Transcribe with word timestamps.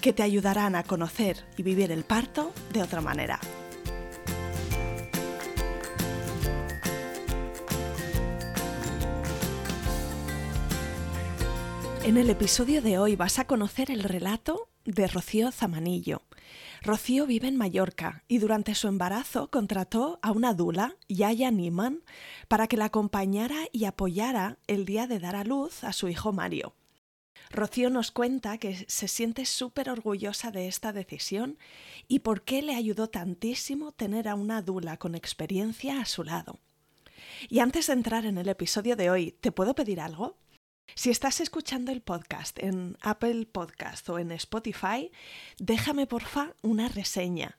que 0.00 0.12
te 0.12 0.22
ayudarán 0.22 0.74
a 0.74 0.82
conocer 0.82 1.44
y 1.56 1.62
vivir 1.62 1.90
el 1.90 2.04
parto 2.04 2.52
de 2.72 2.82
otra 2.82 3.00
manera. 3.00 3.40
En 12.04 12.18
el 12.18 12.28
episodio 12.28 12.82
de 12.82 12.98
hoy 12.98 13.16
vas 13.16 13.38
a 13.38 13.46
conocer 13.46 13.90
el 13.90 14.02
relato 14.02 14.68
de 14.84 15.06
Rocío 15.06 15.50
Zamanillo. 15.50 16.20
Rocío 16.82 17.26
vive 17.26 17.48
en 17.48 17.56
Mallorca 17.56 18.24
y 18.28 18.38
durante 18.38 18.74
su 18.74 18.88
embarazo 18.88 19.48
contrató 19.50 20.18
a 20.20 20.30
una 20.30 20.52
dula, 20.52 20.96
Yaya 21.08 21.50
Niman, 21.50 22.02
para 22.46 22.66
que 22.66 22.76
la 22.76 22.84
acompañara 22.84 23.56
y 23.72 23.86
apoyara 23.86 24.58
el 24.66 24.84
día 24.84 25.06
de 25.06 25.18
dar 25.18 25.34
a 25.34 25.44
luz 25.44 25.82
a 25.82 25.94
su 25.94 26.08
hijo 26.08 26.30
Mario. 26.34 26.74
Rocío 27.54 27.88
nos 27.88 28.10
cuenta 28.10 28.58
que 28.58 28.84
se 28.88 29.08
siente 29.08 29.46
súper 29.46 29.88
orgullosa 29.88 30.50
de 30.50 30.66
esta 30.66 30.92
decisión 30.92 31.56
y 32.08 32.18
por 32.18 32.42
qué 32.42 32.62
le 32.62 32.74
ayudó 32.74 33.08
tantísimo 33.08 33.92
tener 33.92 34.28
a 34.28 34.34
una 34.34 34.60
dula 34.60 34.98
con 34.98 35.14
experiencia 35.14 36.00
a 36.00 36.04
su 36.04 36.24
lado. 36.24 36.58
Y 37.48 37.60
antes 37.60 37.86
de 37.86 37.92
entrar 37.92 38.26
en 38.26 38.38
el 38.38 38.48
episodio 38.48 38.96
de 38.96 39.10
hoy, 39.10 39.32
¿te 39.32 39.52
puedo 39.52 39.74
pedir 39.74 40.00
algo? 40.00 40.36
Si 40.94 41.10
estás 41.10 41.40
escuchando 41.40 41.92
el 41.92 42.02
podcast 42.02 42.58
en 42.58 42.96
Apple 43.00 43.46
Podcast 43.46 44.08
o 44.10 44.18
en 44.18 44.32
Spotify, 44.32 45.10
déjame 45.58 46.06
porfa 46.06 46.54
una 46.62 46.88
reseña. 46.88 47.58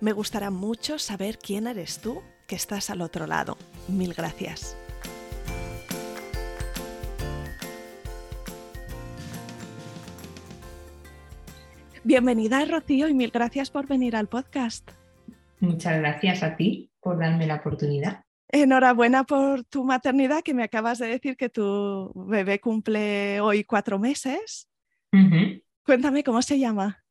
Me 0.00 0.12
gustará 0.12 0.50
mucho 0.50 0.98
saber 0.98 1.38
quién 1.38 1.66
eres 1.66 2.00
tú 2.00 2.22
que 2.46 2.56
estás 2.56 2.90
al 2.90 3.00
otro 3.00 3.26
lado. 3.26 3.56
Mil 3.88 4.14
gracias. 4.14 4.76
Bienvenida, 12.04 12.64
Rocío, 12.64 13.08
y 13.08 13.14
mil 13.14 13.30
gracias 13.30 13.70
por 13.70 13.86
venir 13.86 14.16
al 14.16 14.26
podcast. 14.26 14.90
Muchas 15.60 15.98
gracias 15.98 16.42
a 16.42 16.56
ti 16.56 16.90
por 17.00 17.18
darme 17.18 17.46
la 17.46 17.56
oportunidad. 17.56 18.24
Enhorabuena 18.48 19.24
por 19.24 19.64
tu 19.64 19.84
maternidad, 19.84 20.42
que 20.42 20.52
me 20.52 20.64
acabas 20.64 20.98
de 20.98 21.06
decir 21.06 21.36
que 21.36 21.48
tu 21.48 22.12
bebé 22.14 22.60
cumple 22.60 23.40
hoy 23.40 23.62
cuatro 23.64 23.98
meses. 24.00 24.68
Cuéntame 25.84 26.24
cómo 26.24 26.42
se 26.42 26.58
llama. 26.58 27.01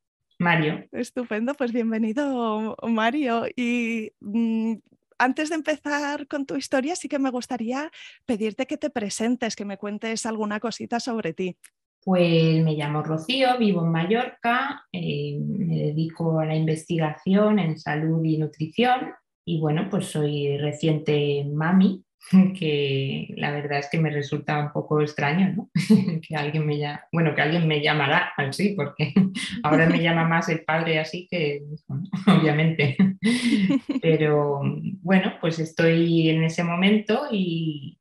Mario. 0.41 0.83
Estupendo, 0.91 1.53
pues 1.53 1.71
bienvenido 1.71 2.75
Mario. 2.87 3.45
Y 3.55 4.11
mm, 4.19 4.73
antes 5.19 5.49
de 5.49 5.55
empezar 5.55 6.27
con 6.27 6.45
tu 6.45 6.55
historia, 6.55 6.95
sí 6.95 7.07
que 7.07 7.19
me 7.19 7.29
gustaría 7.29 7.91
pedirte 8.25 8.65
que 8.65 8.77
te 8.77 8.89
presentes, 8.89 9.55
que 9.55 9.65
me 9.65 9.77
cuentes 9.77 10.25
alguna 10.25 10.59
cosita 10.59 10.99
sobre 10.99 11.33
ti. 11.33 11.57
Pues 12.03 12.63
me 12.63 12.73
llamo 12.73 13.03
Rocío, 13.03 13.59
vivo 13.59 13.85
en 13.85 13.91
Mallorca, 13.91 14.87
eh, 14.91 15.37
me 15.39 15.75
dedico 15.75 16.39
a 16.39 16.45
la 16.45 16.55
investigación 16.55 17.59
en 17.59 17.77
salud 17.77 18.23
y 18.25 18.39
nutrición 18.39 19.11
y 19.45 19.59
bueno, 19.59 19.87
pues 19.91 20.07
soy 20.07 20.57
reciente 20.57 21.45
mami 21.53 22.03
que 22.59 23.33
la 23.37 23.51
verdad 23.51 23.79
es 23.79 23.89
que 23.89 23.99
me 23.99 24.09
resulta 24.09 24.59
un 24.59 24.71
poco 24.71 25.01
extraño, 25.01 25.53
¿no? 25.55 25.69
que 26.21 26.35
alguien 26.35 26.65
me 26.65 26.77
llame, 26.77 26.99
bueno, 27.11 27.35
que 27.35 27.41
alguien 27.41 27.67
me 27.67 27.81
llamará 27.81 28.33
así, 28.37 28.73
porque 28.75 29.13
ahora 29.63 29.87
me 29.87 30.01
llama 30.01 30.27
más 30.27 30.49
el 30.49 30.63
padre 30.63 30.99
así 30.99 31.27
que, 31.29 31.63
obviamente. 32.27 32.97
Pero 34.01 34.61
bueno, 35.01 35.33
pues 35.39 35.59
estoy 35.59 36.29
en 36.29 36.43
ese 36.43 36.63
momento 36.63 37.27
y 37.31 37.97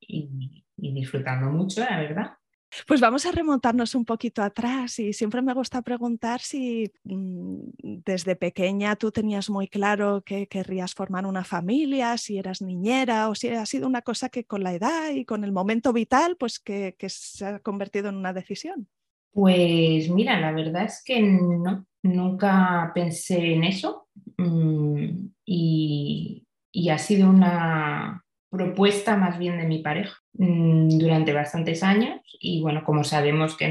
disfrutando 0.77 1.51
mucho, 1.51 1.81
la 1.81 1.99
verdad. 2.01 2.40
Pues 2.87 3.01
vamos 3.01 3.27
a 3.27 3.33
remontarnos 3.33 3.95
un 3.95 4.05
poquito 4.05 4.43
atrás 4.43 4.99
y 4.99 5.13
siempre 5.13 5.43
me 5.43 5.55
gusta 5.55 5.83
preguntar 5.83 6.41
si 6.41 6.91
mm, 7.05 7.59
desde 7.83 8.37
pequeña 8.37 8.97
tú 8.97 9.11
tenías 9.11 9.51
muy 9.51 9.69
claro 9.69 10.23
que 10.25 10.47
querrías 10.47 10.95
formar 10.95 11.27
una 11.27 11.45
familia, 11.45 12.17
si 12.17 12.39
eras 12.39 12.63
niñera 12.63 13.29
o 13.29 13.35
si 13.35 13.49
ha 13.49 13.67
sido 13.67 13.87
una 13.87 14.03
cosa 14.03 14.29
que 14.29 14.45
con 14.45 14.63
la 14.63 14.75
edad 14.75 15.11
y 15.11 15.25
con 15.25 15.45
el 15.45 15.53
momento 15.53 15.93
vital 15.93 16.37
pues 16.39 16.59
que, 16.59 16.95
se 17.09 17.45
ha 17.45 17.59
convertido 17.59 18.09
en 18.09 18.17
una 18.17 18.33
decisión. 18.33 18.89
Pues 19.33 20.09
mira, 20.09 20.39
la 20.41 20.53
verdad 20.53 20.85
es 20.85 21.03
que 21.05 21.21
no, 21.23 21.87
nunca 22.03 22.91
pensé 22.95 23.55
en 23.55 23.65
eso 23.65 24.09
mm, 24.39 25.29
y 25.45 26.45
ha 26.91 26.99
sido 26.99 27.29
una, 27.29 28.25
propuesta 28.51 29.17
más 29.17 29.39
bien 29.39 29.59
de 29.59 29.67
mi 29.67 29.79
pareja 29.79 30.17
mm, 30.35 30.99
durante 30.99 31.33
bastantes 31.33 31.83
años 31.83 32.21
y 32.41 32.61
bueno, 32.61 32.83
como 32.85 33.05
sabemos 33.05 33.57
que 33.57 33.69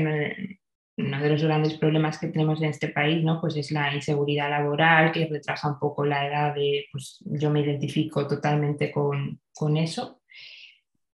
uno 0.98 1.22
de 1.22 1.30
los 1.30 1.44
grandes 1.44 1.76
problemas 1.76 2.18
que 2.18 2.28
tenemos 2.28 2.62
en 2.62 2.70
este 2.70 2.90
país 2.90 3.24
¿no? 3.24 3.40
pues 3.42 3.56
es 3.58 3.72
la 3.72 3.94
inseguridad 3.94 4.50
laboral 4.50 5.12
que 5.12 5.28
retrasa 5.28 5.70
un 5.70 5.80
poco 5.80 6.06
la 6.06 6.26
edad 6.26 6.56
de, 6.56 6.86
pues 6.92 7.20
yo 7.26 7.50
me 7.50 7.62
identifico 7.62 8.26
totalmente 8.26 8.92
con, 8.92 9.40
con 9.54 9.78
eso. 9.78 10.22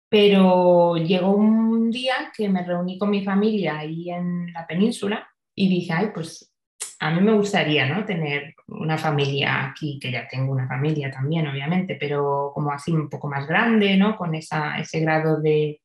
Pero 0.10 0.96
llegó 0.98 1.32
un 1.32 1.90
día 1.90 2.32
que 2.38 2.48
me 2.48 2.64
reuní 2.64 3.00
con 3.00 3.10
mi 3.10 3.24
familia 3.24 3.80
ahí 3.80 4.12
en 4.12 4.54
la 4.54 4.68
península 4.68 5.28
y 5.56 5.68
dije, 5.68 5.92
ay, 5.92 6.12
pues 6.14 6.53
a 7.04 7.12
mí 7.12 7.20
me 7.20 7.34
gustaría 7.34 7.86
¿no? 7.86 8.06
tener 8.06 8.56
una 8.68 8.98
familia 8.98 9.68
aquí, 9.68 10.00
que 10.00 10.10
ya 10.10 10.26
tengo 10.26 10.54
una 10.54 10.70
familia 10.70 11.12
también, 11.12 11.46
obviamente, 11.46 11.98
pero 12.00 12.52
como 12.54 12.72
así 12.72 12.94
un 12.94 13.10
poco 13.10 13.28
más 13.28 13.46
grande, 13.46 13.98
¿no? 13.98 14.16
con 14.16 14.34
esa, 14.36 14.78
ese 14.80 15.02
grado 15.02 15.42
de, 15.42 15.82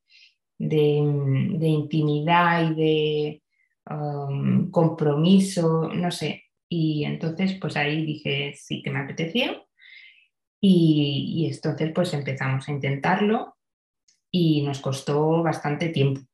de, 0.57 1.67
intimidad 1.67 2.71
y 2.71 2.75
de 2.77 3.43
um, 3.91 4.71
compromiso, 4.71 5.89
no 5.93 6.13
sé. 6.13 6.45
Y 6.69 7.05
entonces, 7.05 7.55
pues 7.61 7.77
ahí 7.77 8.07
dije 8.07 8.55
sí 8.57 8.81
que 8.81 8.91
me 8.91 9.01
apetecía. 9.01 9.61
Y, 10.61 11.35
y 11.37 11.53
entonces, 11.53 11.91
pues 11.93 12.15
empezamos 12.15 12.69
a 12.69 12.73
intentarlo 12.73 13.57
y 14.31 14.63
nos 14.63 14.81
costó 14.81 15.43
bastante 15.43 15.89
tiempo 15.89 16.28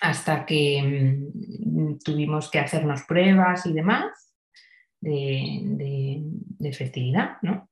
hasta 0.00 0.46
que 0.46 0.82
mm, 0.82 1.98
tuvimos 2.04 2.50
que 2.50 2.58
hacernos 2.58 3.02
pruebas 3.02 3.66
y 3.66 3.72
demás 3.72 4.34
de, 5.00 6.72
fertilidad, 6.72 7.36
¿no? 7.42 7.68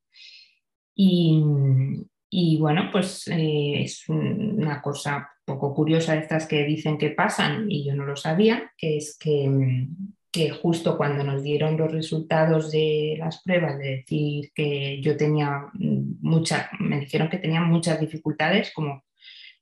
Y, 0.95 2.59
bueno, 2.59 2.89
pues 2.93 3.29
eh, 3.29 3.83
es 3.83 4.09
una 4.09 4.83
cosa 4.83 5.31
poco 5.45 5.75
curiosa 5.75 6.15
de 6.15 6.21
estas 6.21 6.47
que 6.47 6.65
dicen 6.65 6.99
que 6.99 7.11
pasan 7.11 7.71
y 7.71 7.87
yo 7.87 7.95
no 7.95 8.05
lo 8.05 8.17
sabía, 8.17 8.73
que 8.77 8.99
es 8.99 9.17
que, 9.19 9.49
mm, 9.49 10.15
que 10.31 10.51
justo 10.51 10.97
cuando 10.99 11.25
nos 11.25 11.43
dieron 11.43 11.77
los 11.79 11.91
resultados 11.91 12.71
de 12.71 13.17
las 13.19 13.43
pruebas, 13.43 13.79
de 13.79 13.97
decir 13.97 14.51
que 14.55 15.01
yo 15.01 15.17
tenía 15.17 15.69
muchas, 15.75 16.69
me 16.81 17.01
dijeron 17.01 17.31
que 17.31 17.39
tenía 17.39 17.63
muchas 17.63 18.01
dificultades, 18.01 18.73
como 18.75 19.05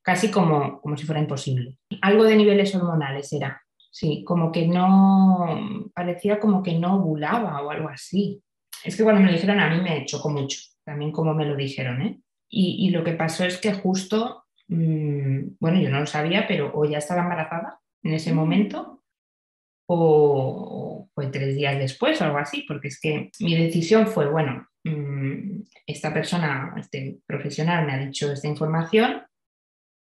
casi 0.07 0.31
como, 0.31 0.79
como 0.79 0.95
si 0.95 1.05
fuera 1.05 1.19
imposible. 1.19 1.75
Algo 2.01 2.23
de 2.23 2.37
niveles 2.37 2.73
hormonales 2.73 3.33
era, 3.33 3.61
sí, 3.91 4.23
como 4.23 4.53
que 4.53 4.65
no, 4.65 5.89
parecía 5.93 6.39
como 6.39 6.63
que 6.63 6.79
no 6.79 6.95
ovulaba 6.95 7.61
o 7.61 7.69
algo 7.69 7.89
así. 7.89 8.41
Es 8.85 8.95
que 8.95 9.03
cuando 9.03 9.19
me 9.19 9.27
lo 9.27 9.33
dijeron 9.33 9.59
a 9.59 9.69
mí 9.69 9.81
me 9.81 10.05
chocó 10.05 10.29
mucho, 10.29 10.61
también 10.85 11.11
como 11.11 11.33
me 11.33 11.45
lo 11.45 11.57
dijeron, 11.57 12.01
¿eh? 12.01 12.21
Y, 12.49 12.89
lo 12.91 13.03
que 13.03 13.11
pasó 13.11 13.43
es 13.43 13.57
que 13.57 13.73
justo, 13.73 14.45
mm, 14.69 15.57
bueno, 15.59 15.81
yo 15.81 15.89
no 15.89 15.99
lo 15.99 16.05
sabía, 16.05 16.47
pero 16.47 16.71
o 16.73 16.85
ya 16.85 16.99
estaba 16.99 17.23
embarazada 17.23 17.81
en 18.01 18.13
ese 18.13 18.33
momento 18.33 19.03
o 19.89 21.09
fue 21.13 21.27
tres 21.27 21.57
días 21.57 21.77
después 21.77 22.21
o 22.21 22.23
algo 22.23 22.37
así, 22.37 22.63
porque 22.65 22.87
es 22.87 23.01
que 23.01 23.29
mi 23.41 23.57
decisión 23.57 24.07
fue, 24.07 24.29
bueno, 24.29 24.69
mm, 24.85 25.63
esta 25.85 26.13
persona, 26.13 26.73
este 26.77 27.19
profesional 27.25 27.85
me 27.85 27.91
ha 27.91 27.97
dicho 27.97 28.31
esta 28.31 28.47
información, 28.47 29.26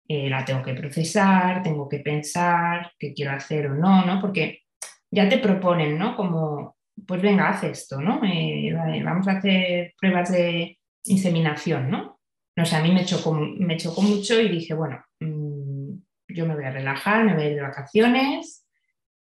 eh, 0.08 0.30
la 0.30 0.46
tengo 0.46 0.62
que 0.62 0.76
procesar, 0.76 1.64
tengo 1.64 1.90
que 1.90 2.00
pensar 2.00 2.92
qué 3.00 3.14
quiero 3.14 3.32
hacer 3.32 3.68
o 3.68 3.74
no, 3.74 4.06
¿no? 4.06 4.22
Porque 4.22 4.62
ya 5.10 5.28
te 5.28 5.40
proponen, 5.40 5.98
¿no? 5.98 6.16
Como, 6.16 6.78
pues 7.08 7.22
venga, 7.22 7.50
haz 7.50 7.64
esto, 7.64 8.00
¿no? 8.00 8.22
Eh, 8.24 8.72
vamos 9.04 9.28
a 9.28 9.38
hacer 9.38 9.94
pruebas 10.00 10.32
de 10.32 10.78
inseminación, 11.06 11.90
¿no? 11.90 12.20
No 12.56 12.66
sé, 12.66 12.76
a 12.76 12.82
mí 12.82 12.92
me 12.92 13.06
chocó, 13.06 13.34
me 13.34 13.78
chocó 13.78 14.02
mucho 14.02 14.40
y 14.40 14.50
dije, 14.50 14.74
bueno, 14.76 15.04
mm, 15.20 15.90
yo 16.30 16.46
me 16.46 16.56
voy 16.56 16.66
a 16.66 16.72
relajar, 16.72 17.26
me 17.26 17.34
voy 17.34 17.44
a 17.44 17.50
ir 17.50 17.56
de 17.56 17.62
vacaciones, 17.62 18.66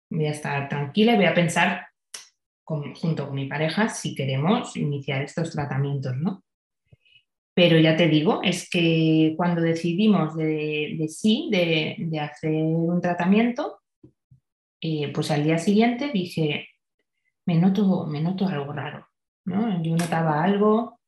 voy 0.10 0.28
a 0.28 0.32
estar 0.32 0.70
tranquila 0.70 1.14
y 1.14 1.18
voy 1.18 1.26
a 1.26 1.34
pensar 1.34 1.88
junto 2.64 3.28
con 3.28 3.36
mi 3.36 3.48
pareja 3.48 3.90
si 3.90 4.16
queremos 4.16 4.76
iniciar 4.78 5.22
estos 5.22 5.52
tratamientos, 5.52 6.16
¿no? 6.16 6.45
Pero 7.56 7.80
ya 7.80 7.96
te 7.96 8.08
digo, 8.10 8.42
es 8.44 8.70
que 8.70 9.34
cuando 9.38 9.62
decidimos 9.62 10.36
de, 10.36 11.08
sí, 11.10 11.50
de, 11.52 12.20
hacer 12.20 12.52
un 12.52 13.00
tratamiento, 13.02 13.80
eh, 14.82 15.12
pues 15.14 15.32
al 15.32 15.46
día 15.46 15.58
siguiente 15.58 16.12
dije, 16.14 16.68
me 17.46 17.56
noto, 17.56 18.06
me 18.08 18.22
noto 18.22 18.46
algo 18.48 18.74
raro. 18.74 19.08
¿no? 19.46 19.82
Yo 19.82 19.96
notaba 19.96 20.44
algo 20.44 21.00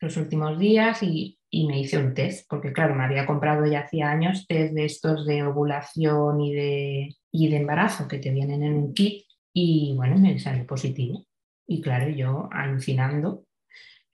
los 0.00 0.16
últimos 0.16 0.58
días 0.58 1.02
y, 1.02 1.38
me 1.50 1.80
hice 1.80 1.98
un 1.98 2.14
test, 2.14 2.48
porque 2.48 2.72
claro, 2.72 2.94
me 2.94 3.04
había 3.04 3.26
comprado 3.26 3.66
ya 3.66 3.80
hacía 3.80 4.10
años 4.10 4.46
test 4.46 4.72
de 4.72 4.86
estos 4.86 5.26
de 5.26 5.42
ovulación 5.42 6.40
y 6.40 6.54
de, 6.54 7.16
y 7.30 7.48
de 7.50 7.56
embarazo 7.58 8.08
que 8.08 8.18
te 8.18 8.30
vienen 8.30 8.62
en 8.62 8.74
un 8.74 8.94
kit 8.94 9.26
y 9.52 9.92
bueno, 9.94 10.16
me 10.16 10.38
salió 10.38 10.66
positivo. 10.66 11.26
Y 11.66 11.82
claro, 11.82 12.08
yo 12.08 12.48
alucinando, 12.52 13.44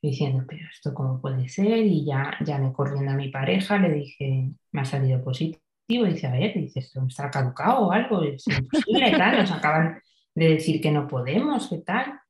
diciendo, 0.01 0.45
pero 0.49 0.67
esto 0.73 0.95
cómo 0.95 1.21
puede 1.21 1.49
ser, 1.49 1.79
y 1.79 2.05
ya, 2.05 2.37
ya 2.45 2.59
me 2.59 2.73
corriendo 2.73 3.11
a 3.11 3.15
mi 3.15 3.29
pareja, 3.29 3.79
le 3.79 3.93
dije, 3.93 4.51
me 4.73 4.81
ha 4.81 4.85
salido 4.85 5.23
positivo, 5.23 6.05
dice, 6.05 6.27
a 6.27 6.33
ver, 6.33 6.55
dice, 6.55 6.81
esto 6.81 7.05
está 7.07 7.31
caducado 7.31 7.87
o 7.87 7.93
algo, 7.93 8.23
es 8.23 8.47
imposible, 8.47 9.11
tal, 9.17 9.39
nos 9.39 9.51
acaban 9.51 10.01
de 10.35 10.49
decir 10.51 10.81
que 10.81 10.93
no 10.93 11.09
podemos, 11.09 11.69
qué 11.69 11.79
tal. 11.79 12.21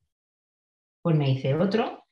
Pues 1.02 1.16
me 1.16 1.30
hice 1.30 1.54
otro 1.54 2.04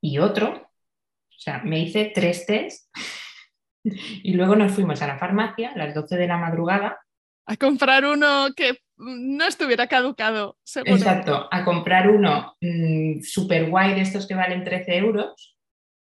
y 0.00 0.18
otro, 0.18 0.50
o 0.54 1.38
sea, 1.38 1.62
me 1.64 1.80
hice 1.80 2.12
tres 2.14 2.46
test 2.46 2.88
y 3.84 4.32
luego 4.34 4.54
nos 4.56 4.72
fuimos 4.72 5.02
a 5.02 5.06
la 5.06 5.18
farmacia 5.18 5.72
a 5.72 5.78
las 5.78 5.94
12 5.94 6.16
de 6.16 6.26
la 6.26 6.38
madrugada. 6.38 6.98
A 7.46 7.56
comprar 7.56 8.04
uno 8.04 8.46
que 8.56 8.78
no 8.96 9.46
estuviera 9.46 9.86
caducado, 9.86 10.56
seguro. 10.62 10.96
Exacto, 10.96 11.48
a 11.50 11.64
comprar 11.64 12.08
uno 12.10 12.56
mm, 12.60 13.20
super 13.22 13.68
guay 13.68 13.94
de 13.94 14.02
estos 14.02 14.26
que 14.26 14.34
valen 14.34 14.64
13 14.64 14.96
euros, 14.96 15.56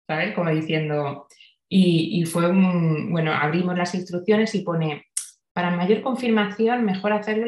¿sabes? 0.06 0.34
Como 0.34 0.50
diciendo, 0.50 1.26
y, 1.68 2.20
y, 2.20 2.24
fue 2.26 2.50
un, 2.50 3.10
bueno, 3.10 3.32
abrimos 3.32 3.76
las 3.76 3.94
instrucciones 3.94 4.54
y 4.54 4.62
pone 4.62 5.06
para 5.52 5.70
mayor 5.70 6.02
confirmación, 6.02 6.84
mejor 6.84 7.12
hacerlo 7.12 7.46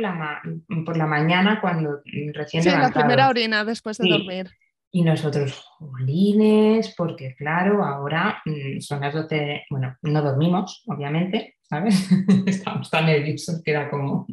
por 0.85 0.97
la 0.97 1.07
mañana 1.07 1.61
cuando 1.61 2.03
recién 2.35 2.63
sí, 2.63 2.71
la 2.71 2.91
primera 2.91 3.29
orina 3.29 3.65
después 3.65 3.99
de 3.99 4.09
dormir. 4.09 4.51
Y 4.96 5.02
nosotros, 5.02 5.61
jolines, 5.81 6.94
porque 6.96 7.35
claro, 7.35 7.85
ahora 7.85 8.41
mm, 8.44 8.79
son 8.79 9.00
las 9.00 9.12
12, 9.12 9.64
bueno, 9.69 9.96
no 10.02 10.23
dormimos, 10.23 10.85
obviamente, 10.87 11.56
¿sabes? 11.62 12.08
Estamos 12.46 12.88
tan 12.91 13.06
nerviosos 13.06 13.61
que 13.64 13.73
era 13.73 13.91
como... 13.91 14.25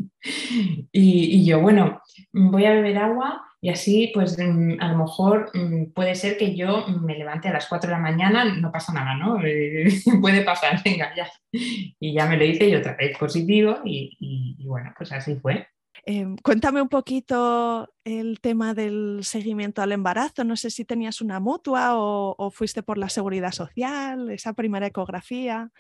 Y, 0.92 1.40
y, 1.40 1.46
yo, 1.48 1.62
bueno, 1.62 2.04
voy 2.32 2.66
a 2.66 2.74
beber 2.74 3.00
agua 3.00 3.42
y 3.60 3.70
así, 3.70 4.12
pues 4.14 4.38
mm, 4.38 4.74
a 4.80 4.92
lo 4.92 5.00
mejor 5.00 5.50
mm, 5.52 5.94
puede 5.94 6.14
ser 6.14 6.38
que 6.38 6.56
yo 6.56 6.86
me 6.88 7.18
levante 7.18 7.48
a 7.48 7.54
las 7.54 7.66
4 7.68 7.90
de 7.90 7.96
la 7.96 8.00
mañana, 8.00 8.46
no 8.46 8.72
pasa 8.72 8.94
nada, 8.94 9.16
¿no? 9.16 9.40
puede 10.22 10.42
pasar, 10.44 10.80
venga, 10.86 11.12
ya. 11.16 11.28
Y 11.52 12.14
ya 12.14 12.28
me 12.28 12.38
lo 12.38 12.46
hice 12.46 12.70
y 12.70 12.76
otra 12.76 12.96
vez 12.96 13.18
positivo 13.18 13.80
y, 13.84 14.16
y 14.60 14.68
bueno, 14.68 14.94
pues 14.96 15.12
así 15.12 15.38
fue. 15.38 15.71
Em, 16.04 16.36
cuéntame 16.38 16.82
un 16.82 16.90
poquito 16.90 17.88
el 18.04 18.40
tema 18.42 18.74
del 18.74 19.20
seguimiento 19.24 19.82
al 19.82 19.92
embarazo. 19.92 20.44
No 20.44 20.56
sé 20.56 20.70
si 20.72 20.84
tenías 20.84 21.22
una 21.22 21.40
mutua 21.40 21.92
o, 21.94 22.52
fuiste 22.52 22.82
por 22.82 22.98
la 22.98 23.10
seguridad 23.10 23.52
social, 23.52 24.30
esa 24.32 24.54
primera 24.54 24.88
ecografía. 24.88 25.72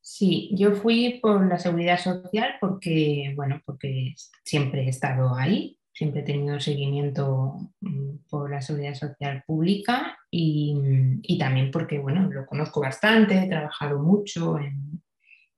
Sí, 0.00 0.50
yo 0.52 0.74
fui 0.74 1.18
por 1.22 1.48
la 1.48 1.58
seguridad 1.58 1.98
social 1.98 2.56
porque, 2.60 3.32
bueno, 3.36 3.62
porque 3.64 4.14
siempre 4.44 4.84
he 4.84 4.90
estado 4.90 5.34
ahí, 5.34 5.78
siempre 5.94 6.20
he 6.20 6.24
tenido 6.24 6.60
seguimiento 6.60 7.70
mm, 7.80 8.16
por 8.28 8.50
la 8.50 8.60
seguridad 8.60 8.94
social 8.94 9.42
pública 9.46 10.18
y, 10.30 10.76
y 11.22 11.38
también 11.38 11.70
porque, 11.70 11.98
bueno, 11.98 12.30
lo 12.30 12.44
conozco 12.44 12.82
bastante, 12.82 13.38
he 13.38 13.48
trabajado 13.48 13.98
mucho 13.98 14.58
en, 14.58 15.02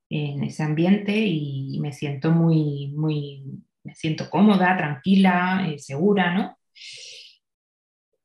en 0.09 0.43
ese 0.43 0.63
ambiente 0.63 1.13
y 1.13 1.77
me 1.81 1.91
siento 1.91 2.31
muy, 2.31 2.93
muy 2.95 3.43
me 3.87 3.95
siento 3.95 4.29
cómoda, 4.29 4.75
tranquila, 4.75 5.65
eh, 5.67 5.79
segura, 5.79 6.33
¿no? 6.33 6.57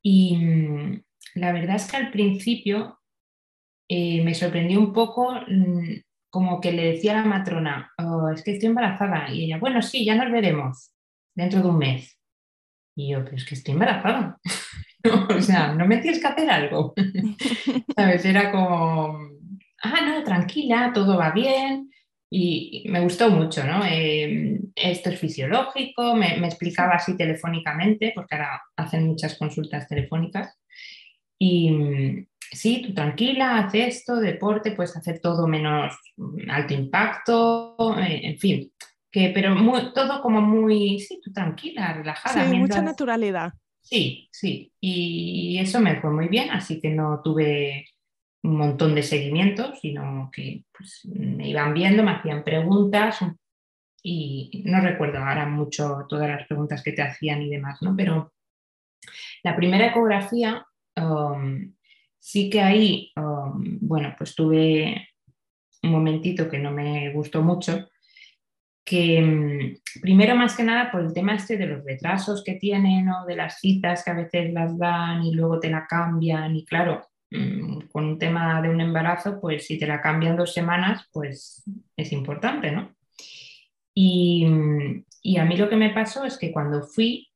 Y 0.02 0.36
mm, 0.36 1.02
la 1.36 1.52
verdad 1.52 1.76
es 1.76 1.90
que 1.90 1.96
al 1.96 2.10
principio 2.10 3.00
eh, 3.88 4.22
me 4.24 4.34
sorprendió 4.34 4.80
un 4.80 4.92
poco 4.92 5.32
mm, 5.46 6.00
como 6.30 6.60
que 6.60 6.72
le 6.72 6.92
decía 6.92 7.12
a 7.12 7.22
la 7.22 7.28
matrona, 7.28 7.92
oh, 7.98 8.28
es 8.30 8.42
que 8.42 8.52
estoy 8.52 8.70
embarazada. 8.70 9.30
Y 9.32 9.44
ella, 9.44 9.58
bueno, 9.58 9.80
sí, 9.82 10.04
ya 10.04 10.16
nos 10.16 10.32
veremos 10.32 10.92
dentro 11.34 11.62
de 11.62 11.68
un 11.68 11.78
mes. 11.78 12.18
Y 12.96 13.12
yo, 13.12 13.24
pero 13.24 13.36
es 13.36 13.44
que 13.44 13.54
estoy 13.54 13.74
embarazada. 13.74 14.38
o 15.36 15.40
sea, 15.40 15.74
no 15.74 15.86
me 15.86 15.98
tienes 15.98 16.20
que 16.20 16.26
hacer 16.26 16.50
algo. 16.50 16.94
¿Sabes? 17.96 18.24
Era 18.24 18.50
como, 18.50 19.18
ah, 19.82 20.00
no, 20.04 20.24
tranquila, 20.24 20.90
todo 20.92 21.16
va 21.16 21.30
bien. 21.30 21.90
Y 22.34 22.84
me 22.88 23.00
gustó 23.00 23.28
mucho, 23.28 23.62
¿no? 23.62 23.84
Eh, 23.84 24.58
esto 24.74 25.10
es 25.10 25.20
fisiológico, 25.20 26.16
me, 26.16 26.38
explicaba 26.46 26.94
así 26.94 27.14
telefónicamente, 27.14 28.12
porque 28.14 28.36
ahora 28.36 28.62
hacen 28.74 29.06
muchas 29.06 29.36
consultas 29.36 29.86
telefónicas. 29.86 30.58
Y 31.38 31.70
mm, 31.70 32.26
sí, 32.50 32.84
tú 32.86 32.94
tranquila, 32.94 33.58
haz 33.58 33.74
esto, 33.74 34.16
deporte, 34.16 34.72
puedes 34.72 34.96
hacer 34.96 35.20
todo 35.20 35.46
menos 35.46 35.94
alto 36.48 36.72
impacto, 36.72 37.98
eh, 37.98 38.22
en 38.24 38.38
fin, 38.38 38.72
que, 39.10 39.28
pero 39.34 39.54
todo 39.92 40.22
como 40.22 40.40
muy, 40.40 41.00
sí, 41.00 41.20
tú 41.22 41.34
tranquila, 41.34 41.92
relajada. 41.92 42.48
Sí, 42.48 42.56
mucha 42.56 42.80
naturalidad. 42.80 43.52
Sí, 43.82 44.30
sí, 44.32 44.72
y 44.80 45.58
eso 45.58 45.80
me 45.80 46.00
fue 46.00 46.10
muy 46.10 46.28
bien, 46.28 46.48
así 46.50 46.80
que 46.80 46.88
no 46.88 47.20
tuve 47.22 47.84
un 48.42 48.56
montón 48.56 48.94
de 48.94 49.02
seguimientos, 49.02 49.78
sino 49.80 50.30
que 50.32 50.64
pues, 50.76 51.04
me 51.04 51.48
iban 51.48 51.72
viendo, 51.74 52.02
me 52.02 52.12
hacían 52.12 52.42
preguntas 52.42 53.20
y 54.02 54.62
no 54.66 54.80
recuerdo 54.80 55.18
ahora 55.18 55.46
mucho 55.46 56.06
todas 56.08 56.28
las 56.28 56.46
preguntas 56.46 56.82
que 56.82 56.92
te 56.92 57.02
hacían 57.02 57.42
y 57.42 57.50
demás, 57.50 57.80
¿no? 57.82 57.94
Pero 57.96 58.32
la 59.44 59.54
primera 59.54 59.86
ecografía, 59.86 60.66
um, 60.96 61.72
sí 62.18 62.50
que 62.50 62.60
ahí, 62.60 63.12
um, 63.16 63.78
bueno, 63.80 64.14
pues 64.18 64.34
tuve 64.34 65.08
un 65.84 65.90
momentito 65.90 66.48
que 66.48 66.58
no 66.58 66.72
me 66.72 67.12
gustó 67.12 67.42
mucho, 67.42 67.88
que 68.84 69.22
um, 69.22 70.00
primero 70.00 70.34
más 70.34 70.56
que 70.56 70.64
nada 70.64 70.90
por 70.90 71.02
el 71.02 71.14
tema 71.14 71.36
este 71.36 71.56
de 71.56 71.66
los 71.66 71.84
retrasos 71.84 72.42
que 72.42 72.54
tienen 72.54 73.08
o 73.08 73.24
de 73.24 73.36
las 73.36 73.60
citas 73.60 74.04
que 74.04 74.10
a 74.10 74.14
veces 74.14 74.52
las 74.52 74.76
dan 74.76 75.22
y 75.22 75.32
luego 75.32 75.60
te 75.60 75.70
la 75.70 75.86
cambian 75.86 76.56
y 76.56 76.64
claro, 76.64 77.11
Mm, 77.11 77.11
con 77.90 78.04
un 78.04 78.18
tema 78.18 78.60
de 78.62 78.68
un 78.68 78.80
embarazo, 78.80 79.40
pues 79.40 79.66
si 79.66 79.78
te 79.78 79.86
la 79.86 80.00
cambian 80.00 80.36
dos 80.36 80.52
semanas, 80.52 81.08
pues 81.12 81.62
es 81.96 82.12
importante, 82.12 82.70
¿no? 82.72 82.94
Y, 83.94 84.46
a 85.38 85.44
mí 85.44 85.56
lo 85.56 85.68
que 85.68 85.76
me 85.76 85.90
pasó 85.90 86.24
es 86.24 86.36
que 86.38 86.52
cuando 86.52 86.82
fui, 86.82 87.28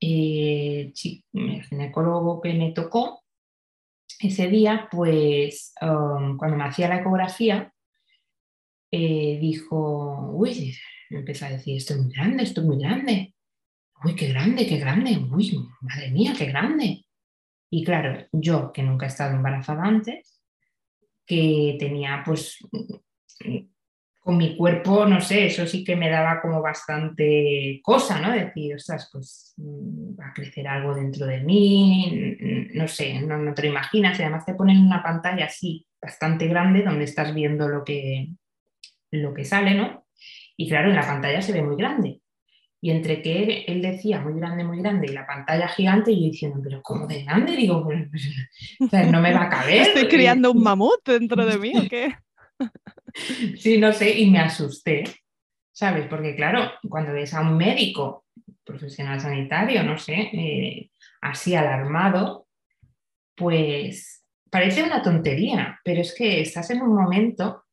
eh, 0.00 0.92
el 1.32 1.62
ginecólogo 1.64 2.40
que 2.40 2.54
me 2.54 2.72
tocó 2.72 3.22
ese 4.20 4.48
día, 4.48 4.88
pues 4.90 5.74
um, 5.82 6.36
cuando 6.36 6.56
me 6.56 6.64
hacía 6.64 6.88
la 6.88 7.00
ecografía, 7.00 7.72
eh, 8.90 9.38
dijo, 9.40 10.30
uy, 10.32 10.74
me 11.10 11.18
empezó 11.20 11.46
a 11.46 11.50
decir, 11.50 11.76
esto 11.76 11.94
es 11.94 12.00
muy 12.00 12.12
grande, 12.12 12.42
esto 12.42 12.60
es 12.60 12.66
muy 12.66 12.78
grande. 12.78 13.34
Uy, 14.04 14.14
qué 14.14 14.28
grande, 14.28 14.66
qué 14.66 14.78
grande. 14.78 15.18
Uy, 15.30 15.58
madre 15.80 16.10
mía, 16.10 16.34
qué 16.36 16.46
grande. 16.46 17.04
Y 17.70 17.84
claro, 17.84 18.26
yo 18.32 18.72
que 18.72 18.82
nunca 18.82 19.06
he 19.06 19.08
estado 19.08 19.34
embarazada 19.34 19.82
antes, 19.82 20.40
que 21.26 21.76
tenía 21.78 22.22
pues 22.24 22.58
con 24.28 24.36
mi 24.36 24.58
cuerpo, 24.58 25.06
no 25.06 25.22
sé, 25.22 25.46
eso 25.46 25.66
sí 25.66 25.82
que 25.82 25.96
me 25.96 26.10
daba 26.10 26.42
como 26.42 26.60
bastante 26.60 27.80
cosa, 27.82 28.20
¿no? 28.20 28.30
Decir, 28.30 28.74
ostras, 28.74 29.08
pues 29.10 29.54
mm, 29.56 30.20
va 30.20 30.28
a 30.28 30.34
crecer 30.34 30.68
algo 30.68 30.94
dentro 30.94 31.26
de 31.26 31.40
mí, 31.40 32.36
no 32.74 32.86
sé, 32.88 33.22
no, 33.22 33.54
te 33.54 33.62
lo 33.62 33.68
imaginas. 33.68 34.18
Y 34.18 34.22
además 34.22 34.44
te 34.44 34.52
ponen 34.52 34.84
una 34.84 35.02
pantalla 35.02 35.46
así, 35.46 35.86
bastante 35.98 36.46
grande, 36.46 36.82
donde 36.82 37.04
estás 37.04 37.34
viendo 37.34 37.68
lo 37.68 37.84
que, 37.84 38.28
lo 39.12 39.32
que 39.32 39.46
sale, 39.46 39.74
¿no? 39.74 40.06
Y 40.58 40.68
claro, 40.68 40.90
en 40.90 40.96
la 40.96 41.06
pantalla 41.06 41.40
se 41.40 41.54
ve 41.54 41.62
muy 41.62 41.76
grande. 41.76 42.20
Y 42.80 42.90
entre 42.90 43.22
que 43.22 43.64
él, 43.66 43.82
decía 43.82 44.20
muy 44.20 44.38
grande, 44.38 44.62
muy 44.62 44.78
grande 44.78 45.08
y 45.10 45.12
la 45.12 45.26
pantalla 45.26 45.68
gigante, 45.68 46.12
y 46.12 46.20
yo 46.20 46.30
diciendo, 46.30 46.60
pero 46.62 46.80
¿cómo 46.82 47.06
de 47.06 47.24
grande? 47.24 47.56
Digo, 47.56 47.88
no 47.88 49.20
me 49.20 49.34
va 49.34 49.44
a 49.44 49.48
caber. 49.48 49.82
Estoy 49.82 50.06
criando 50.06 50.52
un 50.52 50.62
mamut 50.62 51.04
dentro 51.04 51.44
de 51.44 51.58
mí, 51.58 51.72
¿o 51.76 51.88
qué? 51.88 52.14
sí, 53.56 53.78
no 53.78 53.92
sé, 53.92 54.18
y 54.18 54.30
me 54.30 54.38
asusté, 54.38 55.04
¿sabes? 55.72 56.06
Porque 56.06 56.36
claro, 56.36 56.70
cuando 56.88 57.12
ves 57.12 57.34
a 57.34 57.40
un 57.40 57.56
médico, 57.56 58.26
profesional 58.64 59.20
sanitario, 59.20 59.82
no 59.82 59.98
sé, 59.98 60.30
eh, 60.32 60.90
así 61.20 61.54
alarmado, 61.54 62.46
pues 63.34 64.24
parece 64.50 64.82
una 64.82 65.02
tontería, 65.02 65.80
pero 65.84 66.00
es 66.00 66.14
que 66.14 66.40
estás 66.40 66.70
en 66.70 66.82
un 66.82 66.94
momento, 66.94 67.64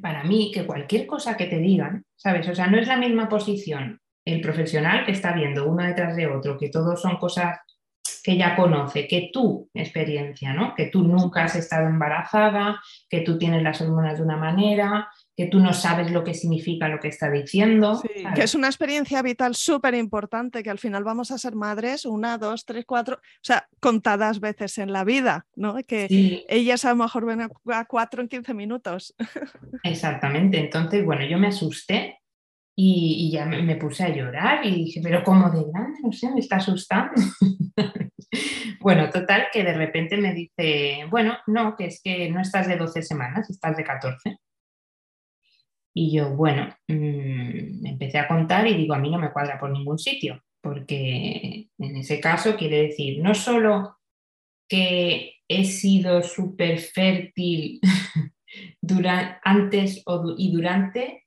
para 0.00 0.24
mí, 0.24 0.50
que 0.52 0.66
cualquier 0.66 1.06
cosa 1.06 1.36
que 1.36 1.46
te 1.46 1.58
digan, 1.58 2.04
¿sabes? 2.16 2.48
O 2.48 2.54
sea, 2.54 2.66
no 2.66 2.78
es 2.78 2.86
la 2.86 2.96
misma 2.96 3.28
posición 3.28 4.00
el 4.24 4.40
profesional 4.42 5.06
que 5.06 5.12
está 5.12 5.32
viendo 5.32 5.66
uno 5.66 5.84
detrás 5.84 6.14
de 6.14 6.26
otro, 6.26 6.58
que 6.58 6.68
todos 6.68 7.00
son 7.00 7.16
cosas 7.16 7.58
que 8.22 8.36
ya 8.36 8.54
conoce, 8.56 9.08
que 9.08 9.30
tu 9.32 9.70
experiencia, 9.72 10.52
¿no? 10.52 10.74
Que 10.74 10.86
tú 10.86 11.02
nunca 11.02 11.44
has 11.44 11.56
estado 11.56 11.88
embarazada, 11.88 12.78
que 13.08 13.20
tú 13.20 13.38
tienes 13.38 13.62
las 13.62 13.80
hormonas 13.80 14.18
de 14.18 14.24
una 14.24 14.36
manera, 14.36 15.08
que 15.38 15.46
tú 15.46 15.60
no 15.60 15.72
sabes 15.72 16.10
lo 16.10 16.24
que 16.24 16.34
significa 16.34 16.88
lo 16.88 16.98
que 16.98 17.06
está 17.06 17.30
diciendo. 17.30 18.02
que 18.34 18.42
es 18.42 18.56
una 18.56 18.66
experiencia 18.66 19.22
vital 19.22 19.54
súper 19.54 19.94
importante, 19.94 20.64
que 20.64 20.70
al 20.70 20.80
final 20.80 21.04
vamos 21.04 21.30
a 21.30 21.38
ser 21.38 21.54
madres 21.54 22.04
una, 22.04 22.38
dos, 22.38 22.64
tres, 22.64 22.84
cuatro, 22.84 23.18
o 23.18 23.40
sea, 23.40 23.68
contadas 23.78 24.40
veces 24.40 24.78
en 24.78 24.92
la 24.92 25.04
vida, 25.04 25.46
¿no? 25.54 25.76
Que 25.86 26.44
ellas 26.48 26.84
a 26.84 26.90
lo 26.90 26.96
mejor 26.96 27.24
ven 27.24 27.42
a 27.42 27.84
cuatro 27.84 28.20
en 28.20 28.26
15 28.26 28.52
minutos. 28.52 29.14
Exactamente, 29.84 30.58
entonces, 30.58 31.04
bueno, 31.04 31.24
yo 31.24 31.38
me 31.38 31.46
asusté 31.46 32.18
y, 32.76 33.30
ya 33.30 33.46
me, 33.46 33.76
puse 33.76 34.02
a 34.02 34.08
llorar 34.08 34.66
y 34.66 34.74
dije, 34.74 35.00
pero 35.00 35.22
como 35.22 35.50
de 35.50 35.62
grande, 35.72 36.00
no 36.02 36.10
sé, 36.10 36.32
me 36.32 36.40
está 36.40 36.56
asustando. 36.56 37.12
bueno, 38.80 39.08
total, 39.10 39.46
que 39.52 39.62
de 39.62 39.72
repente 39.72 40.16
me 40.16 40.34
dice, 40.34 41.06
bueno, 41.08 41.38
no, 41.46 41.76
que 41.76 41.86
es 41.86 42.00
que 42.02 42.28
no 42.28 42.40
estás 42.40 42.66
de 42.66 42.76
12 42.76 43.02
semanas, 43.02 43.48
estás 43.48 43.76
de 43.76 43.84
14. 43.84 44.38
Y 46.00 46.12
yo, 46.12 46.30
bueno, 46.30 46.68
mm, 46.86 47.84
empecé 47.84 48.18
a 48.18 48.28
contar 48.28 48.68
y 48.68 48.74
digo, 48.74 48.94
a 48.94 49.00
mí 49.00 49.10
no 49.10 49.18
me 49.18 49.32
cuadra 49.32 49.58
por 49.58 49.70
ningún 49.70 49.98
sitio, 49.98 50.40
porque 50.60 51.70
en 51.76 51.96
ese 51.96 52.20
caso 52.20 52.54
quiere 52.54 52.82
decir 52.82 53.20
no 53.20 53.34
solo 53.34 53.96
que 54.68 55.38
he 55.48 55.64
sido 55.64 56.22
súper 56.22 56.78
fértil 56.78 57.80
antes 59.42 60.04
y 60.36 60.52
durante 60.52 61.24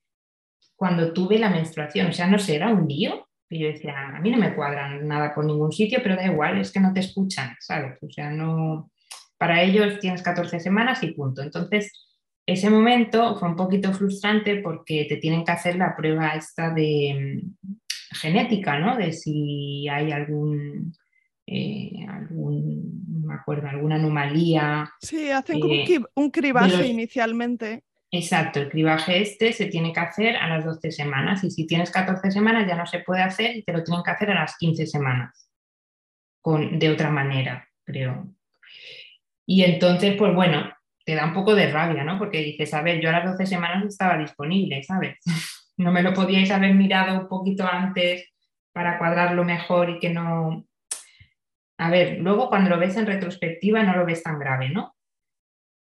cuando 0.77 1.11
tuve 1.11 1.37
la 1.37 1.49
menstruación, 1.49 2.07
o 2.07 2.13
sea, 2.13 2.27
no 2.27 2.39
sé, 2.39 2.55
era 2.55 2.69
un 2.69 2.87
lío. 2.87 3.27
Y 3.49 3.59
yo 3.59 3.67
decía, 3.67 4.15
a 4.15 4.21
mí 4.21 4.31
no 4.31 4.37
me 4.37 4.55
cuadran 4.55 5.05
nada 5.05 5.35
por 5.35 5.43
ningún 5.43 5.73
sitio, 5.73 5.99
pero 6.01 6.15
da 6.15 6.25
igual, 6.25 6.61
es 6.61 6.71
que 6.71 6.79
no 6.79 6.93
te 6.93 7.01
escuchan, 7.01 7.57
¿sabes? 7.59 8.01
O 8.01 8.09
sea, 8.09 8.29
no, 8.29 8.89
para 9.37 9.61
ellos 9.63 9.99
tienes 9.99 10.23
14 10.23 10.61
semanas 10.61 11.03
y 11.03 11.11
punto. 11.11 11.41
Entonces, 11.41 12.10
ese 12.45 12.69
momento 12.69 13.38
fue 13.38 13.50
un 13.50 13.55
poquito 13.55 13.93
frustrante 13.93 14.57
porque 14.57 15.05
te 15.07 15.17
tienen 15.17 15.45
que 15.45 15.51
hacer 15.51 15.75
la 15.75 15.95
prueba 15.95 16.29
esta 16.29 16.74
de 16.74 17.43
mm, 17.43 17.75
genética, 18.15 18.79
¿no? 18.79 18.98
De 18.98 19.13
si 19.13 19.88
hay 19.88 20.12
algún, 20.12 20.93
eh, 21.45 22.05
algún 22.10 23.05
no 23.21 23.27
me 23.27 23.36
acuerdo, 23.36 23.67
alguna 23.67 23.95
anomalía. 23.95 24.91
Sí, 25.01 25.29
hacen 25.29 25.60
como 25.60 25.74
un, 25.74 26.25
eh, 26.25 26.31
cribaje 26.31 26.88
inicialmente. 26.88 27.83
Exacto, 28.13 28.60
el 28.60 28.69
cribaje 28.69 29.21
este 29.21 29.53
se 29.53 29.67
tiene 29.67 29.93
que 29.93 30.01
hacer 30.01 30.36
a 30.36 30.50
las 30.50 30.65
12 30.65 30.91
semanas 30.91 31.45
y 31.45 31.51
si 31.51 31.65
tienes 31.65 31.91
14 31.91 32.29
semanas 32.29 32.67
ya 32.67 32.75
no 32.75 32.86
se 32.86 33.00
puede 33.00 33.21
hacer 33.21 33.55
y 33.55 33.63
te 33.63 33.71
lo 33.71 33.83
tienen 33.83 34.03
que 34.03 34.12
hacer 34.12 34.31
a 34.31 34.41
las 34.41 34.57
15 34.57 34.86
semanas, 34.86 35.50
con, 36.41 36.77
de 36.77 36.89
otra 36.89 37.10
manera, 37.10 37.69
creo. 37.86 38.27
Y 39.45 39.63
entonces, 39.63 40.15
pues 40.17 40.36
bueno, 40.36 40.69
te 41.05 41.15
da 41.15 41.25
un 41.25 41.34
poco 41.34 41.55
de 41.55 41.72
rabia, 41.72 42.03
¿no? 42.03 42.17
Porque 42.17 42.39
dices, 42.39 42.74
a 42.74 42.81
ver, 42.81 43.01
yo 43.01 43.10
a 43.10 43.13
las 43.13 43.25
12 43.25 43.46
semanas 43.46 43.86
estaba 43.86 44.17
disponible, 44.17 44.84
¿sabes? 44.84 45.17
no 45.77 45.91
me 45.91 46.03
lo 46.03 46.13
podíais 46.13 46.51
haber 46.51 46.74
mirado 46.74 47.20
un 47.20 47.27
poquito 47.27 47.67
antes 47.67 48.29
para 48.74 48.98
cuadrarlo 48.98 49.43
mejor 49.43 49.89
y 49.89 50.00
que 50.00 50.10
no... 50.10 50.65
A 51.77 51.89
ver, 51.89 52.20
luego 52.20 52.48
cuando 52.50 52.70
lo 52.70 52.77
ves 52.77 52.96
en 52.98 53.08
retrospectiva 53.08 53.84
no 53.84 53.96
lo 53.96 54.05
ves 54.05 54.22
tan 54.22 54.38
grave, 54.38 54.70
¿no? 54.70 54.96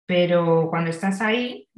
Pero 0.07 0.67
cuando 0.69 0.89
estás 0.89 1.21
ahí, 1.21 1.69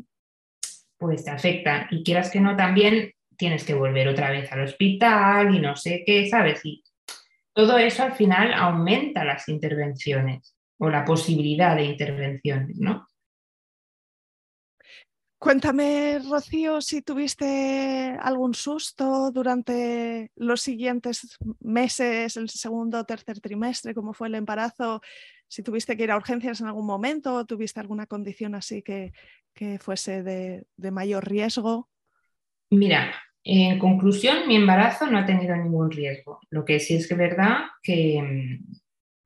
pues 0.98 1.26
te 1.26 1.32
afecta. 1.32 1.88
Y 1.92 2.04
quieras 2.04 2.32
que 2.32 2.40
no, 2.40 2.56
también 2.56 3.12
tienes 3.38 3.64
que 3.64 3.74
volver 3.74 4.08
otra 4.08 4.32
vez 4.32 4.52
al 4.52 4.62
hospital 4.62 5.54
y 5.54 5.60
no 5.60 5.76
sé 5.76 6.04
qué, 6.06 6.28
¿sabes? 6.30 6.62
Y 6.64 6.84
todo 7.54 7.78
eso 7.78 8.04
al 8.04 8.14
final 8.14 8.54
aumenta 8.54 9.24
las 9.24 9.48
intervenciones 9.50 10.56
o 10.80 10.90
la 10.90 11.06
posibilidad 11.06 11.76
de 11.76 11.86
intervenciones, 11.86 12.78
¿no? 12.78 13.08
Cuéntame, 15.40 16.18
Rocío, 16.28 16.82
si 16.82 17.04
tuviste 17.04 18.18
algún 18.20 18.56
susto 18.56 19.32
durante 19.32 20.32
los 20.36 20.62
siguientes 20.62 21.38
meses, 21.60 22.38
el 22.38 22.50
segundo 22.50 23.00
o 23.00 23.06
tercer 23.06 23.40
trimestre, 23.40 23.94
cómo 23.94 24.14
fue 24.14 24.30
el 24.30 24.36
embarazo, 24.36 25.00
si 25.48 25.62
tuviste 25.62 25.96
que 25.96 26.06
ir 26.06 26.12
a 26.12 26.18
urgencias 26.18 26.60
en 26.62 26.68
algún 26.68 26.88
momento 26.88 27.36
o 27.36 27.46
tuviste 27.46 27.80
alguna 27.80 28.08
condición 28.08 28.56
así 28.56 28.82
que, 28.82 29.12
fuese 29.80 30.24
de, 30.24 30.66
de 30.76 30.92
mayor 30.92 31.28
riesgo. 31.28 31.88
Mira, 32.72 33.14
en 33.44 33.80
conclusión, 33.80 34.48
mi 34.48 34.56
embarazo 34.56 35.08
no 35.08 35.20
ha 35.20 35.26
tenido 35.26 35.56
ningún 35.56 35.90
riesgo. 35.90 36.40
Lo 36.50 36.66
que 36.66 36.80
sí 36.80 36.96
es 36.96 37.08
que 37.08 37.14
es 37.14 37.18
verdad 37.18 37.60
que, 37.82 38.22
mm, 38.22 38.67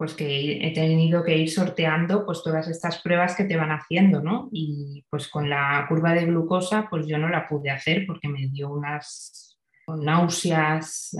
pues 0.01 0.15
que 0.15 0.65
he 0.65 0.74
tenido 0.74 1.24
que 1.24 1.38
ir 1.38 1.51
sorteando 1.51 2.25
pues 2.25 2.41
todas 2.41 2.67
estas 2.67 3.00
pruebas 3.03 3.36
que 3.36 3.43
te 3.43 3.55
van 3.55 3.70
haciendo, 3.70 4.20
¿no? 4.20 4.50
Y 4.51 5.05
pues 5.12 5.27
con 5.27 5.48
la 5.48 5.86
curva 5.88 6.15
de 6.15 6.25
glucosa 6.25 6.88
pues 6.89 7.05
yo 7.05 7.20
no 7.20 7.29
la 7.29 7.48
pude 7.48 7.70
hacer 7.70 8.08
porque 8.08 8.27
me 8.27 8.48
dio 8.48 8.72
unas 8.72 9.60
náuseas 9.86 11.15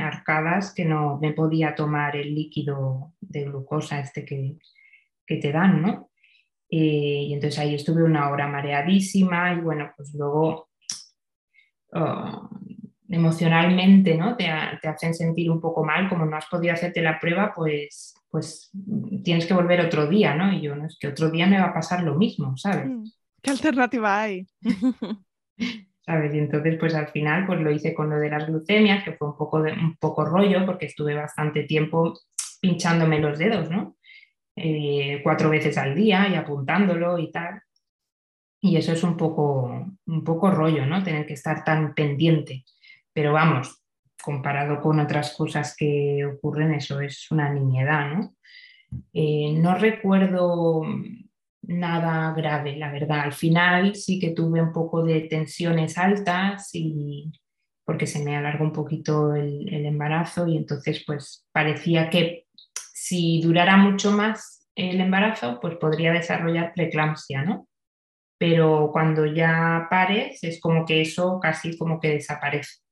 arcadas 0.00 0.74
que 0.74 0.84
no 0.84 1.20
me 1.22 1.32
podía 1.32 1.76
tomar 1.76 2.16
el 2.16 2.34
líquido 2.34 3.12
de 3.20 3.44
glucosa 3.44 4.00
este 4.00 4.24
que, 4.24 4.56
que 5.24 5.36
te 5.36 5.52
dan, 5.52 5.80
¿no? 5.80 6.10
Eh, 6.68 7.26
y 7.28 7.34
entonces 7.34 7.60
ahí 7.60 7.76
estuve 7.76 8.02
una 8.02 8.30
hora 8.30 8.48
mareadísima 8.48 9.54
y 9.54 9.60
bueno, 9.60 9.92
pues 9.96 10.12
luego 10.12 10.70
oh, 11.92 12.50
emocionalmente 13.14 14.16
¿no? 14.16 14.36
Te, 14.36 14.46
te, 14.80 14.88
hacen 14.88 15.14
sentir 15.14 15.50
un 15.50 15.60
poco 15.60 15.84
mal, 15.84 16.08
como 16.08 16.26
no 16.26 16.36
has 16.36 16.46
podido 16.46 16.74
hacerte 16.74 17.02
la 17.02 17.18
prueba, 17.18 17.52
pues 17.54 18.14
pues 18.34 18.68
tienes 19.22 19.46
que 19.46 19.54
volver 19.54 19.80
otro 19.80 20.08
día, 20.08 20.34
¿no? 20.34 20.52
Y 20.52 20.60
yo, 20.60 20.74
no 20.74 20.86
es 20.86 20.98
que 20.98 21.06
otro 21.06 21.30
día 21.30 21.46
me 21.46 21.60
va 21.60 21.66
a 21.66 21.72
pasar 21.72 22.02
lo 22.02 22.16
mismo, 22.16 22.56
¿sabes? 22.56 22.86
Mm, 22.86 23.04
¿Qué 23.40 23.50
alternativa 23.50 24.22
hay? 24.22 24.44
¿Sabes? 26.04 26.34
Y 26.34 26.38
entonces, 26.40 26.76
pues 26.80 26.96
al 26.96 27.06
final, 27.06 27.46
pues 27.46 27.60
lo 27.60 27.70
hice 27.70 27.94
con 27.94 28.10
lo 28.10 28.16
de 28.16 28.30
las 28.30 28.48
glucemias, 28.48 29.04
que 29.04 29.12
fue 29.12 29.28
un 29.28 29.36
poco, 29.36 29.62
de, 29.62 29.74
un 29.74 29.96
poco 29.98 30.24
rollo, 30.24 30.66
porque 30.66 30.86
estuve 30.86 31.14
bastante 31.14 31.62
tiempo 31.62 32.12
pinchándome 32.60 33.20
los 33.20 33.38
dedos, 33.38 33.70
¿no? 33.70 33.94
Eh, 34.56 35.20
cuatro 35.22 35.48
veces 35.48 35.78
al 35.78 35.94
día 35.94 36.26
y 36.28 36.34
apuntándolo 36.34 37.20
y 37.20 37.30
tal. 37.30 37.62
Y 38.60 38.76
eso 38.76 38.94
es 38.94 39.04
un 39.04 39.16
poco, 39.16 39.86
un 40.06 40.24
poco 40.24 40.50
rollo, 40.50 40.86
¿no? 40.86 41.04
Tener 41.04 41.24
que 41.24 41.34
estar 41.34 41.62
tan 41.62 41.94
pendiente. 41.94 42.64
Pero 43.14 43.32
vamos, 43.32 43.82
comparado 44.22 44.80
con 44.82 45.00
otras 45.00 45.34
cosas 45.34 45.74
que 45.76 46.26
ocurren, 46.26 46.74
eso 46.74 47.00
es 47.00 47.30
una 47.30 47.50
niñedad, 47.52 48.12
¿no? 48.12 48.34
Eh, 49.12 49.54
no 49.56 49.74
recuerdo 49.74 50.82
nada 51.62 52.32
grave, 52.34 52.76
la 52.76 52.92
verdad. 52.92 53.20
Al 53.20 53.32
final 53.32 53.94
sí 53.94 54.18
que 54.18 54.30
tuve 54.30 54.62
un 54.62 54.72
poco 54.72 55.02
de 55.02 55.22
tensiones 55.22 55.98
altas 55.98 56.70
y 56.74 57.32
porque 57.84 58.06
se 58.06 58.24
me 58.24 58.36
alargó 58.36 58.64
un 58.64 58.72
poquito 58.72 59.34
el, 59.34 59.68
embarazo 59.84 60.46
y 60.46 60.56
entonces 60.56 61.04
pues 61.06 61.46
parecía 61.52 62.08
que 62.08 62.46
si 62.94 63.40
durara 63.42 63.76
mucho 63.76 64.10
más 64.12 64.66
el 64.74 65.00
embarazo, 65.00 65.58
pues 65.60 65.76
podría 65.76 66.12
desarrollar 66.12 66.72
preeclampsia, 66.74 67.42
¿no? 67.42 67.68
Pero 68.38 68.90
cuando 68.92 69.26
ya 69.26 69.86
pares 69.90 70.42
es 70.42 70.60
como 70.60 70.84
que 70.84 71.02
eso 71.02 71.38
casi 71.40 71.76
como 71.76 72.00
que 72.00 72.08
desaparece. 72.08 72.83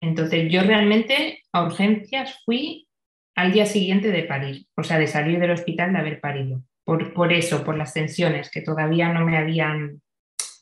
Entonces 0.00 0.50
yo 0.50 0.62
realmente 0.62 1.42
a 1.52 1.64
urgencias 1.64 2.40
fui 2.44 2.88
al 3.34 3.52
día 3.52 3.66
siguiente 3.66 4.10
de 4.10 4.24
parir, 4.24 4.66
o 4.76 4.82
sea, 4.82 4.98
de 4.98 5.06
salir 5.06 5.38
del 5.38 5.52
hospital 5.52 5.92
de 5.92 5.98
haber 5.98 6.20
parido. 6.20 6.62
Por, 6.84 7.12
por 7.12 7.32
eso, 7.32 7.64
por 7.64 7.76
las 7.76 7.94
tensiones 7.94 8.50
que 8.50 8.62
todavía 8.62 9.12
no 9.12 9.24
me 9.24 9.36
habían, 9.36 10.02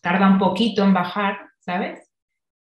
tarda 0.03 0.29
un 0.29 0.39
poquito 0.39 0.85
en 0.85 0.93
bajar, 0.93 1.39
¿sabes? 1.61 2.11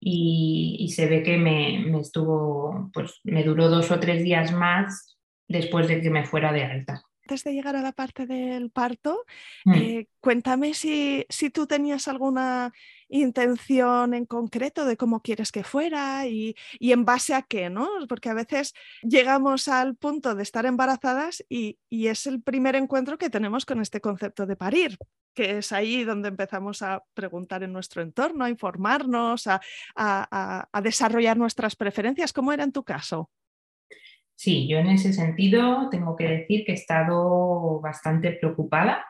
Y, 0.00 0.92
se 0.94 1.06
ve 1.06 1.22
que 1.22 1.36
me, 1.36 1.84
me, 1.86 2.00
estuvo, 2.00 2.90
pues 2.94 3.20
me 3.24 3.42
duró 3.42 3.68
dos 3.68 3.90
o 3.90 3.98
tres 3.98 4.22
días 4.22 4.52
más 4.52 5.18
después 5.48 5.88
de 5.88 6.00
que 6.00 6.10
me 6.10 6.24
fuera 6.24 6.52
de 6.52 6.64
alta. 6.64 7.02
Antes 7.26 7.42
de 7.42 7.54
llegar 7.54 7.74
a 7.74 7.82
la 7.82 7.90
parte 7.90 8.24
del 8.24 8.70
parto, 8.70 9.24
mm. 9.64 9.74
eh, 9.74 10.08
cuéntame 10.20 10.74
si, 10.74 11.26
si, 11.28 11.50
tú 11.50 11.66
tenías 11.66 12.06
alguna 12.06 12.72
intención 13.08 14.14
en 14.14 14.26
concreto 14.26 14.84
de 14.84 14.96
cómo 14.96 15.22
quieres 15.22 15.50
que 15.50 15.64
fuera 15.64 16.28
y, 16.28 16.54
en 16.78 17.04
base 17.04 17.34
a 17.34 17.42
qué, 17.42 17.68
¿no? 17.68 17.88
Porque 18.08 18.28
a 18.28 18.34
veces 18.34 18.74
llegamos 19.02 19.66
al 19.66 19.96
punto 19.96 20.36
de 20.36 20.44
estar 20.44 20.66
embarazadas 20.66 21.44
y, 21.48 21.80
es 21.90 22.28
el 22.28 22.40
primer 22.40 22.76
encuentro 22.76 23.18
que 23.18 23.28
tenemos 23.28 23.66
con 23.66 23.80
este 23.80 24.00
concepto 24.00 24.46
de 24.46 24.54
parir, 24.54 24.96
que 25.34 25.58
es 25.58 25.72
ahí 25.72 26.04
donde 26.04 26.28
empezamos 26.28 26.80
a 26.82 27.02
preguntar 27.12 27.64
en 27.64 27.72
nuestro 27.72 28.02
entorno, 28.02 28.44
a 28.44 28.50
informarnos, 28.50 29.48
a, 29.48 29.60
a 29.96 30.80
desarrollar 30.80 31.36
nuestras 31.36 31.74
preferencias. 31.74 32.32
¿Cómo 32.32 32.52
era 32.52 32.62
en 32.62 32.70
tu 32.70 32.84
caso? 32.84 33.30
Sí, 34.36 34.68
yo 34.68 34.78
en 34.78 34.88
ese 34.88 35.12
sentido 35.12 35.88
tengo 35.90 36.14
que 36.14 36.28
decir 36.28 36.64
que 36.64 36.72
he 36.72 36.74
estado 36.74 37.80
bastante 37.80 38.32
preocupada 38.32 39.04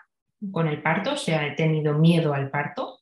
con 0.53 0.69
el 0.69 0.81
parto, 0.83 1.15
o 1.15 1.17
sea, 1.17 1.47
he 1.47 1.57
tenido 1.57 1.99
miedo 1.99 2.33
al 2.33 2.51
parto 2.51 3.01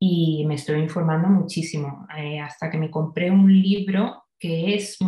y 0.00 0.44
me 0.46 0.54
estoy 0.54 0.80
informando 0.80 1.28
muchísimo, 1.28 2.08
eh, 2.16 2.40
hasta 2.40 2.70
que 2.70 2.78
me 2.78 2.90
compré 2.90 3.30
un 3.30 3.52
libro 3.52 4.24
que 4.38 4.74
es, 4.74 4.98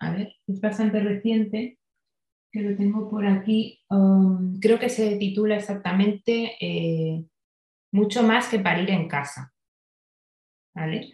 a 0.00 0.10
ver, 0.10 0.34
es 0.46 0.60
bastante 0.60 0.98
reciente, 0.98 1.78
que 2.50 2.62
lo 2.62 2.76
tengo 2.76 3.08
por 3.08 3.26
aquí, 3.26 3.80
um, 3.90 4.58
creo 4.58 4.78
que 4.78 4.88
se 4.88 5.16
titula 5.18 5.56
exactamente 5.56 6.56
eh, 6.60 7.24
Mucho 7.90 8.22
más 8.22 8.48
que 8.48 8.58
parir 8.58 8.90
en 8.90 9.08
casa, 9.08 9.54
¿vale? 10.74 11.10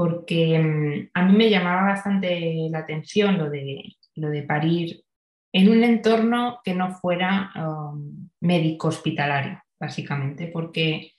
Porque 0.00 0.58
mm, 0.58 1.10
a 1.12 1.22
mí 1.26 1.36
me 1.36 1.50
llamaba 1.50 1.82
bastante 1.82 2.68
la 2.70 2.78
atención 2.78 3.36
lo 3.36 3.50
de, 3.50 3.82
lo 4.14 4.30
de 4.30 4.44
parir 4.44 5.04
en 5.52 5.68
un 5.68 5.84
entorno 5.84 6.60
que 6.64 6.72
no 6.72 6.94
fuera 6.94 7.52
um, 7.54 8.30
médico 8.40 8.88
hospitalario, 8.88 9.62
básicamente, 9.78 10.46
porque 10.46 11.12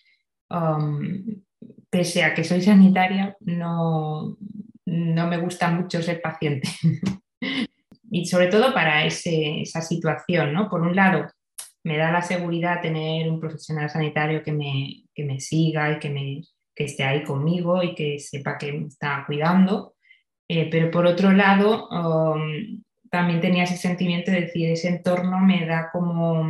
um, 0.49 1.43
pese 1.91 2.23
a 2.23 2.33
que 2.33 2.43
soy 2.43 2.63
sanitaria, 2.63 3.37
no, 3.41 4.35
no 4.87 5.27
me 5.27 5.37
gusta 5.37 5.69
mucho 5.69 6.01
ser 6.01 6.19
paciente. 6.19 6.67
y 8.09 8.25
sobre 8.25 8.47
todo 8.47 8.73
para 8.73 9.05
esa 9.05 9.81
situación, 9.81 10.53
¿no? 10.53 10.71
Por 10.71 10.81
un 10.81 10.95
lado, 10.95 11.27
me 11.83 11.97
da 11.97 12.11
la 12.11 12.23
seguridad 12.23 12.81
tener 12.81 13.29
un 13.29 13.39
profesional 13.39 13.91
sanitario 13.91 14.41
que 14.41 14.53
me, 14.53 15.03
que 15.13 15.23
me 15.23 15.39
siga 15.39 15.91
y 15.91 15.99
que, 15.99 16.09
me, 16.09 16.41
que 16.75 16.85
esté 16.85 17.03
ahí 17.03 17.23
conmigo 17.23 17.83
y 17.83 17.95
que 17.95 18.19
sepa 18.19 18.57
que 18.57 18.71
me 18.73 18.87
está 18.87 19.23
cuidando. 19.25 19.95
Eh, 20.47 20.69
pero 20.69 20.91
por 20.91 21.05
otro 21.05 21.31
lado, 21.31 21.87
um, 21.89 22.81
también 23.09 23.41
tenía 23.41 23.63
ese 23.63 23.77
sentimiento 23.77 24.31
de 24.31 24.41
decir, 24.41 24.69
ese 24.69 24.89
entorno 24.89 25.39
me 25.39 25.65
da 25.65 25.89
como, 25.91 26.45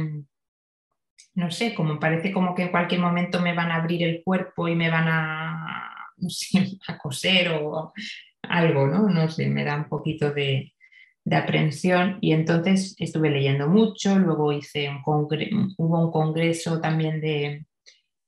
no 1.35 1.51
sé, 1.51 1.75
como 1.75 1.99
parece 1.99 2.31
como 2.31 2.55
que 2.55 2.63
en 2.63 2.71
cualquier 2.71 3.01
momento 3.01 3.41
me 3.41 3.53
van 3.53 3.71
a 3.71 3.75
abrir 3.75 4.03
el 4.03 4.23
cuerpo 4.23 4.67
y 4.67 4.75
me 4.75 4.89
van 4.89 5.07
a, 5.07 6.15
a 6.87 6.97
coser 6.97 7.49
o 7.61 7.93
algo, 8.43 8.87
¿no? 8.87 9.09
No 9.09 9.29
sé, 9.29 9.47
me 9.47 9.63
da 9.63 9.75
un 9.75 9.89
poquito 9.89 10.31
de, 10.31 10.73
de 11.23 11.35
aprensión 11.35 12.17
y 12.21 12.33
entonces 12.33 12.95
estuve 12.97 13.29
leyendo 13.29 13.67
mucho, 13.67 14.17
luego 14.17 14.51
hice 14.51 14.89
un 14.89 15.01
hubo 15.05 16.05
un 16.05 16.11
congreso 16.11 16.79
también 16.81 17.21
de, 17.21 17.65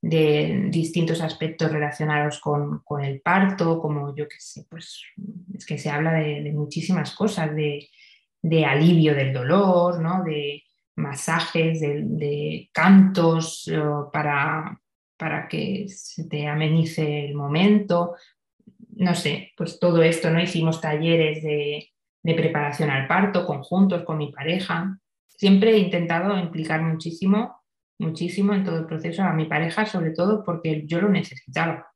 de 0.04 0.68
distintos 0.70 1.22
aspectos 1.22 1.72
relacionados 1.72 2.40
con, 2.40 2.82
con, 2.84 3.04
el 3.04 3.22
parto, 3.22 3.80
como 3.80 4.16
yo 4.16 4.28
qué 4.28 4.36
sé, 4.38 4.66
pues 4.70 5.02
es 5.56 5.66
que 5.66 5.78
se 5.78 5.90
habla 5.90 6.14
de, 6.14 6.44
de 6.44 6.52
muchísimas 6.52 7.16
cosas, 7.16 7.56
de 7.56 7.88
de 8.44 8.66
alivio 8.66 9.16
del 9.16 9.34
dolor, 9.34 10.00
¿no? 10.02 10.24
de 10.24 10.64
masajes, 10.98 11.80
de, 11.80 12.70
cantos 12.72 13.68
eh, 13.72 13.82
para, 14.12 14.80
para, 15.18 15.48
que 15.48 15.88
se 15.88 16.26
te 16.28 16.46
amenice 16.46 17.26
el 17.26 17.36
momento. 17.36 18.16
No 18.96 19.16
sé, 19.16 19.54
pues 19.58 19.80
todo 19.80 20.04
esto, 20.04 20.30
¿no? 20.30 20.42
Hicimos 20.42 20.82
talleres 20.82 21.42
de, 21.42 21.90
preparación 22.22 22.90
al 22.90 23.08
parto 23.08 23.46
conjuntos 23.46 24.04
con 24.04 24.18
mi 24.18 24.32
pareja. 24.32 25.00
Siempre 25.28 25.72
he 25.72 25.78
intentado 25.80 26.38
implicar 26.38 26.82
muchísimo, 26.82 27.63
muchísimo 28.00 28.54
en 28.54 28.64
todo 28.64 28.80
el 28.80 28.86
proceso 28.86 29.24
a 29.24 29.34
mi 29.34 29.46
pareja, 29.46 29.86
sobre 29.86 30.12
todo 30.12 30.44
porque 30.44 30.84
yo 30.86 31.02
lo 31.02 31.10
necesitaba. 31.10 31.88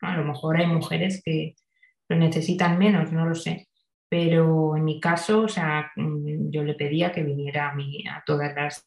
A 0.00 0.16
lo 0.16 0.24
mejor 0.24 0.56
hay 0.56 0.66
mujeres 0.66 1.22
que 1.24 1.54
lo 2.08 2.16
necesitan 2.16 2.78
menos, 2.78 3.12
no 3.12 3.26
lo 3.26 3.34
sé 3.34 3.68
pero 4.10 4.76
en 4.76 4.84
mi 4.84 5.00
caso, 5.00 5.42
o 5.42 5.48
sea, 5.48 5.92
mm, 5.96 6.50
yo 6.50 6.64
le 6.64 6.74
pedía 6.74 7.12
que 7.12 7.22
viniera 7.22 7.70
a, 7.70 7.74
mí, 7.74 8.04
a 8.08 8.22
todas 8.26 8.54
las 8.56 8.86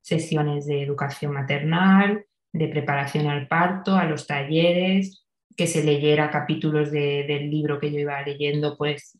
sesiones 0.00 0.66
de 0.66 0.82
educación 0.82 1.32
maternal, 1.32 2.24
de 2.52 2.68
preparación 2.68 3.26
al 3.26 3.48
parto, 3.48 3.96
a 3.96 4.04
los 4.04 4.26
talleres, 4.28 5.26
que 5.56 5.66
se 5.66 5.82
leyera 5.82 6.30
capítulos 6.30 6.92
del 6.92 7.50
libro 7.50 7.80
que 7.80 7.90
yo 7.90 7.98
iba 7.98 8.22
leyendo, 8.22 8.76
pues 8.76 9.18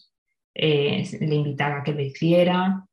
eh, 0.54 1.04
le 1.20 1.34
invitaba 1.34 1.78
a 1.78 1.82
que 1.82 1.92
lo 1.92 2.02
hiciera 2.02 2.84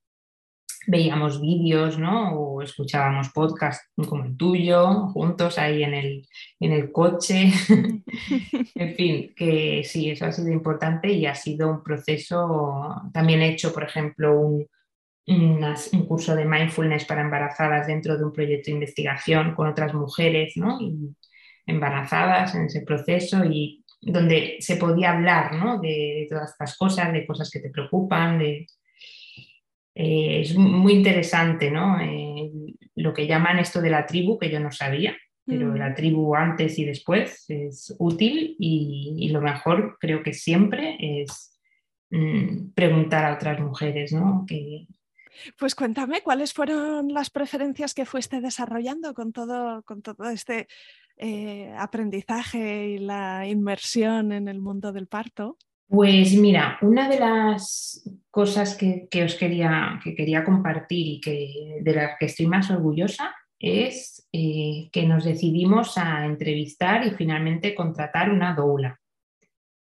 veíamos 0.87 1.41
vídeos, 1.41 1.97
¿no? 1.97 2.33
O 2.35 2.61
escuchábamos 2.61 3.29
podcasts 3.29 3.89
como 4.07 4.25
el 4.25 4.37
tuyo, 4.37 5.07
juntos 5.07 5.57
ahí 5.57 5.83
en 5.83 5.93
el, 5.93 6.27
en 6.59 6.71
el 6.71 6.91
coche. 6.91 7.51
en 8.75 8.95
fin, 8.95 9.33
que 9.35 9.83
sí, 9.83 10.09
eso 10.09 10.25
ha 10.25 10.31
sido 10.31 10.51
importante 10.51 11.11
y 11.11 11.25
ha 11.25 11.35
sido 11.35 11.69
un 11.69 11.83
proceso. 11.83 12.95
También 13.13 13.41
he 13.41 13.49
hecho, 13.49 13.73
por 13.73 13.83
ejemplo, 13.83 14.39
un, 14.39 14.67
un 15.27 16.05
curso 16.05 16.35
de 16.35 16.45
mindfulness 16.45 17.05
para 17.05 17.21
embarazadas 17.21 17.87
dentro 17.87 18.17
de 18.17 18.25
un 18.25 18.33
proyecto 18.33 18.71
de 18.71 18.75
investigación 18.75 19.55
con 19.55 19.67
otras 19.67 19.93
mujeres, 19.93 20.53
¿no? 20.57 20.79
Y 20.81 21.15
embarazadas 21.65 22.55
en 22.55 22.65
ese 22.65 22.81
proceso 22.81 23.45
y 23.45 23.83
donde 24.01 24.57
se 24.59 24.75
podía 24.75 25.13
hablar, 25.13 25.55
¿no? 25.55 25.79
De, 25.79 25.87
de 25.89 26.27
todas 26.29 26.51
estas 26.51 26.77
cosas, 26.77 27.13
de 27.13 27.25
cosas 27.25 27.49
que 27.49 27.59
te 27.59 27.69
preocupan, 27.69 28.37
de 28.37 28.67
eh, 29.95 30.41
es 30.41 30.55
muy 30.55 30.93
interesante, 30.93 31.69
¿no? 31.69 31.99
Eh, 32.01 32.51
lo 32.95 33.13
que 33.13 33.27
llaman 33.27 33.59
esto 33.59 33.81
de 33.81 33.89
la 33.89 34.05
tribu, 34.05 34.37
que 34.39 34.49
yo 34.49 34.59
no 34.59 34.71
sabía, 34.71 35.15
pero 35.45 35.67
mm. 35.67 35.75
la 35.75 35.93
tribu 35.93 36.35
antes 36.35 36.79
y 36.79 36.85
después 36.85 37.45
es 37.49 37.95
útil 37.99 38.55
y, 38.59 39.29
lo 39.29 39.41
mejor 39.41 39.97
creo 39.99 40.23
que 40.23 40.33
siempre 40.33 40.97
es 40.99 41.59
mm, 42.09 42.71
preguntar 42.73 43.25
a 43.25 43.35
otras 43.35 43.59
mujeres, 43.59 44.13
¿no? 44.13 44.45
Que... 44.47 44.87
Pues 45.57 45.75
cuéntame, 45.75 46.21
¿cuáles 46.21 46.53
fueron 46.53 47.11
las 47.13 47.29
preferencias 47.29 47.93
que 47.93 48.05
fuiste 48.05 48.39
desarrollando 48.39 49.13
con 49.13 49.33
todo, 49.33 49.83
con 49.83 50.01
todo 50.01 50.29
este 50.29 50.67
eh, 51.17 51.73
aprendizaje 51.77 52.89
y 52.89 52.97
la 52.99 53.47
inmersión 53.47 54.31
en 54.31 54.47
el 54.47 54.59
mundo 54.59 54.91
del 54.91 55.07
parto? 55.07 55.57
Pues 55.87 56.33
mira, 56.35 56.77
una 56.81 57.07
de 57.07 57.19
las 57.19 58.03
cosas 58.31 58.75
que, 58.75 59.07
os 59.23 59.35
quería, 59.35 59.99
que 60.03 60.15
quería 60.15 60.43
compartir 60.43 61.07
y 61.07 61.21
que, 61.21 61.79
de 61.81 61.93
las 61.93 62.17
que 62.19 62.25
estoy 62.25 62.47
más 62.47 62.71
orgullosa 62.71 63.35
es 63.59 64.27
eh, 64.33 64.89
que 64.91 65.03
nos 65.03 65.23
decidimos 65.23 65.97
a 65.97 66.25
entrevistar 66.25 67.05
y 67.05 67.11
finalmente 67.11 67.75
contratar 67.75 68.29
una 68.29 68.53
doula 68.53 68.99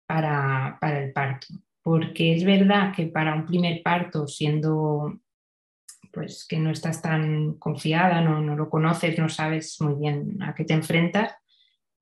para, 0.06 0.78
el 0.82 1.12
parto. 1.12 1.46
Porque 1.82 2.34
es 2.34 2.44
verdad 2.44 2.92
que 2.94 3.06
para 3.06 3.34
un 3.34 3.46
primer 3.46 3.82
parto, 3.82 4.26
siendo 4.26 5.20
pues 6.12 6.46
que 6.46 6.58
no 6.58 6.70
estás 6.70 7.00
tan 7.00 7.54
confiada, 7.54 8.20
no, 8.20 8.40
no 8.40 8.54
lo 8.54 8.68
conoces, 8.68 9.18
no 9.18 9.28
sabes 9.28 9.80
muy 9.80 9.94
bien 9.94 10.42
a 10.42 10.54
qué 10.54 10.64
te 10.64 10.74
enfrentas, 10.74 11.34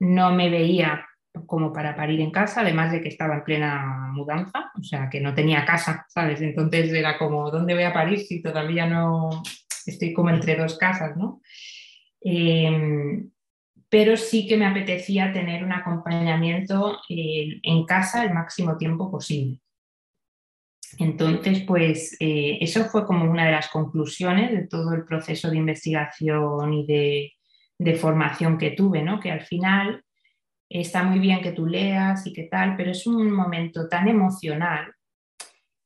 no 0.01 0.33
me 0.33 0.51
veía 0.51 1.07
como 1.47 1.73
para 1.73 1.95
parir 1.95 2.21
en 2.21 2.31
casa, 2.31 2.61
además 2.61 2.93
de 2.93 3.01
que 3.01 3.09
estaba 3.09 3.37
en 3.37 3.45
plena 3.45 4.11
mudanza, 4.13 4.73
o 4.79 4.83
sea, 4.83 5.09
que 5.09 5.21
no 5.21 5.35
tenía 5.35 5.65
casa, 5.65 6.07
¿sabes? 6.09 6.41
Entonces 6.41 6.93
era 6.93 7.19
como, 7.19 7.51
¿dónde 7.51 7.75
voy 7.75 7.85
a 7.85 7.93
parir 7.93 8.21
si 8.21 8.43
todavía 8.43 8.87
no 8.87 9.43
estoy 9.87 10.13
como 10.13 10.31
entre 10.31 10.57
dos 10.57 10.79
casas, 10.79 11.17
¿no? 11.17 11.41
Em, 12.21 13.31
pero 13.89 14.17
sí 14.17 14.47
que 14.47 14.57
me 14.57 14.67
apetecía 14.67 15.33
tener 15.33 15.65
un 15.65 15.73
acompañamiento 15.73 17.01
eh, 17.09 17.61
en 17.63 17.85
casa 17.87 18.25
el 18.25 18.35
máximo 18.35 18.77
tiempo 18.77 19.11
posible. 19.11 19.61
Entonces, 20.99 21.63
pues 21.67 22.17
eh, 22.21 22.59
eso 22.61 22.85
fue 22.85 23.07
como 23.07 23.31
una 23.31 23.47
de 23.47 23.53
las 23.53 23.69
conclusiones 23.69 24.53
de 24.53 24.67
todo 24.67 24.93
el 24.93 25.05
proceso 25.05 25.51
de 25.51 25.57
investigación 25.57 26.75
y 26.75 26.87
de, 26.87 27.33
de 27.79 27.95
formación 27.95 28.59
que 28.59 28.73
tuve, 28.73 29.03
¿no? 29.03 29.21
Que 29.21 29.31
al 29.31 29.43
final 29.43 30.05
está 30.71 31.03
muy 31.03 31.19
bien 31.19 31.43
que 31.43 31.53
tú 31.53 31.67
leas 31.67 32.27
y 32.27 32.33
qué 32.33 32.45
tal, 32.45 32.77
pero 32.77 32.93
es 32.93 33.07
un 33.07 33.31
momento 33.31 33.89
tan 33.89 34.09
emocional 34.09 34.95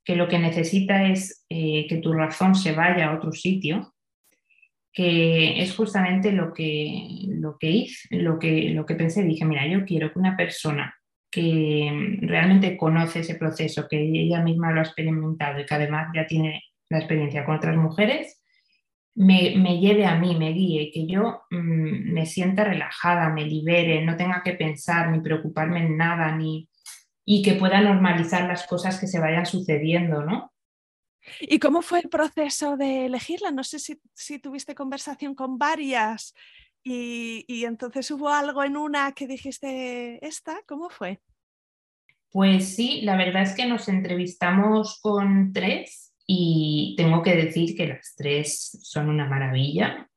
que 0.04 0.14
lo 0.14 0.28
que 0.28 0.38
necesita 0.38 1.08
es 1.08 1.46
eh, 1.48 1.86
que 1.88 1.96
tu 1.96 2.12
razón 2.12 2.54
se 2.54 2.72
vaya 2.72 3.08
a 3.08 3.16
otro 3.16 3.32
sitio, 3.32 3.94
que 4.92 5.62
es 5.62 5.74
justamente 5.74 6.30
lo 6.30 6.52
que, 6.52 7.08
lo 7.28 7.56
que 7.58 7.70
hice, 7.70 8.16
lo 8.16 8.38
que, 8.38 8.70
lo 8.70 8.84
que 8.84 8.94
pensé. 8.94 9.24
Dije, 9.24 9.46
mira, 9.46 9.66
yo 9.66 9.84
quiero 9.86 10.12
que 10.12 10.18
una 10.18 10.36
persona 10.36 10.94
que 11.30 12.18
realmente 12.20 12.76
conoce 12.76 13.20
ese 13.20 13.34
proceso, 13.36 13.88
que 13.88 13.98
ella 13.98 14.40
misma 14.40 14.70
lo 14.70 14.80
ha 14.80 14.84
experimentado 14.84 15.58
y 15.58 15.66
que 15.66 15.74
además 15.74 16.08
ya 16.14 16.26
tiene 16.26 16.62
la 16.90 16.98
experiencia 16.98 17.44
con 17.44 17.56
otras 17.56 17.76
mujeres, 17.76 18.43
me, 19.14 19.78
lleve 19.78 20.06
a 20.06 20.16
mí, 20.16 20.36
me 20.36 20.52
guíe, 20.52 20.90
que 20.92 21.06
yo 21.06 21.42
mm, 21.50 22.12
me 22.12 22.26
sienta 22.26 22.64
relajada, 22.64 23.30
me 23.30 23.44
libere, 23.44 24.04
no 24.04 24.16
tenga 24.16 24.42
que 24.42 24.54
pensar 24.54 25.10
ni 25.10 25.20
preocuparme 25.20 25.80
en 25.86 25.96
nada, 25.96 26.34
ni, 26.36 26.68
y 27.24 27.42
que 27.42 27.54
pueda 27.54 27.80
normalizar 27.80 28.48
las 28.48 28.66
cosas 28.66 28.98
que 28.98 29.06
se 29.06 29.20
vayan 29.20 29.46
sucediendo, 29.46 30.24
¿no? 30.24 30.52
¿Y 31.40 31.58
cómo 31.58 31.80
fue 31.80 32.00
el 32.00 32.08
proceso 32.10 32.76
de 32.76 33.06
elegirla? 33.06 33.50
No 33.50 33.64
sé 33.64 33.78
si, 33.78 34.38
tuviste 34.40 34.74
conversación 34.74 35.34
con 35.34 35.58
varias 35.58 36.34
y, 36.82 37.46
y, 37.48 37.64
entonces 37.64 38.10
hubo 38.10 38.28
algo 38.28 38.62
en 38.62 38.76
una 38.76 39.12
que 39.12 39.26
dijiste, 39.26 40.18
¿esta? 40.26 40.58
¿Cómo 40.66 40.90
fue? 40.90 41.22
Pues 42.30 42.74
sí, 42.74 43.00
la 43.02 43.16
verdad 43.16 43.42
es 43.42 43.54
que 43.54 43.64
nos 43.64 43.88
entrevistamos 43.88 45.00
con 45.00 45.52
tres 45.54 46.13
y 46.26 46.94
tengo 46.96 47.22
que 47.22 47.36
decir 47.36 47.76
que 47.76 47.88
las 47.88 48.14
tres 48.16 48.78
son 48.82 49.08
una 49.08 49.26
maravilla. 49.26 50.08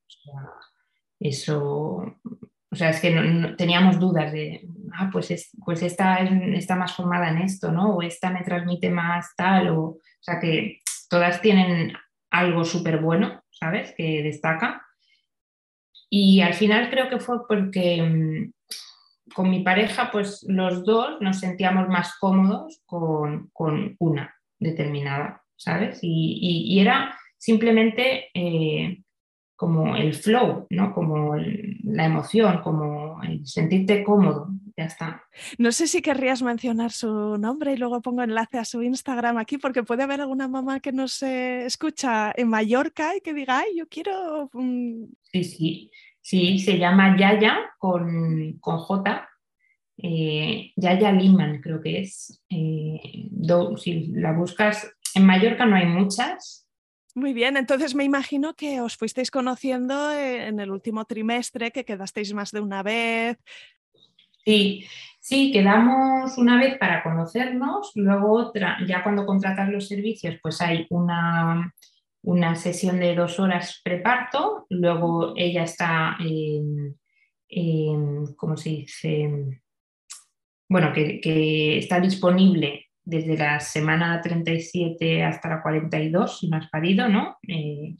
eso, 1.19 2.17
o 2.69 2.75
sea, 2.75 2.89
es 2.91 2.99
que 2.99 3.11
no, 3.11 3.55
teníamos 3.55 3.99
dudas 3.99 4.31
de, 4.31 4.67
ah, 4.93 5.09
pues, 5.11 5.31
es, 5.31 5.49
pues 5.65 5.81
esta 5.83 6.19
está 6.19 6.75
más 6.75 6.93
formada 6.93 7.29
en 7.29 7.39
esto, 7.39 7.71
¿no? 7.71 7.95
O 7.95 8.01
esta 8.01 8.29
me 8.29 8.43
transmite 8.43 8.89
más 8.89 9.35
tal, 9.35 9.69
o, 9.69 9.81
o 9.81 9.99
sea, 10.21 10.39
que 10.39 10.81
todas 11.09 11.41
tienen 11.41 11.93
algo 12.29 12.63
súper 12.63 12.99
bueno, 12.99 13.41
¿sabes? 13.51 13.93
Que 13.95 14.23
destaca. 14.23 14.85
Y 16.09 16.41
al 16.41 16.53
final 16.53 16.89
creo 16.89 17.09
que 17.09 17.19
fue 17.19 17.47
porque 17.47 18.01
mm, 18.01 18.51
con 19.33 19.49
mi 19.49 19.61
pareja, 19.61 20.09
pues 20.11 20.45
los 20.47 20.85
dos 20.85 21.19
nos 21.21 21.39
sentíamos 21.39 21.89
más 21.89 22.15
cómodos 22.19 22.81
con, 22.85 23.49
con 23.53 23.95
una 23.99 24.33
determinada. 24.59 25.43
¿Sabes? 25.57 25.99
Y, 26.01 26.79
era 26.79 27.17
simplemente 27.37 28.29
eh, 28.33 29.03
como 29.55 29.95
el 29.95 30.13
flow, 30.13 30.67
¿no? 30.69 30.93
Como 30.93 31.35
la 31.35 32.05
emoción, 32.05 32.61
como 32.61 33.21
el 33.23 33.45
sentirte 33.45 34.03
cómodo, 34.03 34.49
ya 34.77 34.85
está. 34.85 35.23
No 35.57 35.71
sé 35.71 35.87
si 35.87 36.01
querrías 36.01 36.43
mencionar 36.43 36.91
su 36.91 37.37
nombre 37.37 37.73
y 37.73 37.77
luego 37.77 38.01
pongo 38.01 38.21
enlace 38.21 38.59
a 38.59 38.65
su 38.65 38.83
Instagram 38.83 39.37
aquí, 39.37 39.57
porque 39.57 39.83
puede 39.83 40.03
haber 40.03 40.21
alguna 40.21 40.47
mamá 40.47 40.79
que 40.79 40.91
nos 40.91 41.23
escucha 41.23 42.31
en 42.35 42.49
Mallorca 42.49 43.15
y 43.15 43.21
que 43.21 43.33
diga, 43.33 43.59
ay, 43.59 43.77
yo 43.77 43.87
quiero... 43.87 44.51
Sí, 45.23 45.43
sí, 45.43 45.91
sí, 46.21 46.59
se 46.59 46.77
llama 46.77 47.17
Yaya 47.17 47.57
con, 47.79 48.57
con 48.59 48.77
J. 48.77 49.27
Eh, 49.97 50.71
Yaya 50.75 51.11
Liman 51.11 51.59
creo 51.61 51.81
que 51.81 52.01
es. 52.01 52.43
Eh, 52.49 53.29
si 53.77 54.07
la 54.07 54.33
buscas, 54.33 54.93
en 55.15 55.25
Mallorca 55.25 55.65
no 55.65 55.75
hay 55.75 55.85
muchas. 55.85 56.67
Muy 57.17 57.33
bien, 57.33 57.57
entonces 57.57 57.95
me 57.95 58.03
imagino 58.03 58.53
que 58.53 58.79
os 58.79 58.95
fuisteis 58.95 59.31
conociendo 59.31 60.13
en 60.13 60.59
el 60.59 60.69
último 60.69 61.05
trimestre, 61.05 61.71
que 61.71 61.83
quedasteis 61.83 62.31
más 62.33 62.51
de 62.51 62.59
una 62.59 62.83
vez. 62.83 63.39
Sí, 64.45 64.85
sí, 65.19 65.51
quedamos 65.51 66.37
una 66.37 66.59
vez 66.59 66.77
para 66.77 67.01
conocernos, 67.01 67.91
luego 67.95 68.33
otra, 68.33 68.77
ya 68.87 69.01
cuando 69.01 69.25
contratas 69.25 69.67
los 69.69 69.87
servicios, 69.87 70.35
pues 70.43 70.61
hay 70.61 70.85
una, 70.91 71.73
una 72.21 72.55
sesión 72.55 72.99
de 72.99 73.15
dos 73.15 73.39
horas 73.39 73.81
preparto, 73.83 74.67
luego 74.69 75.33
ella 75.35 75.63
está, 75.63 76.17
en, 76.19 76.95
¿cómo 78.35 78.55
se 78.57 78.69
dice? 78.69 79.59
Bueno, 80.69 80.93
que, 80.93 81.19
que 81.19 81.79
está 81.79 81.99
disponible 81.99 82.86
desde 83.07 83.37
la 83.37 83.61
semana 83.61 84.21
37 84.21 85.23
hasta 85.23 85.47
la 85.47 85.61
42, 85.61 86.39
si 86.39 86.49
no 86.49 86.57
has 86.57 86.69
parido, 86.69 87.07
¿no? 87.07 87.37
Eh, 87.47 87.95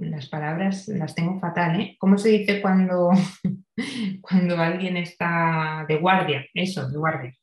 las 0.00 0.28
palabras 0.28 0.86
las 0.86 1.12
tengo 1.16 1.40
fatal, 1.40 1.80
¿eh? 1.80 1.96
¿Cómo 1.98 2.16
se 2.16 2.28
dice 2.28 2.62
cuando, 2.62 3.10
cuando 4.20 4.56
alguien 4.58 4.96
está 4.96 5.84
de 5.88 5.96
guardia? 5.96 6.46
Eso, 6.54 6.88
de 6.88 6.98
guardia. 6.98 7.34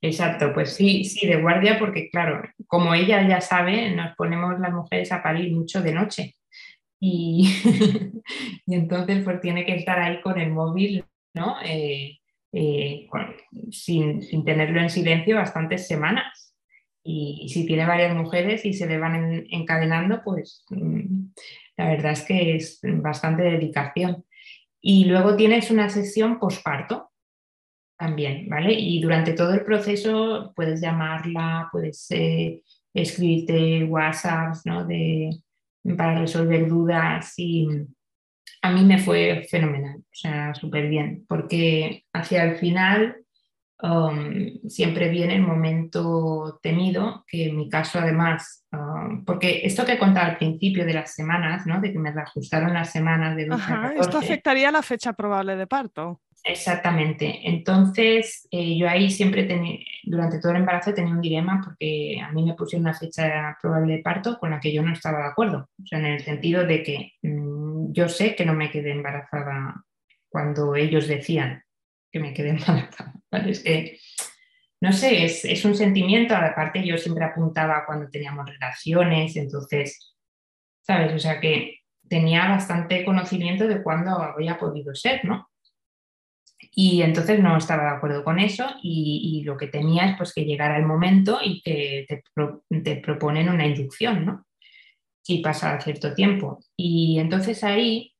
Exacto, 0.00 0.52
pues 0.54 0.74
sí, 0.74 1.02
sí, 1.04 1.26
de 1.26 1.42
guardia, 1.42 1.76
porque 1.76 2.08
claro, 2.08 2.48
como 2.68 2.94
ella 2.94 3.26
ya 3.26 3.40
sabe, 3.40 3.90
nos 3.90 4.14
ponemos 4.14 4.60
las 4.60 4.72
mujeres 4.72 5.10
a 5.10 5.24
parir 5.24 5.52
mucho 5.52 5.82
de 5.82 5.92
noche. 5.92 6.36
Y, 7.00 7.52
y 8.66 8.74
entonces 8.76 9.24
pues 9.24 9.40
tiene 9.40 9.66
que 9.66 9.74
estar 9.74 9.98
ahí 9.98 10.20
con 10.20 10.38
el 10.38 10.52
móvil, 10.52 11.04
¿no? 11.34 11.56
Eh, 11.64 12.20
eh, 12.52 13.08
sin, 13.70 14.44
tenerlo 14.44 14.80
en 14.80 14.90
silencio 14.90 15.36
bastantes 15.36 15.86
semanas. 15.86 16.54
Y, 17.02 17.48
si 17.48 17.66
tiene 17.66 17.86
varias 17.86 18.14
mujeres 18.14 18.64
y 18.64 18.72
se 18.72 18.86
le 18.86 18.98
van 18.98 19.46
encadenando, 19.50 20.22
pues 20.24 20.64
mm, 20.70 21.26
la 21.76 21.90
verdad 21.90 22.12
es 22.12 22.22
que 22.22 22.56
es 22.56 22.80
bastante 22.82 23.42
dedicación. 23.42 24.24
Y 24.80 25.04
luego 25.06 25.36
tienes 25.36 25.70
una 25.70 25.88
sesión 25.88 26.38
posparto 26.38 27.10
también, 27.98 28.48
¿vale? 28.48 28.72
Y 28.72 29.00
durante 29.00 29.32
todo 29.32 29.54
el 29.54 29.64
proceso 29.64 30.52
puedes 30.54 30.80
llamarla, 30.80 31.68
puedes 31.72 32.10
eh, 32.10 32.62
escribirte 32.92 33.84
WhatsApps, 33.84 34.66
¿no? 34.66 34.84
De, 34.84 35.30
para 35.96 36.20
resolver 36.20 36.68
dudas 36.68 37.34
y, 37.36 37.68
a 38.66 38.70
mí 38.70 38.84
me 38.84 38.98
fue 38.98 39.46
fenomenal, 39.48 39.96
o 39.98 40.14
sea, 40.14 40.54
súper 40.54 40.88
bien, 40.88 41.24
porque 41.28 42.04
hacia 42.12 42.44
el 42.44 42.56
final 42.56 43.16
um, 43.82 44.58
siempre 44.68 45.08
viene 45.08 45.36
el 45.36 45.42
momento 45.42 46.58
temido, 46.62 47.24
que 47.26 47.46
en 47.46 47.56
mi 47.56 47.68
caso 47.68 47.98
además, 47.98 48.66
um, 48.72 49.24
porque 49.24 49.60
esto 49.64 49.84
que 49.84 49.92
he 49.92 49.98
contado 49.98 50.30
al 50.30 50.38
principio 50.38 50.84
de 50.84 50.94
las 50.94 51.14
semanas, 51.14 51.66
¿no? 51.66 51.80
de 51.80 51.92
que 51.92 51.98
me 51.98 52.12
reajustaron 52.12 52.74
las 52.74 52.90
semanas 52.90 53.36
de 53.36 53.46
12 53.46 53.62
Esto 53.98 54.18
afectaría 54.18 54.70
la 54.70 54.82
fecha 54.82 55.12
probable 55.12 55.56
de 55.56 55.66
parto. 55.66 56.20
Exactamente. 56.48 57.40
Entonces, 57.42 58.46
eh, 58.52 58.78
yo 58.78 58.88
ahí 58.88 59.10
siempre 59.10 59.44
tenía, 59.44 59.78
durante 60.04 60.38
todo 60.38 60.52
el 60.52 60.58
embarazo 60.58 60.94
tenía 60.94 61.12
un 61.12 61.20
dilema 61.20 61.60
porque 61.64 62.20
a 62.22 62.30
mí 62.30 62.44
me 62.44 62.54
pusieron 62.54 62.86
una 62.86 62.94
fecha 62.94 63.58
probable 63.60 63.96
de 63.96 64.02
parto 64.02 64.38
con 64.38 64.50
la 64.50 64.60
que 64.60 64.72
yo 64.72 64.80
no 64.82 64.92
estaba 64.92 65.18
de 65.18 65.26
acuerdo. 65.26 65.68
O 65.82 65.86
sea, 65.86 65.98
en 65.98 66.06
el 66.06 66.20
sentido 66.20 66.64
de 66.64 66.84
que 66.84 67.12
mm, 67.22 67.45
yo 67.96 68.08
sé 68.08 68.36
que 68.36 68.44
no 68.44 68.52
me 68.52 68.70
quedé 68.70 68.92
embarazada 68.92 69.82
cuando 70.28 70.76
ellos 70.76 71.08
decían 71.08 71.62
que 72.12 72.20
me 72.20 72.34
quedé 72.34 72.50
embarazada. 72.58 73.14
Es 73.32 73.62
que, 73.62 73.98
no 74.80 74.92
sé, 74.92 75.24
es, 75.24 75.44
es 75.44 75.64
un 75.64 75.74
sentimiento. 75.74 76.36
Aparte, 76.36 76.86
yo 76.86 76.98
siempre 76.98 77.24
apuntaba 77.24 77.86
cuando 77.86 78.08
teníamos 78.10 78.46
relaciones, 78.46 79.36
entonces, 79.36 80.14
¿sabes? 80.82 81.14
O 81.14 81.18
sea, 81.18 81.40
que 81.40 81.80
tenía 82.08 82.48
bastante 82.48 83.04
conocimiento 83.04 83.66
de 83.66 83.82
cuándo 83.82 84.10
había 84.10 84.58
podido 84.58 84.94
ser, 84.94 85.24
¿no? 85.24 85.48
Y 86.78 87.00
entonces 87.00 87.40
no 87.40 87.56
estaba 87.56 87.84
de 87.84 87.96
acuerdo 87.96 88.22
con 88.22 88.38
eso 88.38 88.66
y, 88.82 89.42
lo 89.44 89.56
que 89.56 89.68
temía 89.68 90.10
es 90.10 90.16
pues, 90.18 90.34
que 90.34 90.44
llegara 90.44 90.76
el 90.76 90.84
momento 90.84 91.38
y 91.42 91.62
que 91.62 92.06
te, 92.68 92.96
proponen 92.96 93.48
una 93.48 93.66
inducción, 93.66 94.26
¿no? 94.26 94.46
Si 95.26 95.38
pasa 95.38 95.80
cierto 95.80 96.14
tiempo. 96.14 96.60
Y 96.76 97.18
entonces 97.18 97.64
ahí, 97.64 98.14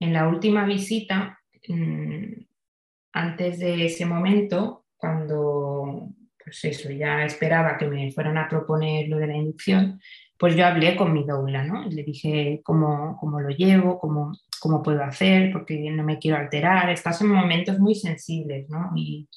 en 0.00 0.14
la 0.14 0.26
última 0.26 0.64
visita, 0.64 1.38
mm, 1.68 2.46
antes 3.12 3.58
de 3.58 3.84
ese 3.84 4.06
momento, 4.06 4.86
cuando 4.96 6.08
pues 6.42 6.64
eso, 6.64 6.90
ya 6.90 7.26
esperaba 7.26 7.76
que 7.76 7.86
me 7.86 8.10
fueran 8.10 8.38
a 8.38 8.48
proponer 8.48 9.06
lo 9.08 9.18
de 9.18 9.26
la 9.26 9.36
inducción, 9.36 10.00
pues 10.38 10.56
yo 10.56 10.64
hablé 10.64 10.96
con 10.96 11.12
mi 11.12 11.24
doula, 11.24 11.62
¿no? 11.62 11.84
le 11.84 12.02
dije 12.04 12.62
cómo, 12.64 13.18
cómo 13.20 13.40
lo 13.40 13.50
llevo, 13.50 13.98
cómo, 13.98 14.32
cómo 14.60 14.82
puedo 14.82 15.04
hacer, 15.04 15.52
porque 15.52 15.90
no 15.90 16.04
me 16.04 16.18
quiero 16.18 16.38
alterar, 16.38 16.88
estás 16.88 17.20
en 17.20 17.28
momentos 17.28 17.78
muy 17.78 17.94
sensibles, 17.94 18.66
¿no? 18.70 18.92
Y, 18.96 19.28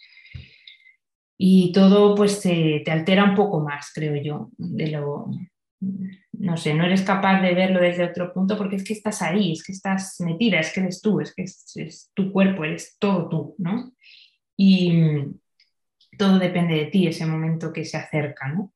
y 1.38 1.74
todo 1.74 2.16
pues 2.16 2.40
te, 2.40 2.90
altera 2.90 3.26
un 3.26 3.36
poco 3.36 3.60
más, 3.60 3.92
creo 3.94 4.16
yo, 4.16 4.50
de 4.58 4.88
lo, 4.92 5.26
no 6.34 6.58
sé, 6.58 6.74
no 6.74 6.86
eres 6.86 7.02
capaz 7.04 7.42
de 7.42 7.54
verlo 7.54 7.80
desde 7.80 8.04
otro 8.04 8.34
punto 8.34 8.58
porque 8.58 8.76
es 8.76 8.84
que 8.84 8.94
estás 8.94 9.22
ahí, 9.22 9.54
es 9.54 9.64
que 9.64 9.72
estás 9.72 10.20
metida, 10.20 10.60
es 10.60 10.74
que 10.74 10.82
eres 10.82 11.02
tú, 11.02 11.22
es 11.22 11.34
que 11.34 11.44
es, 11.44 12.12
tu 12.14 12.32
cuerpo, 12.32 12.64
eres 12.64 12.98
todo 13.00 13.30
tú, 13.30 13.56
¿no? 13.58 13.94
Y 14.58 14.94
todo 16.18 16.40
depende 16.40 16.76
de 16.76 16.86
ti, 16.86 17.08
ese 17.08 17.26
momento 17.26 17.72
que 17.72 17.86
se 17.86 17.98
acerca, 17.98 18.50
¿no? 18.50 18.74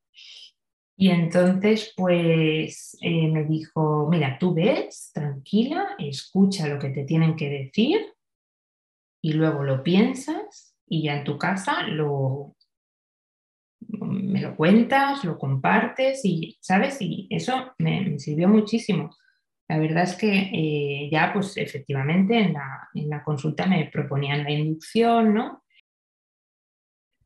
Y 1.00 1.10
entonces, 1.10 1.94
pues 1.96 2.98
eh, 3.02 3.28
me 3.28 3.44
dijo, 3.44 4.08
mira, 4.10 4.38
tú 4.40 4.56
ves, 4.56 5.12
tranquila, 5.14 5.96
escucha 6.00 6.68
lo 6.68 6.80
que 6.80 6.90
te 6.90 7.04
tienen 7.04 7.36
que 7.36 7.50
decir 7.50 8.02
y 9.22 9.34
luego 9.34 9.64
lo 9.64 9.84
piensas 9.84 10.76
y 10.88 11.04
ya 11.04 11.18
en 11.18 11.24
tu 11.24 11.38
casa 11.38 11.84
lo, 11.84 12.57
me 13.80 14.42
lo 14.42 14.56
cuentas, 14.56 15.24
lo 15.24 15.38
compartes 15.38 16.22
y, 16.24 16.58
¿sabes? 16.62 16.98
Y 17.02 17.28
eso 17.30 17.74
me, 17.78 18.18
sirvió 18.20 18.48
muchísimo. 18.48 19.16
La 19.68 19.78
verdad 19.78 20.04
es 20.04 20.16
que 20.16 20.50
eh, 20.54 21.10
ya, 21.12 21.32
pues 21.34 21.58
efectivamente 21.58 22.38
en 22.38 22.54
la, 22.54 22.90
en 22.94 23.10
la 23.10 23.24
consulta 23.24 23.66
me 23.66 23.90
proponían 23.92 24.44
la 24.44 24.52
inducción, 24.52 25.34
¿no? 25.34 25.64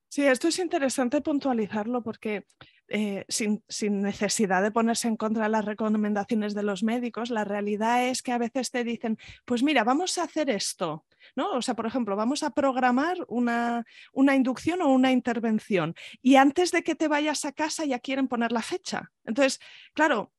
Sí, 0.09 0.25
esto 0.25 0.49
es 0.49 0.59
interesante 0.59 1.21
puntualizarlo 1.21 2.03
porque 2.03 2.45
eh, 2.93 3.25
sin, 3.29 3.63
necesidad 4.01 4.61
de 4.61 4.71
ponerse 4.71 5.07
en 5.07 5.15
contra 5.15 5.43
de 5.43 5.49
las 5.49 5.63
recomendaciones 5.63 6.53
de 6.53 6.63
los 6.63 6.83
médicos, 6.83 7.29
la 7.29 7.45
realidad 7.45 8.07
es 8.07 8.21
que 8.21 8.33
a 8.33 8.37
veces 8.37 8.69
te 8.69 8.83
dicen, 8.83 9.17
pues 9.45 9.63
mira, 9.63 9.85
vamos 9.85 10.17
a 10.17 10.23
hacer 10.23 10.49
esto, 10.49 11.05
¿no? 11.35 11.51
O 11.53 11.61
sea, 11.61 11.73
por 11.73 11.85
ejemplo, 11.85 12.17
vamos 12.17 12.43
a 12.43 12.49
programar 12.49 13.17
una, 13.29 13.85
una 14.11 14.35
inducción 14.35 14.81
o 14.81 14.89
una 14.89 15.11
intervención 15.11 15.95
y 16.21 16.35
antes 16.35 16.71
de 16.71 16.83
que 16.83 16.95
te 16.95 17.07
vayas 17.07 17.45
a 17.45 17.53
casa 17.53 17.85
ya 17.85 17.99
quieren 17.99 18.27
poner 18.27 18.51
la 18.51 18.61
fecha. 18.61 19.09
Entonces, 19.23 19.61
claro, 19.93 20.33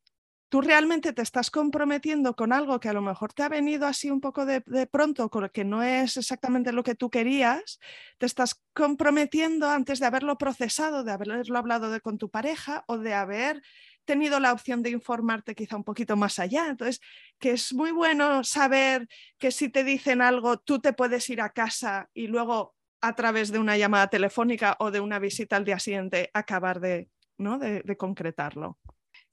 tú 0.52 0.60
realmente 0.60 1.14
te 1.14 1.22
estás 1.22 1.50
comprometiendo 1.50 2.36
con 2.36 2.52
algo 2.52 2.78
que 2.78 2.90
a 2.90 2.92
lo 2.92 3.00
mejor 3.00 3.32
te 3.32 3.42
ha 3.42 3.48
venido 3.48 3.86
así 3.86 4.10
un 4.10 4.20
poco 4.20 4.44
de, 4.44 4.60
pronto, 4.86 5.30
que 5.50 5.64
no 5.64 5.82
es 5.82 6.18
exactamente 6.18 6.72
lo 6.72 6.82
que 6.82 6.94
tú 6.94 7.08
querías, 7.08 7.80
te 8.18 8.26
estás 8.26 8.62
comprometiendo 8.74 9.70
antes 9.70 9.98
de 9.98 10.04
haberlo 10.04 10.36
procesado, 10.36 11.04
de 11.04 11.12
haberlo 11.12 11.56
hablado 11.56 11.98
con 12.02 12.18
tu 12.18 12.28
pareja 12.28 12.84
o 12.86 12.98
de 12.98 13.14
haber 13.14 13.62
tenido 14.04 14.40
la 14.40 14.52
opción 14.52 14.82
de 14.82 14.90
informarte 14.90 15.54
quizá 15.54 15.76
un 15.76 15.84
poquito 15.84 16.18
más 16.18 16.38
allá. 16.38 16.68
Entonces, 16.68 17.00
que 17.38 17.52
es 17.52 17.72
muy 17.72 17.90
bueno 17.90 18.44
saber 18.44 19.08
que 19.38 19.52
si 19.52 19.70
te 19.70 19.84
dicen 19.84 20.20
algo, 20.20 20.58
tú 20.58 20.80
te 20.80 20.92
puedes 20.92 21.30
ir 21.30 21.40
a 21.40 21.54
casa 21.54 22.10
y 22.12 22.26
luego 22.26 22.74
a 23.00 23.14
través 23.14 23.52
de 23.52 23.58
una 23.58 23.78
llamada 23.78 24.08
telefónica 24.08 24.76
o 24.80 24.90
de 24.90 25.00
una 25.00 25.18
visita 25.18 25.56
al 25.56 25.64
día 25.64 25.78
siguiente 25.78 26.28
acabar 26.34 26.78
de, 26.78 27.08
¿no? 27.38 27.58
de 27.58 27.96
concretarlo. 27.96 28.78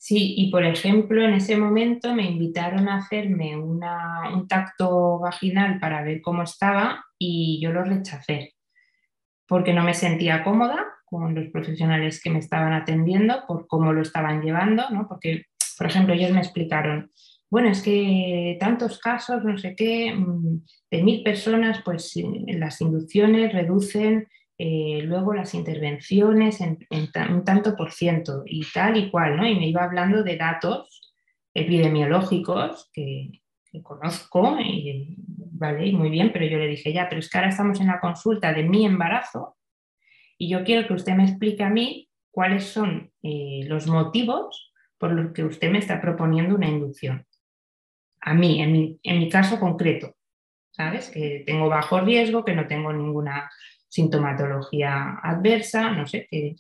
Sí, 0.02 0.34
y 0.38 0.50
por 0.50 0.64
ejemplo, 0.64 1.22
en 1.24 1.34
ese 1.34 1.58
momento 1.58 2.16
me 2.16 2.24
invitaron 2.24 2.88
a 2.88 2.98
hacerme 2.98 3.58
un 3.58 4.48
tacto 4.48 5.20
vaginal 5.20 5.78
para 5.80 6.02
ver 6.04 6.22
cómo 6.22 6.44
estaba 6.44 7.04
y 7.18 7.60
yo 7.62 7.72
lo 7.74 7.84
rechacé 7.84 8.56
porque 9.50 9.74
no 9.74 9.84
me 9.84 9.96
sentía 9.96 10.44
cómoda 10.44 10.86
con 11.06 11.34
los 11.34 11.48
profesionales 11.48 12.22
que 12.24 12.30
me 12.30 12.40
estaban 12.40 12.72
atendiendo 12.72 13.44
por 13.48 13.68
cómo 13.68 13.92
lo 13.92 14.02
estaban 14.02 14.42
llevando, 14.42 14.84
¿no? 14.92 15.08
porque, 15.10 15.48
por 15.78 15.88
ejemplo, 15.88 16.14
ellos 16.14 16.32
me 16.32 16.40
explicaron, 16.40 17.12
bueno, 17.50 17.70
es 17.70 17.82
que 17.82 18.58
tantos 18.60 19.00
casos, 19.00 19.44
no 19.44 19.58
sé 19.58 19.76
qué, 19.76 20.14
mm, 20.14 20.62
de 20.92 21.04
mil 21.04 21.24
personas, 21.24 21.82
pues 21.84 22.14
las 22.48 22.80
inducciones 22.80 23.52
reducen 23.52 24.28
eh, 24.62 25.00
luego 25.04 25.34
las 25.34 25.54
intervenciones 25.54 26.60
en, 26.60 26.86
un 26.92 27.46
tanto 27.46 27.78
por 27.78 27.94
ciento 27.94 28.44
y 28.46 28.66
tal 28.74 28.98
y 28.98 29.10
cual, 29.10 29.38
¿no? 29.38 29.48
Y 29.48 29.56
me 29.56 29.70
iba 29.70 29.86
hablando 29.86 30.22
de 30.22 30.36
datos 30.36 31.14
epidemiológicos 31.54 32.90
que, 32.92 33.42
conozco, 33.82 34.60
y, 34.60 35.16
vale, 35.18 35.94
muy 35.94 36.10
bien, 36.10 36.32
pero 36.34 36.46
yo 36.46 36.58
le 36.58 36.68
dije, 36.68 36.92
ya, 36.92 37.08
pero 37.08 37.20
es 37.20 37.30
que 37.30 37.38
ahora 37.38 37.52
estamos 37.52 37.80
en 37.80 37.88
la 37.88 38.02
consulta 38.02 38.52
de 38.52 38.64
mi 38.64 38.86
embarazo 38.86 39.56
y 40.38 40.50
yo 40.50 40.66
quiero 40.66 40.86
que 40.86 40.94
usted 40.94 41.14
me 41.14 41.24
explique 41.24 41.64
a 41.64 41.70
mí 41.70 42.10
cuáles 42.30 42.66
son 42.66 43.14
eh, 43.24 43.62
los 43.66 43.88
motivos 43.88 44.74
por 44.98 45.14
los 45.14 45.32
que 45.32 45.46
usted 45.46 45.72
me 45.72 45.78
está 45.80 46.02
proponiendo 46.02 46.56
una 46.56 46.68
inducción. 46.68 47.26
A 48.20 48.34
mí, 48.34 48.62
en 48.62 48.74
mi, 48.74 49.00
en 49.04 49.20
mi 49.20 49.30
caso 49.30 49.58
concreto, 49.58 50.18
¿sabes? 50.72 51.10
Que 51.10 51.44
tengo 51.46 51.70
bajo 51.70 52.02
riesgo, 52.02 52.44
que 52.44 52.56
no 52.56 52.68
tengo 52.68 52.92
ninguna 52.92 53.50
sintomatología 53.90 55.20
adversa, 55.22 55.92
no 55.92 56.08
sé, 56.08 56.28
que, 56.30 56.56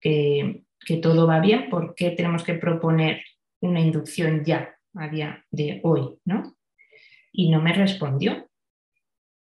que, 0.00 0.96
todo 0.98 1.26
va 1.26 1.40
bien, 1.40 1.68
¿por 1.68 1.94
qué 1.94 2.10
tenemos 2.10 2.44
que 2.44 2.54
proponer 2.54 3.22
una 3.60 3.80
inducción 3.80 4.44
ya 4.44 4.76
a 4.94 5.08
día 5.08 5.44
de 5.50 5.80
hoy? 5.82 6.18
¿no? 6.24 6.56
Y 7.32 7.50
no 7.50 7.60
me 7.60 7.72
respondió, 7.72 8.48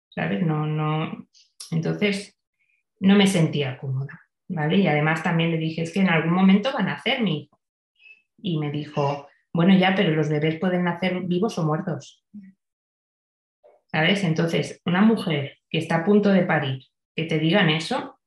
¿sabes? 0.10 0.46
No, 0.46 0.65
no, 0.65 1.28
entonces 1.72 2.38
no 3.00 3.15
me 3.15 3.28
sentía 3.28 3.78
cómoda, 3.78 4.20
¿vale? 4.48 4.78
Y 4.78 4.88
además 4.88 5.24
también 5.24 5.52
le 5.52 5.58
dije, 5.58 5.84
es 5.84 5.94
que 5.94 6.02
en 6.02 6.10
algún 6.10 6.34
momento 6.34 6.74
van 6.74 6.88
a 6.88 6.96
nacer 6.96 7.22
mi 7.22 7.44
hijo. 7.44 7.60
Y 8.42 8.58
me 8.58 8.72
dijo, 8.72 9.28
bueno, 9.54 9.78
ya, 9.78 9.96
pero 9.96 10.12
los 10.12 10.30
bebés 10.30 10.60
pueden 10.60 10.84
nacer 10.84 11.22
vivos 11.22 11.58
o 11.58 11.65
muertos. 11.65 12.24
¿Sabes? 13.88 14.24
Entonces, 14.24 14.82
una 14.86 15.02
mujer 15.02 15.58
que 15.70 15.80
está 15.80 15.98
a 15.98 16.06
punto 16.06 16.30
de 16.30 16.44
parir, 16.44 16.84
que 17.19 17.25
te 17.25 17.39
digan 17.39 17.69
eso, 17.69 18.17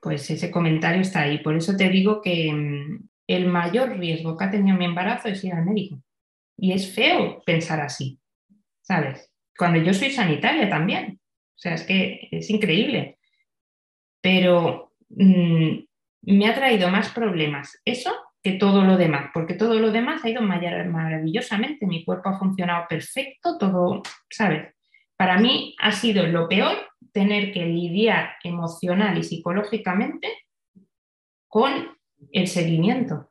pues 0.00 0.30
ese 0.30 0.50
comentario 0.50 1.02
está 1.02 1.22
ahí. 1.22 1.38
Por 1.38 1.56
eso 1.56 1.76
te 1.76 1.90
digo 1.90 2.22
que 2.22 2.50
mm, 2.50 3.08
el 3.26 3.46
mayor 3.46 3.98
riesgo 3.98 4.36
que 4.36 4.44
ha 4.44 4.50
tenido 4.50 4.76
mi 4.78 4.86
embarazo 4.86 5.28
es 5.28 5.44
ir 5.44 5.52
al 5.52 5.66
médico. 5.66 6.02
Y 6.56 6.72
es 6.72 6.94
feo 6.94 7.42
pensar 7.44 7.80
así, 7.80 8.18
¿sabes? 8.80 9.30
Cuando 9.56 9.78
yo 9.80 9.92
soy 9.92 10.10
sanitaria 10.10 10.68
también. 10.68 11.20
O 11.54 11.58
sea, 11.58 11.74
es 11.74 11.82
que 11.82 12.28
es 12.30 12.48
increíble. 12.48 13.18
Pero 14.22 14.94
mm, 15.10 15.78
me 16.22 16.46
ha 16.48 16.54
traído 16.54 16.88
más 16.88 17.10
problemas 17.10 17.78
eso 17.84 18.10
que 18.42 18.52
todo 18.52 18.84
lo 18.84 18.96
demás, 18.96 19.30
porque 19.34 19.52
todo 19.52 19.78
lo 19.78 19.92
demás 19.92 20.24
ha 20.24 20.30
ido 20.30 20.40
maravillosamente, 20.40 21.86
mi 21.86 22.06
cuerpo 22.06 22.30
ha 22.30 22.38
funcionado 22.38 22.86
perfecto, 22.88 23.58
todo, 23.58 24.02
¿sabes? 24.30 24.74
Para 25.20 25.38
mí 25.38 25.76
ha 25.78 25.92
sido 25.92 26.26
lo 26.26 26.48
peor 26.48 26.78
tener 27.12 27.52
que 27.52 27.66
lidiar 27.66 28.36
emocional 28.42 29.18
y 29.18 29.22
psicológicamente 29.22 30.28
con 31.46 31.70
el 32.32 32.48
seguimiento. 32.48 33.30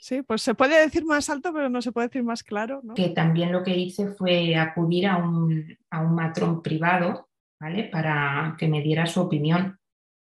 Sí, 0.00 0.22
pues 0.22 0.42
se 0.42 0.54
puede 0.54 0.80
decir 0.80 1.04
más 1.04 1.28
alto, 1.28 1.52
pero 1.52 1.68
no 1.68 1.82
se 1.82 1.90
puede 1.90 2.06
decir 2.06 2.22
más 2.22 2.44
claro. 2.44 2.80
Que 2.94 3.08
también 3.08 3.50
lo 3.50 3.64
que 3.64 3.76
hice 3.76 4.14
fue 4.14 4.54
acudir 4.54 5.08
a 5.08 5.16
un, 5.16 5.76
a 5.90 6.00
un 6.00 6.14
matrón 6.14 6.62
privado, 6.62 7.28
¿vale? 7.58 7.88
Para 7.90 8.54
que 8.56 8.68
me 8.68 8.80
diera 8.80 9.04
su 9.06 9.20
opinión. 9.20 9.80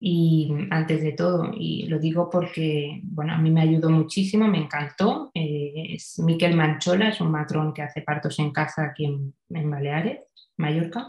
Y 0.07 0.53
antes 0.69 1.01
de 1.03 1.13
todo, 1.13 1.51
y 1.57 1.87
lo 1.87 1.99
digo 1.99 2.29
porque, 2.29 3.01
bueno, 3.05 3.33
a 3.33 3.39
mí 3.39 3.51
me 3.51 3.63
ayudó 3.63 3.89
muchísimo, 3.89 4.47
me 4.47 4.59
encantó. 4.59 5.31
Eh, 5.33 5.95
es 5.95 6.19
Miquel 6.19 6.55
Manchola, 6.55 7.09
es 7.09 7.23
un 7.23 7.31
matrón 7.31 7.73
que 7.73 7.81
hace 7.81 8.03
partos 8.03 8.39
en 8.39 8.53
casa 8.53 8.85
aquí 8.85 9.07
en, 9.07 9.71
Baleares, 9.71 10.19
Mallorca. 10.59 11.09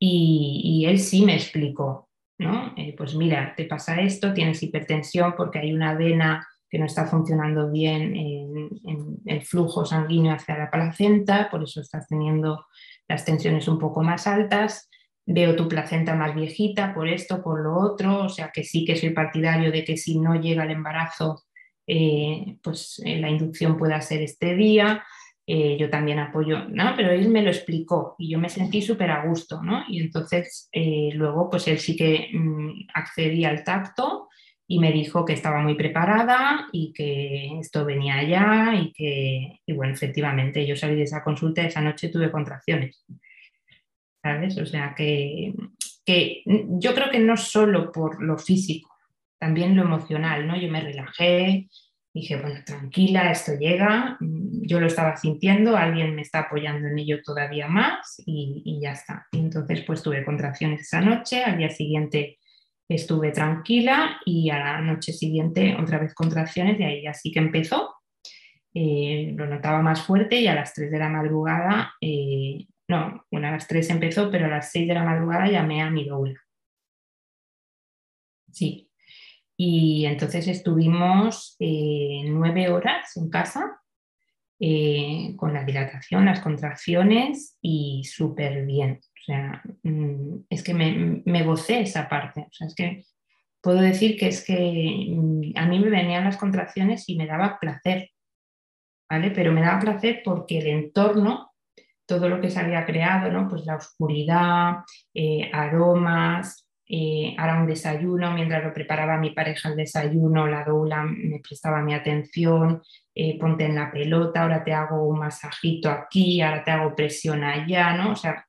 Y, 0.00 0.84
él 0.84 0.98
sí 0.98 1.24
me 1.24 1.36
explicó, 1.36 2.08
¿no? 2.38 2.74
Eh, 2.76 2.92
pues 2.98 3.14
mira, 3.14 3.54
te 3.56 3.66
pasa 3.66 4.00
esto, 4.00 4.34
tienes 4.34 4.60
hipertensión 4.64 5.34
porque 5.36 5.60
hay 5.60 5.72
una 5.72 5.94
vena 5.94 6.44
que 6.68 6.80
no 6.80 6.86
está 6.86 7.06
funcionando 7.06 7.70
bien 7.70 8.16
en, 8.16 9.20
el 9.26 9.42
flujo 9.42 9.84
sanguíneo 9.84 10.34
hacia 10.34 10.58
la 10.58 10.72
placenta, 10.72 11.48
por 11.52 11.62
eso 11.62 11.80
estás 11.80 12.08
teniendo 12.08 12.66
las 13.06 13.24
tensiones 13.24 13.68
un 13.68 13.78
poco 13.78 14.02
más 14.02 14.26
altas. 14.26 14.90
Veo 15.24 15.54
tu 15.54 15.68
placenta 15.68 16.14
más 16.14 16.34
viejita 16.34 16.92
por 16.94 17.08
esto, 17.08 17.42
por 17.42 17.62
lo 17.62 17.76
otro, 17.76 18.24
o 18.24 18.28
sea 18.28 18.50
que 18.52 18.64
sí 18.64 18.84
que 18.84 18.96
soy 18.96 19.10
partidario 19.10 19.70
de 19.70 19.84
que 19.84 19.96
si 19.96 20.18
no 20.18 20.40
llega 20.40 20.64
el 20.64 20.70
embarazo, 20.70 21.44
eh, 21.86 22.56
pues 22.62 23.00
eh, 23.04 23.18
la 23.18 23.30
inducción 23.30 23.76
pueda 23.76 24.00
ser 24.00 24.22
este 24.22 24.54
día. 24.54 25.04
Eh, 25.44 25.76
yo 25.78 25.90
también 25.90 26.20
apoyo, 26.20 26.68
¿no? 26.68 26.94
Pero 26.96 27.10
él 27.10 27.28
me 27.28 27.42
lo 27.42 27.50
explicó 27.50 28.14
y 28.16 28.30
yo 28.30 28.38
me 28.38 28.48
sentí 28.48 28.80
súper 28.80 29.10
a 29.10 29.26
gusto, 29.26 29.60
¿no? 29.60 29.82
Y 29.88 30.00
entonces 30.00 30.70
luego 31.14 31.50
pues 31.50 31.66
él 31.66 31.80
sí 31.80 31.96
que 31.96 32.28
mm, 32.32 32.86
accedía 32.94 33.48
al 33.48 33.64
tacto 33.64 34.28
y 34.68 34.78
me 34.78 34.92
dijo 34.92 35.24
que 35.24 35.32
estaba 35.32 35.60
muy 35.60 35.74
preparada 35.74 36.68
y 36.72 36.92
que 36.92 37.58
esto 37.58 37.84
venía 37.84 38.22
ya 38.22 38.74
y 38.74 38.92
que, 38.92 39.60
y 39.66 39.72
bueno, 39.72 39.92
efectivamente 39.92 40.66
yo 40.66 40.76
salí 40.76 40.94
de 40.94 41.02
esa 41.02 41.24
consulta, 41.24 41.62
esa 41.62 41.80
noche 41.80 42.08
tuve 42.08 42.30
contracciones, 42.30 43.04
¿sabes? 44.22 44.58
O 44.58 44.66
sea 44.66 44.94
que, 44.96 45.52
que 46.04 46.42
yo 46.46 46.94
creo 46.94 47.10
que 47.10 47.18
no 47.18 47.36
solo 47.36 47.90
por 47.90 48.22
lo 48.22 48.38
físico, 48.38 48.90
también 49.38 49.74
lo 49.74 49.82
emocional, 49.82 50.46
¿no? 50.46 50.56
Yo 50.56 50.70
me 50.70 50.80
relajé, 50.80 51.68
dije, 52.14 52.36
bueno, 52.36 52.60
tranquila, 52.64 53.30
esto 53.30 53.52
llega, 53.58 54.16
mm, 54.20 54.66
yo 54.66 54.80
lo 54.80 54.86
estaba 54.86 55.16
sintiendo, 55.16 55.76
alguien 55.76 56.14
me 56.14 56.22
está 56.22 56.40
apoyando 56.40 56.88
en 56.88 56.98
ello 56.98 57.22
todavía 57.24 57.66
más 57.68 58.22
y, 58.26 58.78
ya 58.80 58.92
está. 58.92 59.26
Y 59.32 59.38
entonces 59.38 59.82
pues 59.86 60.02
tuve 60.02 60.24
contracciones 60.24 60.82
esa 60.82 61.00
noche, 61.00 61.42
al 61.42 61.58
día 61.58 61.70
siguiente 61.70 62.38
estuve 62.88 63.32
tranquila 63.32 64.20
y 64.26 64.50
a 64.50 64.58
la 64.58 64.80
noche 64.80 65.12
siguiente 65.12 65.76
otra 65.80 65.98
vez 65.98 66.14
contracciones 66.14 66.78
y 66.78 66.84
ahí 66.84 67.06
así 67.06 67.32
que 67.32 67.38
empezó. 67.40 67.94
Eh, 68.74 69.32
lo 69.36 69.46
notaba 69.46 69.82
más 69.82 70.02
fuerte 70.02 70.40
y 70.40 70.46
a 70.46 70.54
las 70.54 70.72
3 70.72 70.90
de 70.90 70.98
la 70.98 71.08
madrugada, 71.08 71.94
eh, 72.00 72.66
no, 72.88 73.24
bueno, 73.30 73.48
a 73.48 73.52
las 73.52 73.68
3 73.68 73.90
empezó, 73.90 74.30
pero 74.30 74.46
a 74.46 74.50
las 74.50 74.70
6 74.70 74.88
de 74.88 74.94
la 74.94 75.04
madrugada 75.04 75.48
llamé 75.50 75.82
a 75.82 75.90
mi 75.90 76.04
doula. 76.04 76.40
Sí, 78.50 78.90
y 79.56 80.06
entonces 80.06 80.48
estuvimos 80.48 81.56
eh, 81.60 82.22
nueve 82.26 82.68
horas 82.68 83.16
en 83.16 83.30
casa 83.30 83.80
eh, 84.58 85.34
con 85.36 85.54
la 85.54 85.64
dilatación, 85.64 86.24
las 86.24 86.40
contracciones 86.40 87.58
y 87.60 88.02
súper 88.04 88.66
bien. 88.66 89.00
O 89.02 89.24
sea, 89.24 89.62
mm, 89.84 90.46
es 90.50 90.62
que 90.64 90.74
me, 90.74 91.22
me, 91.24 91.44
gocé 91.44 91.80
esa 91.82 92.08
parte. 92.08 92.40
O 92.40 92.52
sea, 92.52 92.66
es 92.66 92.74
que 92.74 93.04
puedo 93.60 93.80
decir 93.80 94.16
que 94.16 94.28
es 94.28 94.44
que 94.44 95.14
mm, 95.16 95.52
a 95.56 95.66
mí 95.66 95.78
me 95.78 95.90
venían 95.90 96.24
las 96.24 96.38
contracciones 96.38 97.08
y 97.08 97.16
me 97.16 97.26
daba 97.26 97.58
placer, 97.60 98.10
¿vale? 99.08 99.30
Pero 99.30 99.52
me 99.52 99.60
daba 99.60 99.78
placer 99.78 100.22
porque 100.24 100.58
el 100.58 100.66
entorno, 100.66 101.51
todo 102.12 102.28
lo 102.28 102.42
que 102.42 102.50
se 102.50 102.60
había 102.60 102.84
creado, 102.84 103.32
¿no? 103.32 103.48
Pues 103.48 103.64
la 103.64 103.76
oscuridad, 103.76 104.84
eh, 105.14 105.50
aromas, 105.50 106.68
eh, 106.86 107.34
hará 107.38 107.58
un 107.58 107.66
desayuno, 107.66 108.32
mientras 108.32 108.62
lo 108.62 108.74
preparaba 108.74 109.16
mi 109.16 109.30
pareja 109.30 109.70
el 109.70 109.76
desayuno, 109.76 110.46
la 110.46 110.62
doula 110.62 111.04
me 111.04 111.40
prestaba 111.40 111.80
mi 111.80 111.94
atención, 111.94 112.82
eh, 113.14 113.38
ponte 113.38 113.64
en 113.64 113.76
la 113.76 113.90
pelota, 113.90 114.42
ahora 114.42 114.62
te 114.62 114.74
hago 114.74 115.08
un 115.08 115.20
masajito 115.20 115.88
aquí, 115.88 116.42
ahora 116.42 116.62
te 116.62 116.70
hago 116.70 116.94
presión 116.94 117.44
allá, 117.44 117.96
¿no? 117.96 118.12
O 118.12 118.16
sea, 118.16 118.46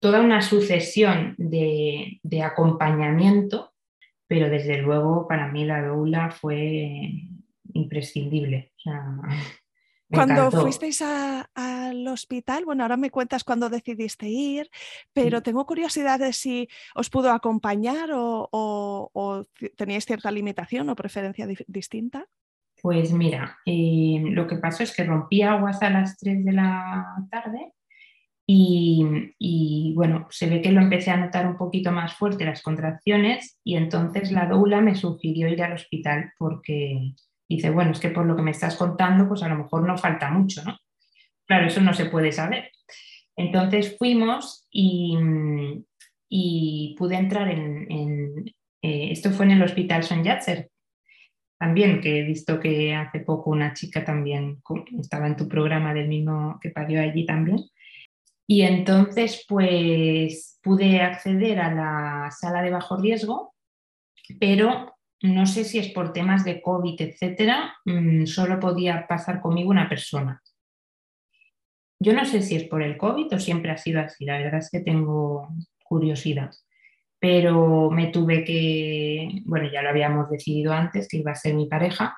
toda 0.00 0.20
una 0.20 0.42
sucesión 0.42 1.36
de, 1.38 2.18
acompañamiento, 2.42 3.72
pero 4.26 4.50
desde 4.50 4.78
luego 4.78 5.28
para 5.28 5.46
mí 5.46 5.64
la 5.64 5.80
doula 5.86 6.32
fue 6.32 7.12
imprescindible. 7.72 8.72
Cuando 10.10 10.50
fuisteis 10.50 11.02
al 11.02 12.08
hospital, 12.08 12.64
bueno, 12.64 12.82
ahora 12.82 12.96
me 12.96 13.10
cuentas 13.10 13.44
cuándo 13.44 13.70
decidiste 13.70 14.28
ir, 14.28 14.68
pero 15.12 15.42
tengo 15.42 15.64
curiosidad 15.66 16.18
de 16.18 16.32
si 16.32 16.68
os 16.94 17.10
pudo 17.10 17.30
acompañar 17.30 18.10
o, 18.12 19.46
teníais 19.76 20.04
cierta 20.04 20.30
limitación 20.30 20.88
o 20.88 20.96
preferencia 20.96 21.46
distinta. 21.66 22.26
Pues 22.82 23.12
mira, 23.12 23.58
eh, 23.66 24.22
lo 24.24 24.46
que 24.46 24.56
pasó 24.56 24.82
es 24.82 24.94
que 24.94 25.04
rompí 25.04 25.42
aguas 25.42 25.82
a 25.82 25.90
las 25.90 26.16
3 26.16 26.44
de 26.44 26.52
la 26.52 27.06
tarde 27.30 27.74
y, 28.46 29.34
y, 29.38 29.92
bueno, 29.94 30.26
se 30.30 30.48
ve 30.48 30.62
que 30.62 30.72
lo 30.72 30.80
empecé 30.80 31.10
a 31.10 31.18
notar 31.18 31.46
un 31.46 31.56
poquito 31.56 31.92
más 31.92 32.14
fuerte 32.14 32.44
las 32.44 32.62
contracciones 32.62 33.60
y 33.62 33.76
entonces 33.76 34.32
la 34.32 34.46
doula 34.46 34.80
me 34.80 34.96
sugirió 34.96 35.46
ir 35.48 35.62
al 35.62 35.74
hospital 35.74 36.32
porque 36.38 37.12
dice, 37.56 37.70
bueno, 37.70 37.90
es 37.92 38.00
que 38.00 38.10
por 38.10 38.26
lo 38.26 38.36
que 38.36 38.42
me 38.42 38.52
estás 38.52 38.76
contando, 38.76 39.28
pues 39.28 39.42
a 39.42 39.48
lo 39.48 39.56
mejor 39.56 39.86
no 39.86 39.98
falta 39.98 40.30
mucho, 40.30 40.62
¿no? 40.64 40.78
Claro, 41.46 41.66
eso 41.66 41.80
no 41.80 41.92
se 41.92 42.06
puede 42.06 42.30
saber. 42.30 42.70
Entonces 43.36 43.96
fuimos 43.98 44.68
y, 44.70 45.16
pude 46.96 47.16
entrar 47.16 47.48
en, 47.48 48.46
eh, 48.82 49.10
esto 49.10 49.30
fue 49.30 49.46
en 49.46 49.52
el 49.52 49.62
Hospital 49.62 50.04
Son 50.04 50.22
Yatzer, 50.22 50.70
también, 51.58 52.00
que 52.00 52.20
he 52.20 52.22
visto 52.22 52.58
que 52.58 52.94
hace 52.94 53.20
poco 53.20 53.50
una 53.50 53.74
chica 53.74 54.02
también 54.04 54.62
estaba 54.98 55.26
en 55.26 55.36
tu 55.36 55.46
programa 55.46 55.92
del 55.92 56.08
mismo 56.08 56.58
que 56.60 56.70
parió 56.70 57.02
allí 57.02 57.26
también. 57.26 57.58
Y 58.46 58.62
entonces, 58.62 59.44
pues 59.46 60.58
pude 60.62 61.02
acceder 61.02 61.60
a 61.60 61.74
la 61.74 62.30
sala 62.30 62.62
de 62.62 62.70
bajo 62.70 62.96
riesgo, 62.96 63.54
pero 64.38 64.94
no 65.22 65.46
sé 65.46 65.64
si 65.64 65.78
es 65.78 65.88
por 65.88 66.12
temas 66.12 66.44
de 66.44 66.62
COVID, 66.62 67.00
etcétera, 67.00 67.74
mm, 67.84 68.26
solo 68.26 68.58
podía 68.58 69.06
pasar 69.06 69.40
conmigo 69.40 69.70
una 69.70 69.88
persona. 69.88 70.42
Yo 71.98 72.14
no 72.14 72.24
sé 72.24 72.42
si 72.42 72.56
es 72.56 72.64
por 72.64 72.82
el 72.82 72.96
COVID 72.96 73.34
o 73.34 73.38
siempre 73.38 73.70
ha 73.70 73.76
sido 73.76 74.00
así, 74.00 74.24
la 74.24 74.38
verdad 74.38 74.60
es 74.60 74.70
que 74.70 74.80
tengo 74.80 75.48
curiosidad, 75.84 76.50
pero 77.18 77.90
me 77.90 78.06
tuve 78.08 78.44
que, 78.44 79.42
bueno, 79.44 79.70
ya 79.70 79.82
lo 79.82 79.90
habíamos 79.90 80.30
decidido 80.30 80.72
antes 80.72 81.08
que 81.08 81.18
iba 81.18 81.32
a 81.32 81.34
ser 81.34 81.54
mi 81.54 81.66
pareja, 81.66 82.16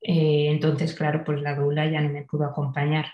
eh, 0.00 0.48
entonces, 0.50 0.94
claro, 0.94 1.24
pues 1.24 1.40
la 1.42 1.54
doula 1.54 1.86
ya 1.86 2.00
no 2.00 2.08
me 2.10 2.24
pudo 2.24 2.44
acompañar. 2.44 3.06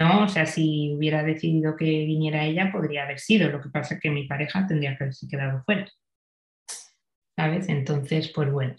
¿no? 0.00 0.24
O 0.24 0.28
sea, 0.28 0.46
si 0.46 0.94
hubiera 0.94 1.22
decidido 1.22 1.76
que 1.76 1.84
viniera 1.84 2.44
ella, 2.44 2.72
podría 2.72 3.04
haber 3.04 3.20
sido. 3.20 3.50
Lo 3.50 3.60
que 3.60 3.68
pasa 3.68 3.94
es 3.94 4.00
que 4.00 4.10
mi 4.10 4.26
pareja 4.26 4.66
tendría 4.66 4.96
que 4.96 5.04
haberse 5.04 5.28
quedado 5.28 5.62
fuera. 5.64 5.86
Entonces, 7.68 8.32
pues 8.34 8.50
bueno. 8.50 8.74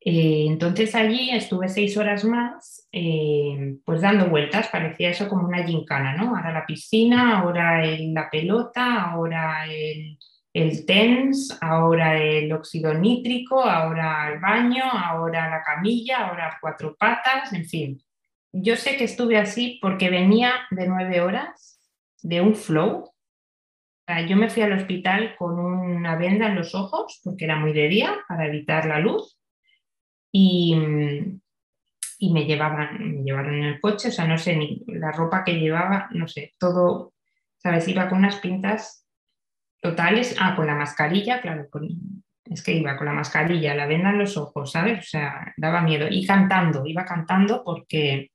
Eh, 0.00 0.46
entonces 0.46 0.94
allí 0.94 1.30
estuve 1.30 1.68
seis 1.68 1.96
horas 1.96 2.24
más, 2.24 2.88
eh, 2.92 3.76
pues 3.84 4.00
dando 4.00 4.28
vueltas, 4.28 4.68
parecía 4.68 5.10
eso 5.10 5.28
como 5.28 5.46
una 5.46 5.64
gincana, 5.64 6.16
¿no? 6.16 6.36
Ahora 6.36 6.52
la 6.52 6.66
piscina, 6.66 7.40
ahora 7.40 7.84
la 7.84 8.30
pelota, 8.30 9.02
ahora 9.02 9.66
el, 9.66 10.16
el 10.54 10.86
TENS, 10.86 11.58
ahora 11.60 12.16
el 12.16 12.52
óxido 12.52 12.94
nítrico, 12.94 13.60
ahora 13.62 14.30
el 14.32 14.40
baño, 14.40 14.84
ahora 14.84 15.50
la 15.50 15.62
camilla, 15.62 16.28
ahora 16.28 16.58
cuatro 16.60 16.96
patas, 16.96 17.52
en 17.52 17.64
fin. 17.66 18.02
Yo 18.52 18.76
sé 18.76 18.96
que 18.96 19.04
estuve 19.04 19.36
así 19.36 19.78
porque 19.82 20.10
venía 20.10 20.52
de 20.70 20.86
nueve 20.86 21.20
horas 21.20 21.80
de 22.22 22.40
un 22.40 22.54
flow 22.54 23.10
yo 24.26 24.36
me 24.36 24.48
fui 24.48 24.62
al 24.62 24.72
hospital 24.72 25.36
con 25.36 25.58
una 25.58 26.16
venda 26.16 26.46
en 26.46 26.54
los 26.54 26.74
ojos, 26.74 27.20
porque 27.22 27.44
era 27.44 27.56
muy 27.56 27.72
de 27.72 27.88
día, 27.88 28.16
para 28.26 28.46
evitar 28.46 28.86
la 28.86 28.98
luz, 29.00 29.38
y, 30.32 30.74
me, 30.76 32.44
llevaban, 32.44 33.24
llevaron 33.24 33.54
en 33.54 33.64
el 33.64 33.80
coche, 33.80 34.08
o 34.08 34.12
sea, 34.12 34.26
no 34.26 34.38
sé, 34.38 34.56
ni 34.56 34.82
la 34.86 35.12
ropa 35.12 35.44
que 35.44 35.54
llevaba, 35.54 36.08
no 36.12 36.26
sé, 36.26 36.54
todo, 36.58 37.12
¿sabes? 37.58 37.86
Iba 37.88 38.08
con 38.08 38.18
unas 38.18 38.36
pintas 38.36 39.06
totales, 39.80 40.36
ah, 40.40 40.56
con 40.56 40.66
la 40.66 40.74
mascarilla, 40.74 41.40
claro, 41.40 41.68
es 42.46 42.62
que 42.62 42.72
iba 42.72 42.96
con 42.96 43.06
la 43.06 43.12
mascarilla, 43.12 43.74
la 43.74 43.86
venda 43.86 44.10
en 44.10 44.18
los 44.18 44.36
ojos, 44.36 44.72
¿sabes? 44.72 45.00
O 45.00 45.08
sea, 45.08 45.52
daba 45.56 45.82
miedo. 45.82 46.06
Y 46.10 46.26
cantando, 46.26 46.86
iba 46.86 47.04
cantando 47.04 47.62
porque 47.62 48.30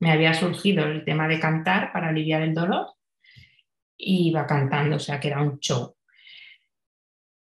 me 0.00 0.12
había 0.12 0.34
surgido 0.34 0.84
el 0.84 1.04
tema 1.04 1.28
de 1.28 1.40
cantar 1.40 1.92
para 1.92 2.08
aliviar 2.08 2.42
el 2.42 2.54
dolor 2.54 2.93
y 3.96 4.28
iba 4.28 4.46
cantando, 4.46 4.96
o 4.96 5.00
sea 5.00 5.20
que 5.20 5.28
era 5.28 5.42
un 5.42 5.58
show. 5.58 5.94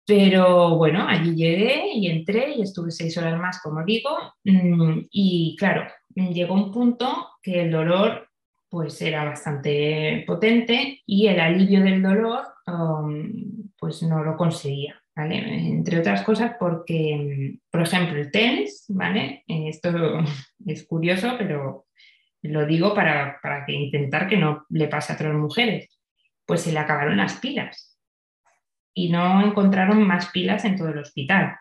Pero 0.07 0.77
bueno, 0.77 1.07
allí 1.07 1.35
llegué 1.35 1.89
y 1.93 2.07
entré 2.07 2.53
y 2.55 2.61
estuve 2.61 2.91
seis 2.91 3.17
horas 3.17 3.39
más, 3.39 3.59
como 3.61 3.83
digo, 3.83 4.11
mm, 4.43 5.07
y 5.09 5.55
claro, 5.57 5.87
llegó 6.15 6.53
un 6.53 6.71
punto 6.71 7.29
que 7.41 7.63
el 7.63 7.71
dolor 7.71 8.29
pues 8.69 9.01
era 9.01 9.23
bastante 9.23 10.23
potente 10.27 11.01
y 11.05 11.27
el 11.27 11.39
alivio 11.39 11.81
del 11.81 12.03
dolor 12.03 12.43
um, 12.67 13.71
pues 13.77 14.03
no 14.03 14.23
lo 14.23 14.37
conseguía. 14.37 15.01
Entre 15.15 15.99
otras 15.99 16.23
cosas 16.23 16.55
porque, 16.59 17.57
por 17.71 17.81
ejemplo, 17.81 18.19
el 18.19 18.31
tenis, 18.31 18.85
¿vale? 18.89 19.43
Esto 19.47 19.89
es 20.65 20.85
curioso, 20.85 21.35
pero 21.37 21.85
lo 22.41 22.65
digo 22.65 22.93
para, 22.93 23.39
para 23.41 23.65
que 23.65 23.73
intentar 23.73 24.27
que 24.27 24.37
no 24.37 24.65
le 24.69 24.87
pase 24.87 25.13
a 25.13 25.15
otras 25.15 25.33
mujeres 25.33 25.94
pues 26.45 26.61
se 26.61 26.71
le 26.71 26.79
acabaron 26.79 27.17
las 27.17 27.39
pilas 27.39 27.95
y 28.93 29.09
no 29.09 29.45
encontraron 29.45 30.07
más 30.07 30.29
pilas 30.31 30.63
en 30.65 30.77
todo 30.77 30.89
el 30.89 30.99
hospital. 30.99 31.57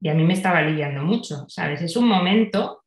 Y 0.00 0.08
a 0.08 0.14
mí 0.14 0.24
me 0.24 0.34
estaba 0.34 0.58
aliviando 0.58 1.02
mucho, 1.02 1.46
¿sabes? 1.48 1.82
Es 1.82 1.96
un 1.96 2.08
momento 2.08 2.84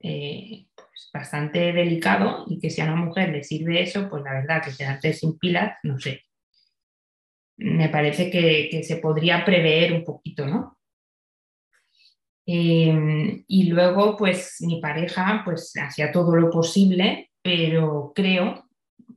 eh, 0.00 0.66
pues, 0.74 1.10
bastante 1.12 1.72
delicado 1.72 2.44
y 2.46 2.58
que 2.58 2.70
si 2.70 2.80
a 2.80 2.84
una 2.84 2.96
mujer 2.96 3.30
le 3.30 3.42
sirve 3.42 3.82
eso, 3.82 4.08
pues 4.08 4.22
la 4.22 4.34
verdad 4.34 4.62
que 4.62 4.76
quedarte 4.76 5.12
sin 5.14 5.38
pilas, 5.38 5.78
no 5.82 5.98
sé. 5.98 6.22
Me 7.56 7.88
parece 7.88 8.30
que, 8.30 8.82
se 8.82 8.96
podría 8.96 9.44
prever 9.44 9.92
un 9.92 10.04
poquito, 10.04 10.46
¿no? 10.46 10.78
Eh, 12.46 13.44
y 13.46 13.64
luego, 13.68 14.16
pues 14.16 14.56
mi 14.60 14.80
pareja, 14.80 15.42
pues 15.44 15.72
hacía 15.80 16.12
todo 16.12 16.36
lo 16.36 16.50
posible, 16.50 17.30
pero 17.42 18.12
creo 18.14 18.68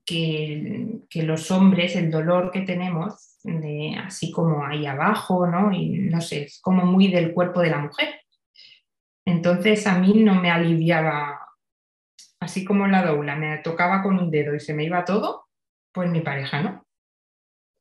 que, 0.08 1.24
los 1.24 1.52
hombres, 1.52 1.96
el 1.96 2.10
dolor 2.10 2.50
que 2.52 2.62
tenemos, 2.62 3.38
de, 3.44 3.96
así 4.02 4.32
como 4.32 4.66
ahí 4.66 4.86
abajo, 4.86 5.46
¿no? 5.46 5.72
Y 5.72 5.90
no 6.10 6.22
sé, 6.22 6.44
es 6.44 6.60
como 6.62 6.86
muy 6.86 7.10
del 7.10 7.34
cuerpo 7.34 7.62
de 7.62 7.70
la 7.70 7.80
mujer. 7.80 8.22
Entonces 9.26 9.86
a 9.86 10.00
mí 10.00 10.24
no 10.24 10.36
me 10.36 10.50
aliviaba, 10.50 11.38
así 12.40 12.64
como 12.64 12.88
la 12.88 13.06
doula, 13.06 13.36
me 13.36 13.58
tocaba 13.58 14.02
con 14.02 14.18
un 14.18 14.32
dedo 14.32 14.56
y 14.56 14.62
se 14.62 14.74
me 14.74 14.86
iba 14.86 15.04
todo, 15.04 15.48
pues 15.92 16.10
mi 16.10 16.22
pareja 16.22 16.62
no. 16.62 16.88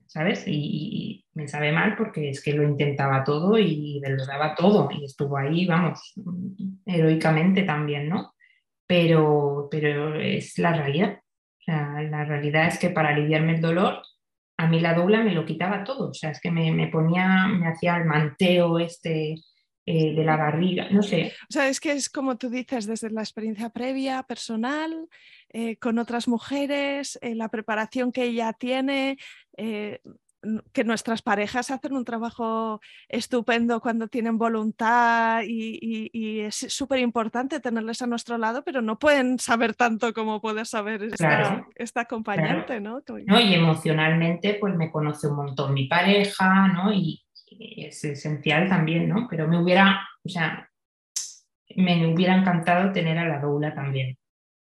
¿Sabes? 0.07 0.45
Y, 0.47 1.23
me 1.35 1.47
sabe 1.49 1.71
mal 1.71 1.97
porque 1.97 2.31
es 2.31 2.43
que 2.43 2.55
lo 2.55 2.63
intentaba 2.63 3.23
todo 3.23 3.59
y 3.59 4.01
lo 4.01 4.25
daba 4.25 4.55
todo 4.55 4.89
y 4.91 5.05
estuvo 5.05 5.37
ahí, 5.37 5.67
vamos, 5.67 6.15
heroicamente 6.87 7.63
también, 7.65 8.09
¿no? 8.09 8.33
Pero, 8.87 9.69
pero 9.71 10.15
es 10.19 10.59
la 10.59 10.73
realidad 10.73 11.21
la 11.67 12.25
realidad 12.25 12.69
es 12.69 12.79
que 12.79 12.91
para 12.91 13.11
aliviarme 13.11 13.55
el 13.55 13.61
dolor, 13.61 14.03
a 14.59 14.67
mí 14.67 14.81
la 14.81 14.95
doula 14.95 15.23
me 15.23 15.35
lo 15.35 15.45
quitaba 15.45 15.85
todo. 15.85 16.11
O 16.11 16.15
sea, 16.15 16.31
es 16.31 16.41
que 16.41 16.51
me, 16.51 16.89
ponía, 16.89 17.47
me 17.49 17.69
hacía 17.69 17.97
el 17.97 18.05
manteo 18.05 18.79
este 18.79 19.35
eh, 19.85 20.15
de 20.15 20.25
la 20.25 20.37
barriga, 20.37 20.89
no 20.91 21.03
sé. 21.03 21.33
O 21.49 21.53
sea, 21.53 21.69
es 21.69 21.79
que 21.79 21.93
es 21.93 22.09
como 22.09 22.37
tú 22.37 22.49
dices, 22.51 22.87
desde 22.87 23.11
la 23.11 23.21
experiencia 23.21 23.71
previa, 23.71 24.23
personal, 24.23 25.09
eh, 25.51 25.77
con 25.77 25.99
otras 25.99 26.27
mujeres, 26.27 27.19
eh, 27.23 27.35
la 27.35 27.49
preparación 27.49 28.11
que 28.11 28.25
ella 28.25 28.53
tiene, 28.53 29.17
que 30.73 30.85
nuestras 30.85 31.23
parejas 31.23 31.71
hacen 31.71 31.95
un 31.95 32.05
trabajo 32.05 32.81
estupendo 33.09 33.81
cuando 33.81 34.09
tienen 34.09 34.39
voluntad 34.39 35.43
y, 35.45 36.41
es 36.41 36.55
súper 36.55 37.01
importante 37.01 37.61
tenerles 37.61 38.03
a 38.03 38.07
nuestro 38.07 38.39
lado, 38.39 38.63
pero 38.65 38.83
no 38.83 38.99
pueden 38.99 39.39
saber 39.39 39.75
tanto 39.75 40.13
como 40.13 40.41
puede 40.41 40.65
saber 40.65 41.03
esta, 41.03 42.01
acompañante, 42.01 42.81
¿no? 42.81 43.03
Y 43.41 43.55
emocionalmente, 43.55 44.55
pues 44.61 44.75
me 44.77 44.91
conoce 44.91 45.29
un 45.29 45.37
montón 45.37 45.75
mi 45.75 45.87
pareja, 45.87 46.69
¿no? 46.69 46.93
Y, 46.93 47.23
es 47.59 48.05
esencial 48.05 48.69
también, 48.69 49.09
¿no? 49.09 49.27
Pero 49.31 49.49
me 49.49 49.63
hubiera, 49.63 50.07
o 50.23 50.29
sea, 50.29 50.69
me 51.77 52.13
hubiera 52.13 52.37
encantado 52.37 52.93
tener 52.93 53.19
a 53.19 53.27
la 53.27 53.41
doula 53.41 53.75
también. 53.75 54.19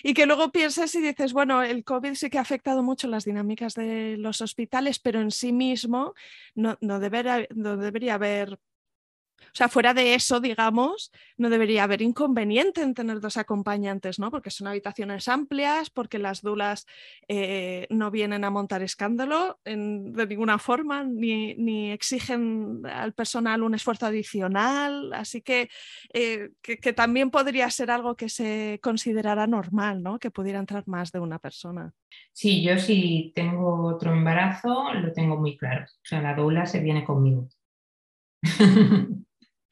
Y 0.07 0.13
que 0.13 0.27
luego 0.27 0.51
piensas 0.51 0.93
y 0.93 1.01
dices, 1.01 1.33
bueno, 1.33 1.63
el 1.63 1.83
COVID 1.83 2.13
sí 2.13 2.29
que 2.29 2.37
ha 2.37 2.41
afectado 2.41 2.83
mucho 2.83 3.07
las 3.07 3.25
dinámicas 3.25 3.73
de 3.73 4.17
los 4.19 4.39
hospitales, 4.39 4.99
pero 4.99 5.19
en 5.19 5.31
sí 5.31 5.51
mismo 5.51 6.13
no, 6.53 6.77
no, 6.79 6.99
no 7.55 7.77
debería 7.77 8.13
haber 8.13 8.59
o 9.41 9.57
sea, 9.57 9.69
fuera 9.69 9.93
de 9.93 10.15
eso, 10.15 10.41
digamos, 10.41 11.11
no 11.37 11.49
debería 11.49 11.85
haber 11.85 12.01
inconveniente 12.01 12.81
en 12.81 12.93
tener 12.93 13.21
dos 13.21 13.37
acompañantes, 13.37 14.19
¿no? 14.19 14.29
Porque 14.29 14.49
son 14.49 14.67
habitaciones 14.67 15.27
amplias, 15.29 15.89
porque 15.89 16.19
las 16.19 16.41
dulas 16.41 16.85
eh, 17.29 17.87
no 17.89 18.11
vienen 18.11 18.43
a 18.43 18.49
montar 18.49 18.81
escándalo 18.81 19.59
de 19.63 20.27
ninguna 20.27 20.59
forma, 20.59 21.03
ni, 21.05 21.91
exigen 21.91 22.81
al 22.85 23.13
personal 23.13 23.63
un 23.63 23.75
esfuerzo 23.75 24.07
adicional. 24.07 25.13
Así 25.13 25.41
que, 25.41 25.69
eh, 26.13 26.49
que, 26.61 26.77
que, 26.77 26.91
también 26.93 27.31
podría 27.31 27.69
ser 27.69 27.91
algo 27.91 28.15
que 28.15 28.27
se 28.27 28.79
considerara 28.81 29.47
normal, 29.47 30.03
¿no? 30.03 30.19
Que 30.19 30.31
pudiera 30.31 30.59
entrar 30.59 30.83
más 30.87 31.11
de 31.11 31.19
una 31.19 31.39
persona. 31.39 31.93
Sí, 32.33 32.61
yo 32.61 32.77
si 32.77 33.31
tengo 33.35 33.85
otro 33.85 34.11
embarazo, 34.11 34.93
lo 34.93 35.13
tengo 35.13 35.37
muy 35.37 35.57
claro. 35.57 35.85
O 35.85 36.05
sea, 36.05 36.21
la 36.21 36.33
dula 36.35 36.65
se 36.65 36.81
viene 36.81 37.05
conmigo. 37.05 37.47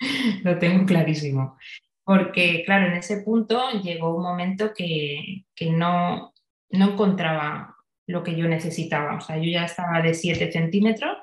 Lo 0.43 0.57
tengo 0.59 0.85
clarísimo. 0.85 1.57
Porque, 2.03 2.63
claro, 2.65 2.87
en 2.87 2.93
ese 2.93 3.21
punto 3.21 3.71
llegó 3.81 4.15
un 4.15 4.23
momento 4.23 4.71
que, 4.75 5.45
no, 5.71 6.33
no 6.69 6.91
encontraba 6.91 7.75
lo 8.07 8.23
que 8.23 8.35
yo 8.35 8.47
necesitaba. 8.47 9.15
O 9.15 9.21
sea, 9.21 9.37
yo 9.37 9.49
ya 9.49 9.65
estaba 9.65 10.01
de 10.01 10.13
7 10.13 10.51
centímetros 10.51 11.17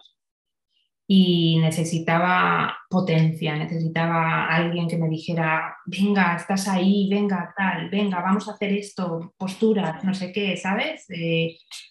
y 1.07 1.59
necesitaba 1.59 2.79
potencia, 2.89 3.57
necesitaba 3.57 4.47
alguien 4.47 4.89
que 4.89 4.97
me 4.97 5.09
dijera, 5.09 5.77
venga, 5.85 6.37
estás 6.37 6.69
ahí, 6.69 7.09
venga, 7.11 7.53
tal, 7.57 7.91
venga, 7.91 8.21
vamos 8.23 8.49
a 8.49 8.53
hacer 8.53 8.73
esto, 8.73 9.35
postura, 9.37 10.01
no 10.05 10.15
sé 10.15 10.33
qué, 10.33 10.57
¿sabes? 10.57 11.07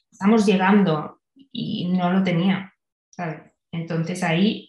Estamos 0.10 0.46
llegando 0.46 1.20
y 1.52 1.90
no 1.92 2.12
lo 2.12 2.24
tenía, 2.24 2.74
¿sabes? 3.10 3.42
Entonces 3.72 4.24
ahí 4.24 4.69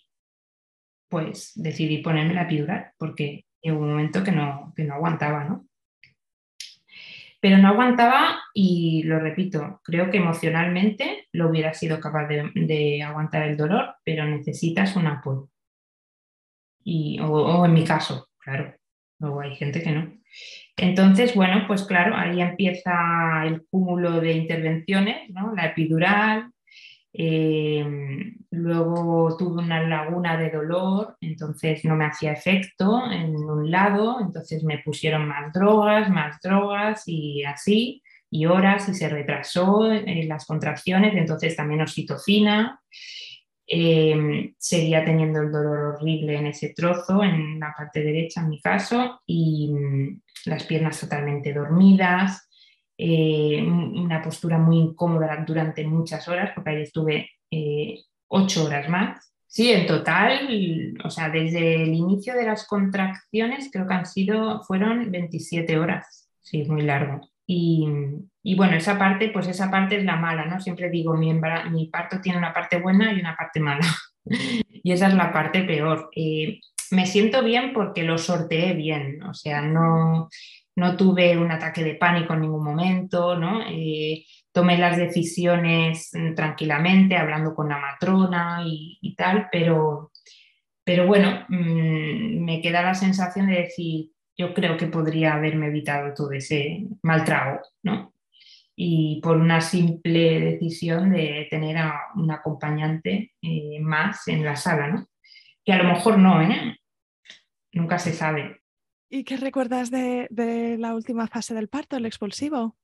pues 1.10 1.52
decidí 1.56 1.98
ponerme 1.98 2.34
la 2.34 2.42
epidural 2.42 2.92
porque 2.96 3.44
llegó 3.60 3.80
un 3.80 3.90
momento 3.90 4.24
que 4.24 4.32
no, 4.32 4.72
que 4.74 4.84
no 4.84 4.94
aguantaba, 4.94 5.44
¿no? 5.44 5.66
Pero 7.40 7.58
no 7.58 7.68
aguantaba 7.68 8.38
y 8.54 9.02
lo 9.04 9.18
repito, 9.18 9.80
creo 9.82 10.10
que 10.10 10.18
emocionalmente 10.18 11.28
lo 11.32 11.48
hubiera 11.48 11.72
sido 11.74 11.98
capaz 11.98 12.28
de, 12.28 13.02
aguantar 13.02 13.42
el 13.42 13.56
dolor, 13.56 13.94
pero 14.04 14.24
necesitas 14.26 14.94
un 14.94 15.06
apoyo. 15.06 15.48
Y, 16.84 17.18
o, 17.20 17.64
en 17.64 17.72
mi 17.72 17.84
caso, 17.84 18.28
claro, 18.38 18.74
luego 19.18 19.40
hay 19.40 19.56
gente 19.56 19.82
que 19.82 19.90
no. 19.90 20.12
Entonces, 20.76 21.34
bueno, 21.34 21.64
pues 21.66 21.84
claro, 21.84 22.14
ahí 22.14 22.40
empieza 22.40 23.44
el 23.46 23.66
cúmulo 23.70 24.20
de 24.20 24.32
intervenciones, 24.32 25.30
¿no? 25.30 25.54
La 25.54 25.66
epidural, 25.66 26.52
eh, 27.12 27.84
luego 28.50 29.36
tuve 29.36 29.62
una 29.62 29.82
laguna 29.82 30.36
de 30.36 30.50
dolor, 30.50 31.16
entonces 31.20 31.84
no 31.84 31.96
me 31.96 32.06
hacía 32.06 32.32
efecto 32.32 33.02
en 33.10 33.34
un 33.36 33.70
lado, 33.70 34.18
entonces 34.20 34.62
me 34.64 34.78
pusieron 34.78 35.26
más 35.26 35.52
drogas, 35.52 36.08
más 36.10 36.40
drogas 36.40 37.02
y 37.06 37.44
así, 37.44 38.02
y 38.30 38.46
horas 38.46 38.88
y 38.88 38.94
se 38.94 39.08
retrasó 39.08 39.90
en 39.92 40.28
las 40.28 40.46
contracciones, 40.46 41.14
entonces 41.14 41.56
también 41.56 41.82
oxitocina. 41.82 42.80
Eh, 43.72 44.52
seguía 44.58 45.04
teniendo 45.04 45.42
el 45.42 45.52
dolor 45.52 45.94
horrible 45.94 46.36
en 46.36 46.48
ese 46.48 46.70
trozo, 46.74 47.22
en 47.22 47.60
la 47.60 47.72
parte 47.76 48.02
derecha 48.02 48.40
en 48.40 48.48
mi 48.48 48.60
caso, 48.60 49.20
y 49.26 49.72
mm, 49.72 50.20
las 50.46 50.64
piernas 50.64 50.98
totalmente 51.00 51.52
dormidas, 51.52 52.49
eh, 53.02 53.62
una 53.62 54.20
postura 54.20 54.58
muy 54.58 54.76
incómoda 54.76 55.42
durante 55.46 55.86
muchas 55.86 56.28
horas, 56.28 56.50
porque 56.54 56.70
ahí 56.70 56.82
estuve 56.82 57.30
eh, 57.50 58.00
ocho 58.28 58.66
horas 58.66 58.90
más. 58.90 59.32
Sí, 59.46 59.72
en 59.72 59.86
total, 59.86 60.96
o 61.02 61.08
sea, 61.08 61.30
desde 61.30 61.82
el 61.82 61.94
inicio 61.94 62.34
de 62.34 62.44
las 62.44 62.66
contracciones 62.66 63.70
creo 63.72 63.88
que 63.88 63.94
han 63.94 64.06
sido, 64.06 64.62
fueron 64.64 65.10
27 65.10 65.78
horas, 65.78 66.28
sí, 66.40 66.64
muy 66.64 66.82
largo. 66.82 67.30
Y, 67.46 68.54
bueno, 68.54 68.76
esa 68.76 68.96
parte, 68.98 69.30
pues 69.30 69.48
esa 69.48 69.70
parte 69.70 69.96
es 69.96 70.04
la 70.04 70.16
mala, 70.16 70.44
¿no? 70.44 70.60
Siempre 70.60 70.88
digo, 70.88 71.16
mi, 71.16 71.34
mi 71.72 71.86
parto 71.86 72.20
tiene 72.20 72.38
una 72.38 72.52
parte 72.52 72.78
buena 72.78 73.12
y 73.12 73.18
una 73.18 73.34
parte 73.34 73.60
mala. 73.60 73.86
y 74.84 74.92
esa 74.92 75.08
es 75.08 75.14
la 75.14 75.32
parte 75.32 75.62
peor. 75.62 76.10
Eh, 76.14 76.60
me 76.90 77.06
siento 77.06 77.42
bien 77.42 77.72
porque 77.72 78.04
lo 78.04 78.18
sorteé 78.18 78.74
bien, 78.74 79.22
o 79.22 79.34
sea, 79.34 79.62
no, 79.62 80.28
no 80.76 80.96
tuve 80.96 81.36
un 81.36 81.50
ataque 81.50 81.84
de 81.84 81.94
pánico 81.94 82.34
en 82.34 82.42
ningún 82.42 82.64
momento, 82.64 83.36
¿no? 83.36 83.62
Eh, 83.68 84.24
tomé 84.52 84.78
las 84.78 84.96
decisiones 84.96 86.10
mm, 86.12 86.34
tranquilamente, 86.34 87.16
hablando 87.16 87.54
con 87.54 87.68
la 87.68 87.78
matrona 87.78 88.62
y, 88.64 89.14
tal, 89.16 89.48
pero, 89.50 90.12
pero 90.84 91.06
bueno, 91.06 91.44
mm, 91.48 92.44
me 92.44 92.60
queda 92.62 92.82
la 92.82 92.94
sensación 92.94 93.46
de 93.48 93.62
decir, 93.62 94.10
yo 94.36 94.54
creo 94.54 94.76
que 94.76 94.86
podría 94.86 95.34
haberme 95.34 95.66
evitado 95.66 96.14
todo 96.14 96.32
ese 96.32 96.86
mal 97.02 97.24
trago, 97.24 97.60
¿no? 97.82 98.14
Y 98.76 99.20
por 99.22 99.36
una 99.36 99.60
simple 99.60 100.40
decisión 100.40 101.10
de 101.10 101.46
tener 101.50 101.76
a 101.76 102.00
un 102.14 102.30
acompañante 102.30 103.32
eh, 103.42 103.78
más 103.80 104.26
en 104.28 104.44
la 104.44 104.56
sala, 104.56 104.88
¿no? 104.88 105.06
Que 105.64 105.72
a 105.74 105.82
lo 105.82 105.84
mejor 105.84 106.18
no, 106.18 106.40
¿eh? 106.40 106.78
Nunca 107.72 107.98
se 107.98 108.12
sabe. 108.12 108.59
¿Y 109.12 109.24
qué 109.24 109.36
recuerdas 109.36 109.90
de, 109.90 110.76
la 110.78 110.94
última 110.94 111.26
fase 111.26 111.52
del 111.52 111.68
parto, 111.68 111.96
el 111.96 112.06
expulsivo? 112.06 112.76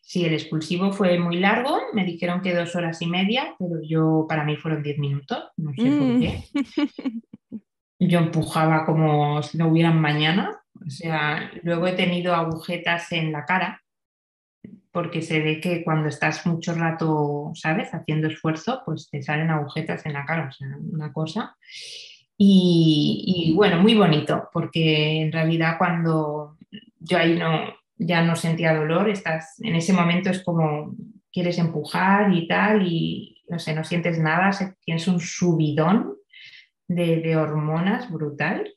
Sí, 0.00 0.24
el 0.24 0.34
expulsivo 0.34 0.92
fue 0.92 1.18
muy 1.18 1.38
largo, 1.38 1.80
me 1.92 2.04
dijeron 2.04 2.40
que 2.42 2.54
dos 2.54 2.76
horas 2.76 3.02
y 3.02 3.06
media, 3.06 3.56
pero 3.58 3.82
yo 3.82 4.26
para 4.28 4.44
mí 4.44 4.56
fueron 4.56 4.84
diez 4.84 4.98
minutos, 4.98 5.50
no 5.56 5.72
sé 5.74 5.82
por 5.82 6.06
mm. 6.06 6.20
qué. 6.20 6.44
Yo 8.00 8.18
empujaba 8.18 8.84
como 8.84 9.42
si 9.42 9.56
no 9.56 9.68
hubieran 9.68 9.98
mañana, 9.98 10.60
o 10.84 10.90
sea, 10.90 11.50
luego 11.62 11.86
he 11.86 11.92
tenido 11.92 12.34
agujetas 12.34 13.10
en 13.12 13.32
la 13.32 13.46
cara, 13.46 13.82
porque 14.90 15.22
se 15.22 15.40
ve 15.40 15.60
que 15.60 15.82
cuando 15.82 16.08
estás 16.08 16.44
mucho 16.44 16.74
rato, 16.74 17.52
¿sabes?, 17.54 17.94
haciendo 17.94 18.28
esfuerzo, 18.28 18.82
pues 18.84 19.08
te 19.08 19.22
salen 19.22 19.50
agujetas 19.50 20.04
en 20.06 20.12
la 20.12 20.26
cara, 20.26 20.48
o 20.48 20.52
sea, 20.52 20.68
una 20.92 21.12
cosa. 21.12 21.56
Y, 22.36 23.52
bueno, 23.54 23.80
muy 23.80 23.94
bonito, 23.94 24.48
porque 24.52 25.20
en 25.22 25.32
realidad 25.32 25.76
cuando 25.78 26.56
yo 26.98 27.18
ahí 27.18 27.38
no, 27.38 27.74
ya 27.96 28.22
no 28.22 28.34
sentía 28.34 28.74
dolor, 28.74 29.08
estás, 29.08 29.60
en 29.60 29.76
ese 29.76 29.92
momento 29.92 30.30
es 30.30 30.42
como 30.42 30.96
quieres 31.32 31.58
empujar 31.58 32.32
y 32.32 32.48
tal, 32.48 32.86
y 32.86 33.42
no 33.48 33.58
sé, 33.58 33.74
no 33.74 33.84
sientes 33.84 34.18
nada, 34.18 34.50
tienes 34.84 35.06
un 35.06 35.20
subidón 35.20 36.14
de, 36.88 37.36
hormonas 37.36 38.10
brutal. 38.10 38.72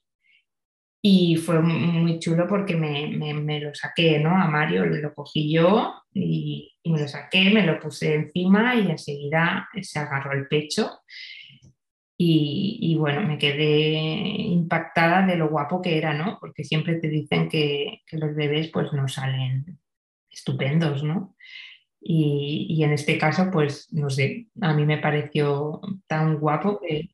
Y 1.01 1.38
fue 1.38 1.62
muy 1.62 2.20
chulo 2.20 2.47
porque 2.47 2.76
me, 2.76 3.08
me, 3.08 3.60
lo 3.62 3.74
saqué, 3.74 4.20
¿no? 4.20 4.30
A 4.32 4.47
Mario 4.47 4.86
lo 4.86 5.14
cogí 5.14 5.53
yo 5.53 5.93
y, 6.12 6.74
y, 6.84 6.91
me 6.91 6.99
lo 6.99 7.08
saqué, 7.08 7.49
me 7.51 7.66
lo 7.66 7.80
puse 7.80 8.16
encima 8.16 8.76
y 8.76 8.89
enseguida 8.89 9.70
se 9.82 9.99
agarró 9.99 10.34
el 10.34 10.47
pecho 10.47 10.99
y, 12.20 12.95
bueno, 12.97 13.22
me 13.22 13.38
quedé 13.38 13.93
impactada 13.93 15.26
de 15.26 15.36
lo 15.36 15.49
guapo 15.49 15.84
que 15.84 15.99
era, 15.99 16.13
¿no? 16.13 16.39
Porque 16.39 16.63
siempre 16.63 16.95
te 16.95 17.09
dicen 17.09 17.47
que, 17.47 18.01
los 18.11 18.36
bebés 18.36 18.70
pues 18.70 18.91
no 18.91 19.07
salen 19.07 19.80
estupendos, 20.28 21.03
¿no? 21.03 21.36
Y, 22.01 22.84
en 22.84 22.93
este 22.93 23.20
caso, 23.20 23.51
pues 23.51 23.93
no 23.93 24.09
sé, 24.09 24.47
a 24.61 24.74
mí 24.74 24.86
me 24.86 24.97
pareció 24.97 25.80
tan 26.07 26.39
guapo 26.39 26.80
que, 26.80 27.11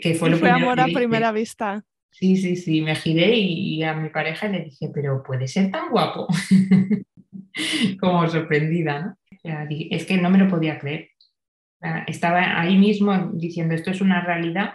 que, 0.00 0.16
fue 0.18 0.30
lo 0.30 0.38
fue 0.38 0.50
amor 0.50 0.80
a 0.80 0.86
primera 0.86 1.30
vista. 1.30 1.84
Sí, 2.10 2.38
sí, 2.38 2.56
sí, 2.56 2.80
me 2.80 2.94
giré 2.94 3.36
y, 3.36 3.82
a 3.82 3.92
mi 3.92 4.08
pareja 4.08 4.48
le 4.48 4.64
dije, 4.64 4.90
pero 4.94 5.22
puede 5.22 5.46
ser 5.46 5.70
tan 5.70 5.90
guapo. 5.90 6.26
Como 8.00 8.26
sorprendida, 8.28 9.00
¿no? 9.00 9.18
es 9.90 10.06
que 10.06 10.16
no 10.16 10.30
me 10.30 10.38
lo 10.38 10.48
podía 10.48 10.78
creer. 10.78 11.10
Estaba 12.06 12.60
ahí 12.60 12.76
mismo 12.76 13.30
diciendo, 13.34 13.74
esto 13.74 13.90
es 13.90 14.00
una 14.00 14.20
realidad 14.24 14.74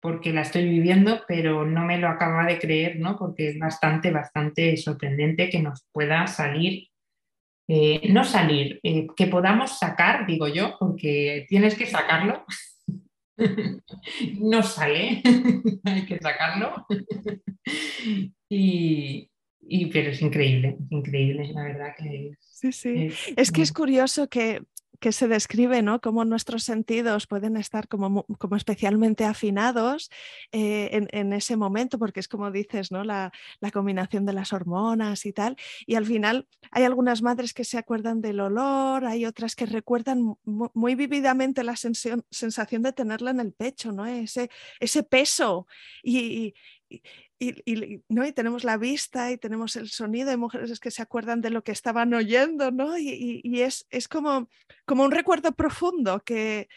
porque 0.00 0.32
la 0.32 0.42
estoy 0.42 0.64
viviendo, 0.68 1.22
pero 1.26 1.64
no 1.64 1.84
me 1.84 1.98
lo 1.98 2.08
acaba 2.08 2.46
de 2.46 2.58
creer, 2.58 2.98
¿no? 3.00 3.16
Porque 3.18 3.48
es 3.48 3.58
bastante, 3.58 4.10
bastante 4.10 4.76
sorprendente 4.76 5.50
que 5.50 5.60
nos 5.60 5.86
pueda 5.92 6.26
salir, 6.26 6.88
eh, 7.66 8.08
no 8.12 8.24
salir, 8.24 8.78
eh, 8.82 9.06
que 9.16 9.26
podamos 9.26 9.78
sacar, 9.78 10.26
digo 10.26 10.46
yo, 10.48 10.76
porque 10.78 11.46
tienes 11.48 11.74
que 11.74 11.86
sacarlo. 11.86 12.44
no 14.40 14.62
sale, 14.62 15.22
hay 15.84 16.06
que 16.06 16.18
sacarlo. 16.18 16.86
y, 18.48 19.30
pero 19.92 20.10
es 20.10 20.22
increíble, 20.22 20.76
increíble, 20.90 21.52
la 21.52 21.62
verdad 21.64 21.94
que 21.98 22.32
Sí, 22.40 22.72
sí. 22.72 23.08
es 23.36 23.52
que 23.52 23.62
es 23.62 23.72
curioso 23.72 24.28
que 24.28 24.62
que 24.98 25.12
se 25.12 25.28
describe, 25.28 25.82
¿no? 25.82 26.00
Cómo 26.00 26.24
nuestros 26.24 26.64
sentidos 26.64 27.26
pueden 27.26 27.56
estar 27.56 27.88
como, 27.88 28.24
como 28.38 28.56
especialmente 28.56 29.24
afinados 29.24 30.10
eh, 30.52 31.06
en, 31.10 31.32
ese 31.32 31.56
momento, 31.56 31.98
porque 31.98 32.20
es 32.20 32.28
como 32.28 32.50
dices, 32.50 32.90
¿no? 32.90 33.04
La, 33.04 33.32
combinación 33.72 34.26
de 34.26 34.32
las 34.32 34.52
hormonas 34.52 35.26
y 35.26 35.32
tal. 35.32 35.56
Y 35.86 35.94
al 35.94 36.06
final 36.06 36.48
hay 36.70 36.84
algunas 36.84 37.22
madres 37.22 37.52
que 37.54 37.64
se 37.64 37.78
acuerdan 37.78 38.20
del 38.20 38.40
olor, 38.40 39.04
hay 39.04 39.24
otras 39.24 39.54
que 39.54 39.66
recuerdan 39.66 40.36
muy 40.44 40.94
vívidamente 40.94 41.62
la 41.62 41.76
sensación 41.76 42.82
de 42.82 42.92
tenerla 42.92 43.30
en 43.30 43.40
el 43.40 43.52
pecho, 43.52 43.92
¿no? 43.92 44.06
Ese, 44.06 44.50
ese 44.80 45.02
peso. 45.02 45.66
y, 46.02 46.54
¿no? 48.08 48.26
y 48.26 48.32
tenemos 48.32 48.64
la 48.64 48.76
vista 48.76 49.30
y 49.30 49.38
tenemos 49.38 49.76
el 49.76 49.88
sonido, 49.88 50.30
hay 50.30 50.36
mujeres 50.36 50.80
que 50.80 50.90
se 50.90 51.02
acuerdan 51.02 51.40
de 51.40 51.50
lo 51.50 51.62
que 51.62 51.72
estaban 51.72 52.12
oyendo, 52.14 52.70
¿no? 52.70 52.98
y, 52.98 53.40
y 53.44 53.60
es, 53.60 53.86
es, 53.90 54.08
como, 54.08 54.48
como 54.84 55.04
un 55.04 55.12
recuerdo 55.12 55.52
profundo 55.52 56.20
que, 56.24 56.68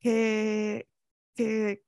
que, 0.00 0.88
que, 1.36 1.82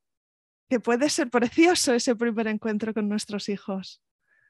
puede 0.83 1.11
ser 1.11 1.31
precioso 1.31 1.93
ese 1.93 2.14
primer 2.14 2.47
encuentro 2.47 2.95
con 2.95 3.09
nuestros 3.09 3.49
hijos. 3.49 4.01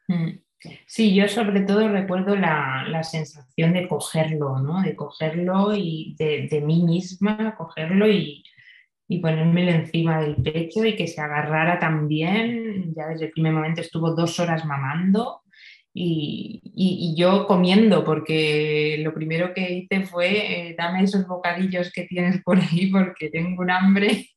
Mm. 0.09 0.41
Sí, 0.87 1.15
yo 1.15 1.27
sobre 1.27 1.63
todo 1.63 1.89
recuerdo 1.89 2.37
la, 2.37 2.85
la 2.87 3.03
sensación 3.03 3.73
de 3.73 3.89
cogerlo, 3.89 4.59
¿no? 4.59 4.83
de 4.83 4.95
cogerlo 4.95 5.75
y 5.75 6.15
de, 6.19 6.49
de 6.51 6.61
mí 6.61 6.83
misma, 6.83 7.57
cogerlo 7.57 8.07
y, 8.07 8.45
y 9.11 9.19
ponérmelo 9.19 9.73
encima 9.73 10.23
del 10.23 10.37
pecho 10.37 10.85
y 10.85 10.95
que 10.95 11.09
se 11.09 11.21
agarrara 11.21 11.81
también. 11.81 12.95
Ya 12.95 13.09
desde 13.09 13.27
el 13.27 13.33
primer 13.33 13.53
momento 13.53 13.81
estuvo 13.81 14.15
dos 14.15 14.39
horas 14.39 14.65
mamando 14.65 15.43
y, 15.93 17.13
yo 17.19 17.49
comiendo, 17.49 18.05
porque 18.05 19.01
lo 19.03 19.13
primero 19.13 19.53
que 19.53 19.73
hice 19.73 20.07
fue 20.07 20.69
eh, 20.69 20.75
dame 20.79 21.03
esos 21.03 21.27
bocadillos 21.27 21.91
que 21.93 22.05
tienes 22.05 22.41
por 22.45 22.61
ahí 22.61 22.89
porque 22.89 23.31
tengo 23.31 23.61
un 23.61 23.73
hambre. 23.73 24.29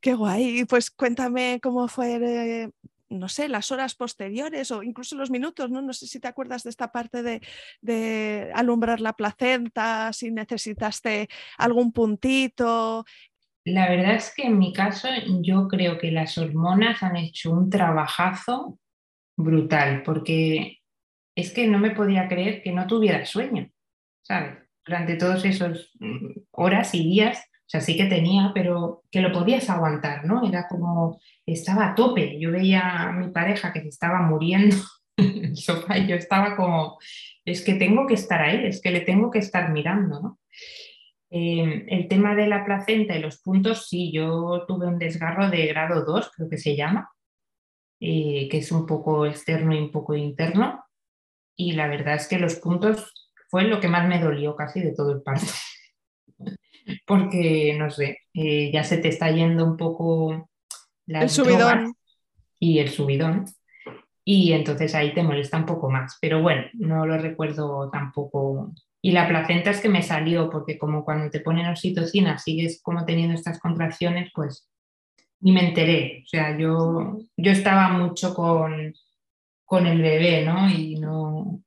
Qué 0.00 0.14
guay. 0.14 0.64
Pues 0.64 0.90
cuéntame 0.90 1.60
cómo 1.62 1.88
fue, 1.88 2.14
eh, 2.14 2.70
no 3.10 3.28
sé, 3.28 3.48
las 3.48 3.70
horas 3.70 3.94
posteriores 3.94 4.70
o 4.70 4.82
incluso 4.82 5.14
los 5.14 5.30
minutos, 5.30 5.70
¿no? 5.70 5.82
No 5.82 5.92
sé 5.92 6.06
si 6.06 6.18
te 6.18 6.26
acuerdas 6.26 6.62
de 6.62 6.70
esta 6.70 6.90
parte 6.90 7.22
de 7.82 8.50
alumbrar 8.54 9.02
la 9.02 9.12
placenta, 9.12 10.10
si 10.14 10.30
necesitaste 10.30 11.28
algún 11.58 11.92
puntito, 11.92 13.04
la 13.64 13.88
verdad 13.88 14.14
es 14.14 14.32
que 14.34 14.44
en 14.44 14.58
mi 14.58 14.72
caso 14.72 15.08
yo 15.42 15.68
creo 15.68 15.98
que 15.98 16.10
las 16.10 16.36
hormonas 16.38 17.02
han 17.02 17.16
hecho 17.16 17.52
un 17.52 17.70
trabajazo 17.70 18.78
brutal, 19.36 20.02
porque 20.04 20.78
es 21.36 21.52
que 21.52 21.66
no 21.66 21.78
me 21.78 21.92
podía 21.92 22.28
creer 22.28 22.62
que 22.62 22.72
no 22.72 22.86
tuviera 22.86 23.24
sueño, 23.24 23.70
¿sabes? 24.22 24.58
Durante 24.84 25.16
todos 25.16 25.44
esos 25.44 25.90
mm, 26.00 26.40
horas 26.52 26.94
y 26.94 27.04
días, 27.04 27.38
o 27.38 27.68
sea, 27.72 27.80
sí 27.80 27.96
que 27.96 28.06
tenía, 28.06 28.50
pero 28.52 29.04
que 29.10 29.20
lo 29.20 29.32
podías 29.32 29.70
aguantar, 29.70 30.26
¿no? 30.26 30.46
Era 30.46 30.66
como, 30.68 31.20
estaba 31.46 31.90
a 31.90 31.94
tope. 31.94 32.38
Yo 32.38 32.50
veía 32.50 33.02
a 33.02 33.12
mi 33.12 33.30
pareja 33.30 33.72
que 33.72 33.80
se 33.80 33.88
estaba 33.88 34.20
muriendo 34.22 34.76
en 35.16 35.44
el 35.44 35.56
sofá 35.56 35.98
y 35.98 36.06
yo 36.06 36.16
estaba 36.16 36.56
como, 36.56 36.98
es 37.44 37.62
que 37.64 37.74
tengo 37.74 38.06
que 38.06 38.14
estar 38.14 38.42
ahí, 38.42 38.66
es 38.66 38.82
que 38.82 38.90
le 38.90 39.00
tengo 39.00 39.30
que 39.30 39.38
estar 39.38 39.70
mirando, 39.72 40.20
¿no? 40.20 40.38
Em, 41.34 41.86
el 41.88 42.08
tema 42.08 42.34
de 42.34 42.46
la 42.46 42.62
placenta 42.62 43.16
y 43.16 43.22
los 43.22 43.40
puntos, 43.40 43.88
sí, 43.88 44.12
yo 44.12 44.66
tuve 44.68 44.86
un 44.86 44.98
desgarro 44.98 45.48
de 45.48 45.66
grado 45.66 46.04
2, 46.04 46.30
creo 46.36 46.50
que 46.50 46.58
se 46.58 46.76
llama, 46.76 47.10
eh, 48.00 48.50
que 48.50 48.58
es 48.58 48.70
un 48.70 48.84
poco 48.84 49.24
externo 49.24 49.74
y 49.74 49.78
un 49.78 49.90
poco 49.90 50.14
interno. 50.14 50.84
Y 51.56 51.72
la 51.72 51.88
verdad 51.88 52.16
es 52.16 52.28
que 52.28 52.38
los 52.38 52.56
puntos 52.56 53.30
fue 53.48 53.64
lo 53.64 53.80
que 53.80 53.88
más 53.88 54.06
me 54.06 54.20
dolió 54.20 54.54
casi 54.54 54.82
de 54.82 54.92
todo 54.94 55.10
el 55.10 55.22
parto. 55.22 55.46
Porque, 57.06 57.76
no 57.78 57.88
sé, 57.90 58.18
eh, 58.34 58.70
ya 58.70 58.84
se 58.84 58.98
te 58.98 59.08
está 59.08 59.30
yendo 59.30 59.64
un 59.64 59.78
poco 59.78 60.50
el 61.06 61.30
subidón. 61.30 61.94
y 62.58 62.78
el 62.78 62.90
subidón. 62.90 63.46
Y 64.22 64.52
entonces 64.52 64.94
ahí 64.94 65.14
te 65.14 65.22
molesta 65.22 65.56
un 65.56 65.66
poco 65.66 65.88
más. 65.88 66.18
Pero 66.20 66.42
bueno, 66.42 66.64
no 66.74 67.06
lo 67.06 67.16
recuerdo 67.16 67.88
tampoco 67.90 68.74
y 69.04 69.10
la 69.10 69.26
placenta 69.26 69.70
es 69.70 69.80
que 69.80 69.88
me 69.88 70.02
salió, 70.02 70.48
porque 70.48 70.78
como 70.78 71.04
cuando 71.04 71.28
te 71.28 71.40
ponen 71.40 71.66
oxitocina 71.66 72.38
sigues 72.38 72.80
como 72.80 73.04
teniendo 73.04 73.34
estas 73.34 73.58
contracciones, 73.58 74.30
pues 74.32 74.68
ni 75.40 75.50
me 75.50 75.68
enteré. 75.68 76.22
O 76.24 76.28
sea, 76.28 76.56
yo, 76.56 77.18
yo 77.36 77.50
estaba 77.50 77.88
mucho 77.88 78.32
con, 78.32 78.94
con 79.64 79.88
el 79.88 80.00
bebé, 80.00 80.44
¿no? 80.44 80.70
Y 80.70 81.00
no, 81.00 81.60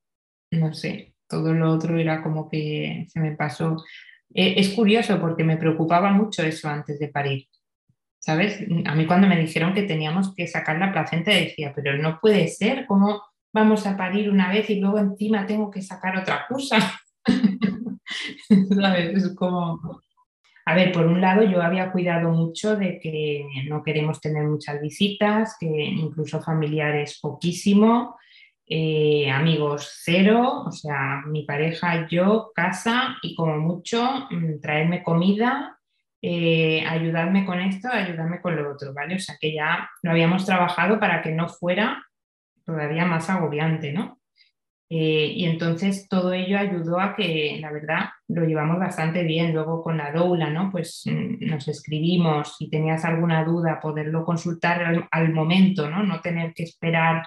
no 0.51 0.73
sé, 0.73 1.13
todo 1.27 1.53
lo 1.53 1.73
otro 1.73 1.97
era 1.97 2.23
como 2.23 2.49
que 2.49 3.05
se 3.09 3.19
me 3.19 3.33
pasó. 3.33 3.83
E, 4.33 4.57
es 4.57 4.69
curioso 4.69 5.19
porque 5.19 5.43
me 5.43 5.57
preocupaba 5.57 6.11
mucho 6.11 6.41
eso 6.41 6.69
antes 6.69 6.99
de 6.99 7.09
parir. 7.09 7.47
¿Sabes? 8.17 8.65
A 8.85 8.95
mí 8.95 9.05
cuando 9.05 9.27
me 9.27 9.39
dijeron 9.39 9.73
que 9.73 9.83
teníamos 9.83 10.33
que 10.33 10.47
sacar 10.47 10.79
la 10.79 10.93
placenta 10.93 11.31
decía, 11.31 11.73
pero 11.75 11.97
no 11.97 12.19
puede 12.21 12.47
ser, 12.47 12.85
¿cómo 12.87 13.21
vamos 13.53 13.85
a 13.85 13.97
parir 13.97 14.29
una 14.29 14.49
vez 14.49 14.69
y 14.69 14.79
luego 14.79 14.99
encima 14.99 15.45
tengo 15.45 15.69
que 15.69 15.81
sacar 15.81 16.17
otra 16.17 16.45
cosa? 16.47 16.77
A 20.67 20.73
ver, 20.73 20.91
por 20.91 21.05
un 21.05 21.21
lado 21.21 21.43
yo 21.43 21.61
había 21.61 21.91
cuidado 21.91 22.31
mucho 22.31 22.75
de 22.75 22.99
que 22.99 23.45
no 23.67 23.83
queremos 23.83 24.19
tener 24.19 24.45
muchas 24.45 24.81
visitas, 24.81 25.55
que 25.59 25.67
incluso 25.67 26.41
familiares 26.41 27.19
poquísimo, 27.21 28.17
eh, 28.65 29.29
amigos 29.29 29.87
cero, 30.03 30.63
o 30.65 30.71
sea, 30.71 31.21
mi 31.27 31.43
pareja, 31.43 32.07
yo, 32.07 32.51
casa 32.55 33.15
y 33.21 33.35
como 33.35 33.57
mucho 33.59 34.27
mm, 34.31 34.59
traerme 34.59 35.03
comida, 35.03 35.77
eh, 36.19 36.83
ayudarme 36.87 37.45
con 37.45 37.59
esto, 37.61 37.87
ayudarme 37.91 38.41
con 38.41 38.55
lo 38.55 38.71
otro, 38.71 38.91
¿vale? 38.91 39.15
O 39.15 39.19
sea, 39.19 39.37
que 39.39 39.53
ya 39.53 39.87
lo 40.01 40.09
habíamos 40.09 40.47
trabajado 40.47 40.99
para 40.99 41.21
que 41.21 41.31
no 41.31 41.47
fuera 41.47 42.03
todavía 42.65 43.05
más 43.05 43.29
agobiante, 43.29 43.93
¿no? 43.93 44.19
Eh, 44.87 45.33
y 45.35 45.45
entonces 45.45 46.07
todo 46.07 46.31
ello 46.33 46.59
ayudó 46.59 46.99
a 46.99 47.15
que, 47.15 47.57
la 47.59 47.71
verdad, 47.71 48.09
lo 48.27 48.45
llevamos 48.45 48.79
bastante 48.79 49.23
bien. 49.23 49.53
Luego 49.53 49.83
con 49.83 49.97
la 49.97 50.11
doula, 50.11 50.49
¿no? 50.49 50.69
Pues 50.71 51.03
mm, 51.05 51.45
nos 51.45 51.67
escribimos, 51.67 52.55
si 52.57 52.69
tenías 52.69 53.03
alguna 53.05 53.43
duda, 53.43 53.79
poderlo 53.81 54.23
consultar 54.23 55.07
al, 55.09 55.33
momento, 55.33 55.89
¿no? 55.89 56.03
No 56.03 56.21
tener 56.21 56.53
que 56.53 56.63
esperar 56.63 57.23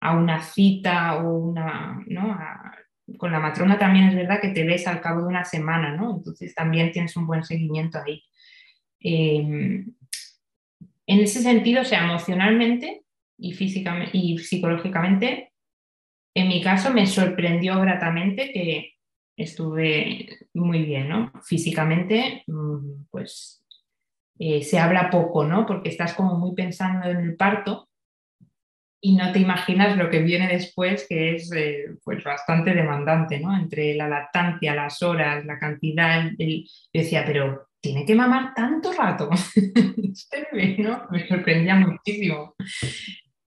a 0.00 0.16
una 0.16 0.42
cita 0.42 1.16
o 1.18 1.38
una, 1.38 2.02
¿no? 2.06 2.36
con 3.18 3.30
la 3.30 3.38
matrona 3.38 3.78
también 3.78 4.08
es 4.08 4.16
verdad 4.16 4.40
que 4.40 4.48
te 4.48 4.64
ves 4.64 4.86
al 4.88 5.00
cabo 5.00 5.20
de 5.20 5.28
una 5.28 5.44
semana, 5.44 5.94
¿no? 5.96 6.16
Entonces 6.16 6.54
también 6.54 6.90
tienes 6.90 7.16
un 7.16 7.26
buen 7.26 7.44
seguimiento 7.44 7.98
ahí. 8.04 8.20
Em, 8.98 9.94
en 11.06 11.20
ese 11.20 11.40
sentido, 11.40 11.82
o 11.82 11.84
sea, 11.84 12.04
emocionalmente 12.04 13.02
y 13.38 13.52
físicamente 13.52 14.10
y 14.12 14.38
psicológicamente 14.38 15.52
en 16.36 16.48
mi 16.48 16.62
caso 16.62 16.92
me 16.92 17.06
sorprendió 17.06 17.80
gratamente 17.80 18.52
que 18.52 18.92
estuve 19.38 20.28
muy 20.52 20.82
bien, 20.82 21.08
¿no? 21.08 21.32
Físicamente, 21.42 22.44
mm, 22.46 23.06
pues 23.10 23.64
eh, 24.38 24.62
se 24.62 24.78
habla 24.78 25.08
poco, 25.08 25.44
¿no? 25.44 25.64
Porque 25.64 25.88
estás 25.88 26.12
como 26.12 26.38
muy 26.38 26.54
pensando 26.54 27.08
en 27.08 27.16
el 27.16 27.36
parto 27.36 27.88
y 29.00 29.16
no 29.16 29.32
te 29.32 29.38
imaginas 29.38 29.96
lo 29.96 30.10
que 30.10 30.18
viene 30.18 30.46
después, 30.46 31.06
que 31.08 31.36
es 31.36 31.50
eh, 31.52 31.96
pues 32.04 32.22
bastante 32.22 32.74
demandante, 32.74 33.40
¿no? 33.40 33.56
Entre 33.56 33.94
la 33.94 34.06
lactancia, 34.06 34.74
las 34.74 35.02
horas, 35.02 35.42
la 35.46 35.58
cantidad, 35.58 36.30
el... 36.38 36.64
yo 36.64 37.00
decía, 37.00 37.24
pero 37.24 37.68
tiene 37.80 38.04
que 38.04 38.14
mamar 38.14 38.52
tanto 38.54 38.92
rato. 38.92 39.30
Este 40.06 40.76
¿no? 40.78 41.06
Me 41.10 41.26
sorprendía 41.26 41.76
muchísimo. 41.76 42.54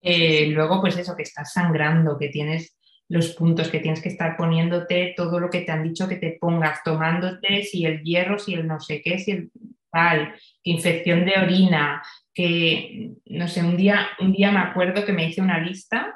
Eh, 0.02 0.48
luego, 0.48 0.82
pues 0.82 0.98
eso, 0.98 1.16
que 1.16 1.24
estás 1.24 1.54
sangrando, 1.54 2.18
que 2.18 2.30
tienes 2.30 2.79
los 3.10 3.32
puntos 3.32 3.70
que 3.70 3.80
tienes 3.80 4.02
que 4.02 4.10
estar 4.10 4.38
poniéndote, 4.38 5.14
todo 5.18 5.40
lo 5.40 5.50
que 5.50 5.62
te 5.62 5.72
han 5.72 5.84
dicho 5.84 6.08
que 6.08 6.18
te 6.18 6.38
pongas, 6.40 6.84
tomándote, 6.84 7.64
si 7.64 7.86
el 7.86 8.04
hierro, 8.04 8.38
si 8.38 8.54
el 8.54 8.68
no 8.68 8.80
sé 8.80 9.02
qué, 9.02 9.18
si 9.18 9.32
el 9.32 9.52
tal, 9.92 10.36
que 10.64 10.72
infección 10.72 11.26
de 11.26 11.34
orina, 11.40 12.04
que, 12.34 13.12
no 13.26 13.48
sé, 13.48 13.62
un 13.64 13.76
día, 13.76 14.08
un 14.20 14.32
día 14.32 14.52
me 14.52 14.60
acuerdo 14.60 15.06
que 15.06 15.12
me 15.14 15.28
hice 15.28 15.42
una 15.42 15.60
lista 15.60 16.16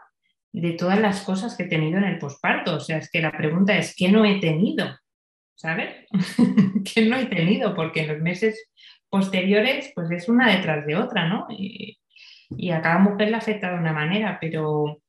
de 0.51 0.73
todas 0.73 0.99
las 0.99 1.21
cosas 1.21 1.57
que 1.57 1.63
he 1.63 1.67
tenido 1.67 1.97
en 1.97 2.03
el 2.03 2.19
posparto. 2.19 2.75
O 2.75 2.79
sea, 2.79 2.97
es 2.97 3.09
que 3.09 3.21
la 3.21 3.31
pregunta 3.31 3.75
es, 3.75 3.95
¿qué 3.95 4.09
no 4.09 4.23
he 4.23 4.39
tenido? 4.39 4.95
¿Sabes? 5.55 6.05
¿Qué 6.93 7.07
no 7.07 7.17
he 7.17 7.25
tenido? 7.25 7.73
Porque 7.73 8.01
en 8.01 8.09
los 8.09 8.19
meses 8.19 8.69
posteriores, 9.09 9.91
pues 9.95 10.11
es 10.11 10.29
una 10.29 10.55
detrás 10.55 10.85
de 10.85 10.95
otra, 10.95 11.27
¿no? 11.27 11.47
Y, 11.49 11.97
y 12.49 12.69
a 12.69 12.81
cada 12.81 12.99
mujer 12.99 13.29
le 13.29 13.37
afecta 13.37 13.71
de 13.71 13.79
una 13.79 13.93
manera, 13.93 14.37
pero 14.39 15.03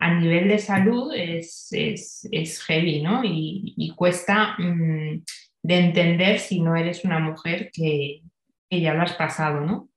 a 0.00 0.14
nivel 0.14 0.48
de 0.48 0.58
salud 0.58 1.12
es, 1.14 1.68
es, 1.72 2.62
heavy, 2.66 3.02
¿no? 3.02 3.20
Y, 3.22 3.92
cuesta 3.94 4.56
mm, 4.58 5.22
de 5.62 5.78
entender 5.78 6.38
si 6.38 6.60
no 6.60 6.74
eres 6.74 7.04
una 7.04 7.18
mujer 7.18 7.70
que, 7.70 8.22
ya 8.70 8.94
lo 8.94 9.02
has 9.02 9.14
pasado, 9.14 9.60
¿no? 9.60 9.88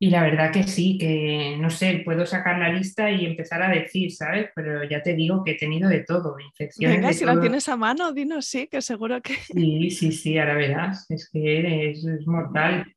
y 0.00 0.10
la 0.10 0.24
verdad 0.24 0.50
que 0.50 0.64
sí, 0.64 0.98
que 0.98 1.56
no 1.60 1.70
sé, 1.70 2.02
puedo 2.04 2.26
sacar 2.26 2.58
la 2.58 2.72
lista 2.72 3.08
y 3.08 3.24
empezar 3.24 3.62
a 3.62 3.70
decir, 3.70 4.10
¿sabes? 4.10 4.50
Pero 4.52 4.82
ya 4.82 5.00
te 5.00 5.14
digo 5.14 5.44
que 5.44 5.52
he 5.52 5.56
tenido 5.56 5.88
de 5.88 6.00
todo, 6.00 6.40
infecciones. 6.40 6.96
Venga, 6.96 7.08
de 7.08 7.14
si 7.14 7.24
todo. 7.24 7.36
la 7.36 7.40
tienes 7.40 7.68
a 7.68 7.76
mano, 7.76 8.12
dinos 8.12 8.46
sí, 8.46 8.66
que 8.66 8.82
seguro 8.82 9.22
que. 9.22 9.34
Sí, 9.34 9.92
sí, 9.92 10.10
sí, 10.10 10.38
ahora 10.38 10.54
verás, 10.54 11.08
es 11.08 11.30
que 11.30 11.90
es, 11.90 12.04
es 12.04 12.26
mortal. 12.26 12.92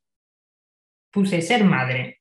Puse 1.11 1.43
ser 1.43 1.63
madre 1.63 2.17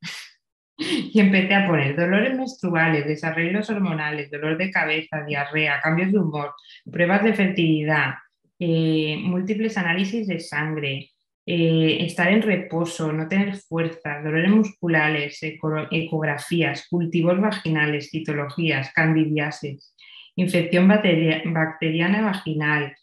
y 0.79 1.21
empecé 1.21 1.55
a 1.55 1.67
poner 1.67 1.97
dolores 1.97 2.37
menstruales, 2.37 3.07
desarreglos 3.07 3.71
hormonales, 3.71 4.31
dolor 4.31 4.59
de 4.59 4.71
cabeza, 4.71 5.25
diarrea, 5.25 5.81
cambios 5.81 6.13
de 6.13 6.19
humor, 6.19 6.55
pruebas 6.91 7.23
de 7.25 7.35
fertilidad, 7.35 8.15
eh, 8.59 9.17
múltiples 9.23 9.77
análisis 9.79 10.27
de 10.27 10.41
sangre, 10.41 11.11
eh, 11.47 11.99
estar 12.01 12.29
en 12.33 12.43
reposo, 12.43 13.13
no 13.13 13.29
tener 13.29 13.55
fuerzas, 13.57 14.25
dolores 14.25 14.51
musculares, 14.51 15.43
eco- 15.43 15.87
ecografías, 15.91 16.87
cultivos 16.89 17.39
vaginales, 17.41 18.11
citologías, 18.11 18.93
candidiasis, 18.95 19.95
infección 20.37 20.89
bacteria- 20.89 21.43
bacteriana 21.45 22.23
vaginal, 22.23 22.95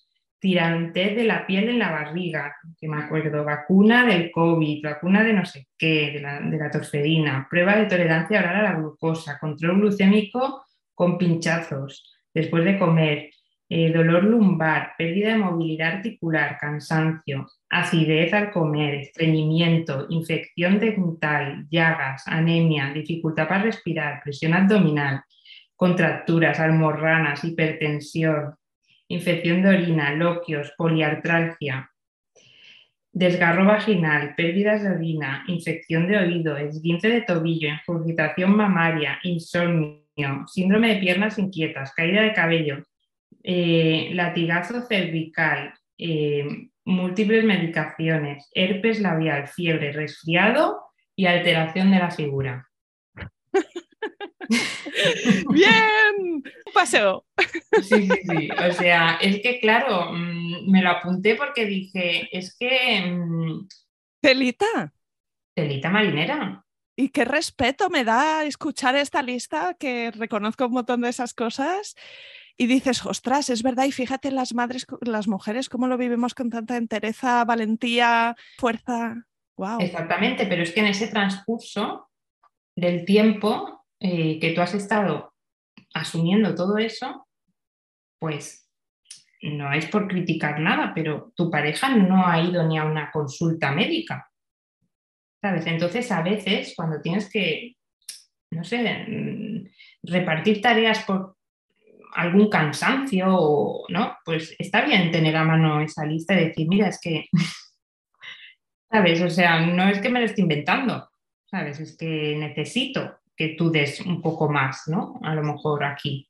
tirantez 0.42 1.16
de 1.16 1.24
la 1.24 1.46
piel 1.46 1.70
en 1.70 1.80
la 1.80 1.92
barriga, 1.92 2.58
que 2.80 2.88
me 2.88 2.98
acuerdo, 2.98 3.46
vacuna 3.46 4.06
del 4.08 4.32
COVID, 4.32 4.84
vacuna 4.84 5.24
de 5.24 5.34
no 5.34 5.46
sé 5.46 5.68
qué, 5.78 6.12
de 6.14 6.20
la, 6.20 6.42
de 6.42 6.58
la 6.58 7.48
prueba 7.48 7.76
de 7.76 7.86
tolerancia 7.86 8.39
a 8.39 8.64
la 8.64 8.74
glucosa, 8.74 9.38
control 9.39 9.80
glucémico 9.80 10.66
con 10.96 11.20
pinchazos 11.20 12.12
después 12.34 12.66
de 12.66 12.80
comer, 12.80 13.30
eh, 13.70 13.94
dolor 13.94 14.24
lumbar, 14.24 14.94
pérdida 14.98 15.30
de 15.30 15.38
movilidad 15.38 15.98
articular, 15.98 16.58
cansancio, 16.60 17.48
acidez 17.70 18.34
al 18.34 18.52
comer, 18.52 18.96
estreñimiento, 18.96 20.08
infección 20.10 20.80
dental, 20.80 21.68
llagas, 21.70 22.24
anemia, 22.26 22.92
dificultad 22.94 23.48
para 23.48 23.64
respirar, 23.64 24.22
presión 24.24 24.56
abdominal, 24.56 25.22
contracturas, 25.76 26.60
almorranas, 26.60 27.44
hipertensión, 27.44 28.56
infección 29.14 29.62
de 29.62 29.70
orina, 29.70 30.14
loquios, 30.14 30.74
poliartralgia, 30.78 31.91
desgarro 33.12 33.66
vaginal, 33.66 34.36
pérdidas 34.36 34.84
de 34.84 34.89
orina, 34.89 35.43
infección 35.47 36.07
de 36.07 36.18
oído, 36.18 36.57
esguince 36.57 37.09
de 37.09 37.22
tobillo, 37.22 37.70
ingurgitación 37.88 38.55
mamaria, 38.55 39.20
insomnio, 39.24 40.45
síndrome 40.47 40.95
de 40.95 41.01
piernas 41.01 41.38
inquietas, 41.38 41.93
caída 41.93 42.22
de 42.22 42.34
cabello, 42.34 42.86
eh, 43.43 44.12
latigazo 44.14 44.82
cervical, 44.82 45.74
eh, 45.97 46.70
múltiples 46.86 47.43
medicaciones, 47.43 48.49
herpes 48.53 49.01
labial, 49.01 49.47
fiebre, 49.47 49.91
resfriado 49.91 50.80
y 51.16 51.26
alteración 51.26 51.91
de 51.91 51.99
la 51.99 52.12
figura. 52.12 52.68
¡Bien! 55.49 56.30
Sí, 57.82 58.07
sí, 58.07 58.09
sí. 58.23 58.49
O 58.51 58.73
sea, 58.73 59.17
es 59.21 59.41
que 59.41 59.59
claro, 59.59 60.11
mm, 60.11 60.69
me 60.71 60.82
lo 60.82 60.89
apunté 60.89 61.36
porque 61.36 61.65
dije, 61.65 62.29
es 62.32 62.55
que 62.57 63.01
mm, 63.05 63.67
Celita. 64.23 64.93
telita 65.55 65.89
marinera. 65.89 66.63
Y 66.95 67.09
qué 67.09 67.25
respeto 67.25 67.89
me 67.89 68.03
da 68.03 68.43
escuchar 68.43 68.95
esta 68.95 69.21
lista, 69.21 69.75
que 69.79 70.11
reconozco 70.11 70.65
un 70.65 70.73
montón 70.73 71.01
de 71.01 71.09
esas 71.09 71.34
cosas. 71.34 71.95
Y 72.57 72.67
dices, 72.67 73.05
ostras, 73.05 73.49
es 73.49 73.63
verdad, 73.63 73.86
y 73.86 73.91
fíjate 73.91 74.29
las 74.29 74.53
madres, 74.53 74.86
las 75.01 75.27
mujeres, 75.27 75.69
cómo 75.69 75.88
lo 75.88 75.97
vivimos 75.97 76.36
con 76.36 76.49
tanta 76.49 76.77
entereza, 76.77 77.43
valentía, 77.45 78.36
fuerza. 78.59 79.25
Wow. 79.57 79.79
Exactamente, 79.79 80.45
pero 80.45 80.61
es 80.61 80.71
que 80.71 80.82
en 80.82 80.88
ese 80.88 81.07
transcurso 81.07 82.09
del 82.75 83.05
tiempo 83.05 83.86
eh, 83.99 84.39
que 84.39 84.51
tú 84.51 84.61
has 84.61 84.73
estado 84.73 85.30
asumiendo 85.93 86.55
todo 86.55 86.78
eso, 86.78 87.28
pues 88.19 88.69
no 89.41 89.74
es 89.74 89.88
por 89.88 90.07
criticar 90.07 90.59
nada, 90.59 90.91
pero 90.93 91.34
tu 91.36 91.49
pareja 91.49 91.95
no 91.95 92.28
ha 92.28 92.41
ido 92.41 92.67
ni 92.67 92.78
a 92.78 92.86
una 92.86 93.11
consulta 93.11 93.72
médica. 93.72 94.30
¿Sabes? 95.41 95.65
Entonces, 95.65 96.11
a 96.11 96.22
veces, 96.22 96.74
cuando 96.76 97.01
tienes 97.01 97.30
que, 97.30 97.76
no 98.51 98.63
sé, 98.63 99.05
mm, 99.07 99.67
repartir 100.03 100.61
tareas 100.61 101.03
por 101.03 101.36
algún 102.13 102.49
cansancio 102.49 103.26
o 103.30 103.86
no, 103.89 104.17
pues 104.24 104.55
está 104.59 104.86
bien 104.86 105.11
tener 105.11 105.36
a 105.36 105.43
mano 105.43 105.82
esa 105.82 106.05
lista 106.05 106.34
y 106.36 106.45
decir, 106.45 106.67
mira, 106.67 106.89
es 106.89 106.99
que, 107.01 107.26
¿sabes? 108.91 109.22
O 109.22 109.30
sea, 109.30 109.65
no 109.65 109.89
es 109.89 109.99
que 109.99 110.09
me 110.09 110.19
lo 110.19 110.26
esté 110.26 110.41
inventando, 110.41 111.09
¿sabes? 111.45 111.80
Es 111.80 111.97
que 111.97 112.36
necesito 112.38 113.20
que 113.42 113.56
tú 113.56 113.72
des 113.72 114.00
un 114.02 114.22
poco 114.22 114.48
más, 114.50 114.88
¿no? 114.88 115.20
A 115.24 115.34
lo 115.34 115.42
mejor 115.42 115.84
aquí. 115.84 116.30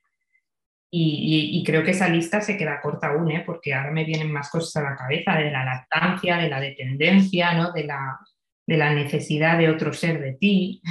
Y, 0.93 1.61
creo 1.65 1.83
que 1.83 1.91
esa 1.91 2.07
lista 2.07 2.39
se 2.39 2.57
queda 2.57 2.79
corta 2.79 3.07
aún, 3.07 3.29
¿eh? 3.31 3.43
Porque 3.45 3.73
ahora 3.73 3.91
me 3.91 4.05
vienen 4.05 4.31
más 4.31 4.49
cosas 4.49 4.77
a 4.77 4.89
la 4.89 4.95
cabeza 4.95 5.33
de 5.35 5.51
la 5.51 5.65
lactancia, 5.65 6.37
de 6.37 6.49
la 6.49 6.61
dependencia, 6.61 7.53
¿no? 7.53 7.73
De 7.73 7.83
la, 7.83 8.17
de 8.65 8.77
la 8.77 8.93
necesidad 8.93 9.57
de 9.57 9.69
otro 9.69 9.91
ser 9.91 10.21
de 10.21 10.33
ti. 10.33 10.81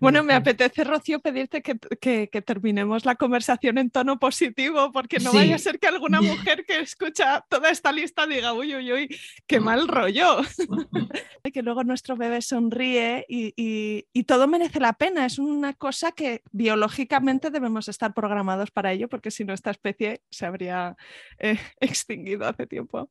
Bueno, 0.00 0.22
me 0.22 0.34
apetece, 0.34 0.84
Rocío, 0.84 1.20
pedirte 1.20 1.62
que, 1.62 1.78
que- 2.00 2.28
que 2.30 2.42
terminemos 2.42 3.04
la 3.04 3.14
conversación 3.16 3.78
en 3.78 3.90
tono 3.90 4.18
positivo, 4.18 4.92
porque 4.92 5.18
no 5.18 5.30
Sí. 5.30 5.36
vaya 5.38 5.54
a 5.56 5.58
ser 5.58 5.78
que 5.78 5.88
alguna 5.88 6.20
mujer 6.56 6.64
que 6.66 6.78
escucha 6.80 7.44
toda 7.48 7.70
esta 7.70 7.90
lista 7.90 8.26
diga, 8.26 8.52
uy, 8.52 8.74
uy, 8.76 8.92
uy, 8.92 9.16
qué 9.46 9.60
mal 9.60 9.88
rollo. 9.88 10.38
Y 11.44 11.50
que 11.50 11.62
luego 11.62 11.82
nuestro 11.82 12.16
bebé 12.16 12.40
sonríe 12.42 13.24
y, 13.28 13.52
y- 13.56 14.06
y 14.12 14.24
todo 14.24 14.46
merece 14.46 14.78
la 14.78 14.92
pena. 14.92 15.26
Es 15.26 15.38
una 15.40 15.72
cosa 15.72 16.12
que 16.12 16.42
biológicamente 16.52 17.50
debemos 17.50 17.88
estar 17.88 18.14
programados 18.14 18.70
para 18.70 18.92
ello, 18.92 19.08
porque 19.08 19.30
si 19.32 19.44
no, 19.44 19.52
esta 19.52 19.70
especie 19.72 20.22
se 20.30 20.46
habría 20.46 20.96
eh, 21.38 21.58
extinguido 21.80 22.46
hace 22.46 22.66
tiempo. 22.66 23.10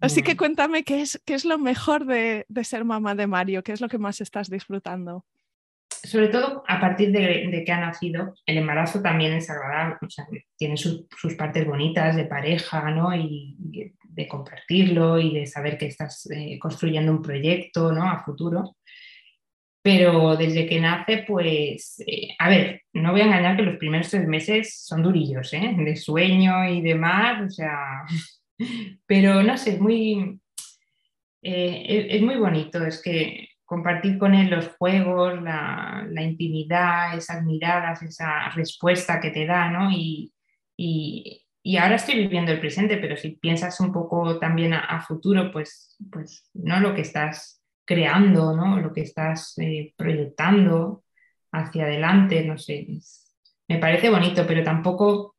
Así 0.00 0.22
que 0.22 0.36
cuéntame 0.36 0.84
qué 0.84 1.00
es, 1.00 1.20
qué 1.24 1.32
es 1.34 1.44
lo 1.46 1.58
mejor 1.58 2.04
de, 2.04 2.44
de 2.48 2.64
ser 2.64 2.84
mamá 2.84 3.14
de 3.14 3.26
Mario, 3.26 3.62
qué 3.64 3.72
es 3.72 3.80
lo 3.80 3.88
que 3.88 3.98
más 3.98 4.20
estás 4.20 4.50
disfrutando. 4.50 5.24
Sobre 6.06 6.28
todo 6.28 6.62
a 6.66 6.80
partir 6.80 7.10
de, 7.12 7.48
de 7.50 7.64
que 7.64 7.72
ha 7.72 7.80
nacido, 7.80 8.34
el 8.46 8.58
embarazo 8.58 9.02
también 9.02 9.32
es 9.32 9.50
agradable, 9.50 9.96
o 10.00 10.10
sea, 10.10 10.26
tiene 10.56 10.76
sus, 10.76 11.06
sus 11.16 11.34
partes 11.34 11.66
bonitas 11.66 12.16
de 12.16 12.24
pareja, 12.24 12.90
¿no? 12.90 13.14
Y, 13.14 13.56
de 14.16 14.28
compartirlo 14.28 15.20
y 15.20 15.34
de 15.34 15.46
saber 15.46 15.76
que 15.76 15.88
estás 15.88 16.26
eh, 16.30 16.58
construyendo 16.58 17.12
un 17.12 17.20
proyecto, 17.20 17.92
¿no? 17.92 18.08
A 18.08 18.24
futuro. 18.24 18.74
Pero 19.82 20.36
desde 20.36 20.66
que 20.66 20.80
nace, 20.80 21.24
pues, 21.28 22.02
eh, 22.06 22.34
a 22.38 22.48
ver, 22.48 22.80
no 22.94 23.12
voy 23.12 23.20
a 23.20 23.24
engañar 23.26 23.56
que 23.56 23.62
los 23.62 23.76
primeros 23.76 24.08
tres 24.08 24.26
meses 24.26 24.84
son 24.86 25.02
durillos, 25.02 25.52
¿eh? 25.52 25.74
De 25.76 25.96
sueño 25.96 26.66
y 26.66 26.80
demás, 26.80 27.42
o 27.46 27.50
sea, 27.50 28.06
pero 29.06 29.42
no 29.42 29.58
sé, 29.58 29.74
es 29.74 29.80
muy, 29.80 30.40
eh, 31.42 32.06
es 32.10 32.22
muy 32.22 32.36
bonito, 32.36 32.84
es 32.86 33.02
que 33.02 33.50
compartir 33.66 34.18
con 34.18 34.34
él 34.34 34.48
los 34.48 34.68
juegos, 34.78 35.42
la, 35.42 36.06
la 36.08 36.22
intimidad, 36.22 37.16
esas 37.16 37.44
miradas, 37.44 38.02
esa 38.02 38.48
respuesta 38.50 39.20
que 39.20 39.30
te 39.30 39.44
da, 39.44 39.70
¿no? 39.70 39.90
Y, 39.90 40.32
y, 40.76 41.46
y 41.66 41.76
ahora 41.78 41.96
estoy 41.96 42.14
viviendo 42.14 42.52
el 42.52 42.60
presente, 42.60 42.96
pero 42.96 43.16
si 43.16 43.30
piensas 43.30 43.80
un 43.80 43.92
poco 43.92 44.38
también 44.38 44.72
a, 44.72 45.00
futuro, 45.00 45.50
pues, 45.50 45.96
pues 46.12 46.48
no 46.54 46.78
lo 46.78 46.94
que 46.94 47.00
estás 47.00 47.60
creando, 47.84 48.54
¿no? 48.56 48.78
Lo 48.78 48.92
que 48.92 49.00
estás 49.00 49.58
eh, 49.58 49.92
proyectando 49.96 51.02
hacia 51.50 51.84
adelante, 51.84 52.44
no 52.44 52.56
sé. 52.56 52.86
me 53.66 53.78
parece 53.78 54.10
bonito, 54.10 54.46
pero 54.46 54.62
tampoco, 54.62 55.34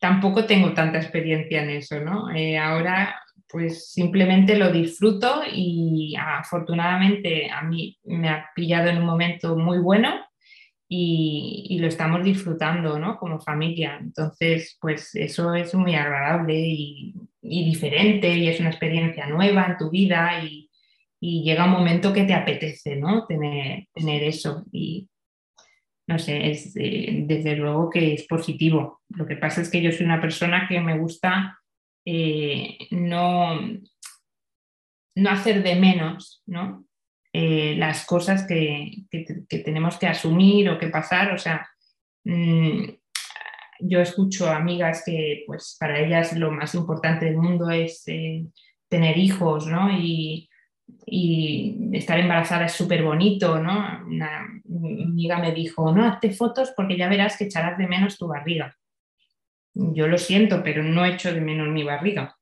tampoco 0.00 0.46
tengo 0.46 0.74
tanta 0.74 0.98
experiencia 0.98 1.62
en 1.62 1.70
eso, 1.70 2.00
¿no? 2.00 2.28
Eh, 2.34 2.58
ahora 2.58 3.21
pues 3.52 3.92
simplemente 3.92 4.56
lo 4.56 4.72
disfruto 4.72 5.42
y 5.52 6.16
afortunadamente 6.18 7.50
a 7.50 7.62
mí 7.62 7.98
me 8.04 8.30
ha 8.30 8.48
pillado 8.56 8.88
en 8.88 8.98
un 8.98 9.04
momento 9.04 9.56
muy 9.56 9.78
bueno 9.78 10.10
y, 10.88 11.78
lo 11.80 11.86
estamos 11.86 12.22
disfrutando, 12.22 12.98
¿no? 12.98 13.16
Como 13.18 13.40
familia. 13.40 13.98
Entonces, 14.00 14.76
pues 14.80 15.14
eso 15.14 15.54
es 15.54 15.74
muy 15.74 15.94
agradable 15.94 16.54
y, 16.54 17.14
diferente 17.40 18.36
y 18.36 18.48
es 18.48 18.60
una 18.60 18.70
experiencia 18.70 19.26
nueva 19.26 19.66
en 19.66 19.76
tu 19.78 19.90
vida 19.90 20.42
y, 20.44 20.68
llega 21.20 21.66
un 21.66 21.70
momento 21.70 22.12
que 22.12 22.24
te 22.24 22.34
apetece, 22.34 22.96
¿no? 22.96 23.26
Tener, 23.26 23.86
tener 23.94 24.24
eso 24.24 24.64
y 24.72 25.08
no 26.08 26.18
sé, 26.18 26.50
eh, 26.50 27.24
desde 27.26 27.56
luego 27.56 27.88
que 27.88 28.14
es 28.14 28.26
positivo. 28.26 29.00
Lo 29.08 29.24
que 29.24 29.36
pasa 29.36 29.62
es 29.62 29.70
que 29.70 29.80
yo 29.80 29.92
soy 29.92 30.04
una 30.04 30.20
persona 30.20 30.66
que 30.68 30.80
me 30.80 30.98
gusta 30.98 31.61
eh, 32.04 32.78
no, 32.90 33.60
no 35.14 35.30
hacer 35.30 35.62
de 35.62 35.76
menos 35.76 36.42
¿no? 36.46 36.86
Eh, 37.32 37.74
las 37.78 38.04
cosas 38.04 38.46
que, 38.46 38.90
que, 39.10 39.58
tenemos 39.60 39.96
que 39.98 40.06
asumir 40.06 40.68
o 40.68 40.78
que 40.78 40.88
pasar. 40.88 41.32
O 41.32 41.38
sea, 41.38 41.66
mmm, 42.24 42.84
yo 43.80 44.00
escucho 44.00 44.50
amigas 44.50 45.02
que 45.04 45.44
pues 45.46 45.76
para 45.80 45.98
ellas 45.98 46.34
lo 46.34 46.50
más 46.50 46.74
importante 46.74 47.24
del 47.24 47.38
mundo 47.38 47.70
es 47.70 48.02
eh, 48.06 48.44
tener 48.88 49.16
hijos, 49.16 49.66
¿no? 49.66 49.90
Y 49.90 50.48
y 51.06 51.90
estar 51.92 52.18
embarazada 52.18 52.66
es 52.66 52.72
súper 52.72 53.02
bonito, 53.02 53.60
¿no? 53.60 54.04
Una 54.06 54.46
amiga 54.64 55.38
me 55.38 55.52
dijo, 55.52 55.92
no, 55.92 56.04
hazte 56.04 56.30
fotos 56.30 56.72
porque 56.76 56.96
ya 56.96 57.08
verás 57.08 57.36
que 57.36 57.44
echarás 57.44 57.78
de 57.78 57.86
menos 57.86 58.18
tu 58.18 58.28
barriga. 58.28 58.74
Yo 59.74 60.06
lo 60.06 60.18
siento, 60.18 60.62
pero 60.62 60.82
no 60.82 61.04
echo 61.04 61.32
de 61.32 61.40
menos 61.40 61.68
mi 61.68 61.82
barriga. 61.82 62.36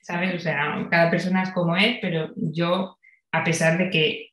¿Sabes? 0.00 0.34
O 0.34 0.38
sea, 0.38 0.86
cada 0.90 1.10
persona 1.10 1.42
es 1.42 1.50
como 1.50 1.76
es, 1.76 1.98
pero 2.00 2.32
yo, 2.36 2.98
a 3.32 3.42
pesar 3.44 3.78
de 3.78 3.90
que 3.90 4.30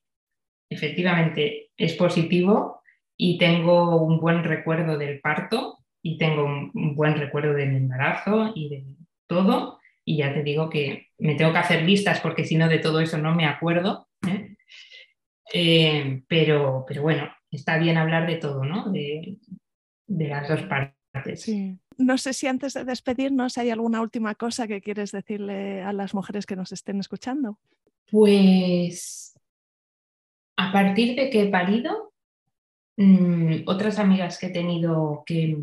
efectivamente 0.69 1.69
es 1.78 1.93
positivo 1.93 2.82
y 3.17 3.38
tengo 3.38 4.03
un 4.03 4.19
buen 4.19 4.43
recuerdo 4.43 4.97
del 4.97 5.19
parto 5.22 5.80
y 6.01 6.17
tengo 6.17 6.45
un 6.45 6.95
buen 6.95 7.15
recuerdo 7.15 7.53
del 7.53 7.76
embarazo 7.76 8.51
y 8.55 8.69
de 8.69 8.86
todo, 9.28 9.80
y 10.03 10.17
ya 10.17 10.34
te 10.34 10.43
digo 10.43 10.69
que 10.69 11.07
me 11.19 11.36
tengo 11.36 11.51
que 11.51 11.59
hacer 11.59 11.84
listas 11.84 12.19
porque 12.19 12.45
si 12.45 12.55
no 12.55 12.67
de 12.67 12.80
todo 12.80 12.99
eso 12.99 13.17
no 13.17 13.36
me 13.36 13.45
acuerdo. 13.45 14.07
¿eh? 14.28 14.55
Eh, 15.53 16.24
pero, 16.28 16.86
pero 16.88 17.01
bueno, 17.01 17.30
está 17.49 17.78
bien 17.78 17.97
hablar 17.97 18.28
de 18.28 18.38
todo, 18.38 18.63
¿no? 18.63 18.91
De, 18.91 19.38
las 20.07 20.47
dos 20.47 20.63
partes. 20.63 21.49
No 22.02 22.18
sé 22.18 22.34
si 22.34 22.47
antes 22.47 22.74
de 22.74 22.84
despedirnos 22.84 23.58
hay 23.58 23.70
alguna 23.70 24.02
última 24.02 24.34
cosa 24.36 24.68
que 24.68 24.82
quieres 24.82 25.12
decirle 25.12 25.84
a 25.84 25.93
las 25.93 26.14
mujeres 26.14 26.45
que 26.45 26.56
nos 26.56 26.72
estén 26.72 26.99
escuchando. 26.99 27.60
Pues 28.10 29.34
a 30.58 30.72
partir 30.72 31.16
de 31.16 31.30
que 31.30 31.43
he 31.43 31.49
parido, 31.49 32.14
mm, 32.97 33.64
otras 33.68 33.99
amigas 33.99 34.39
que 34.39 34.47
he 34.47 34.52
tenido 34.52 35.24
que 35.26 35.58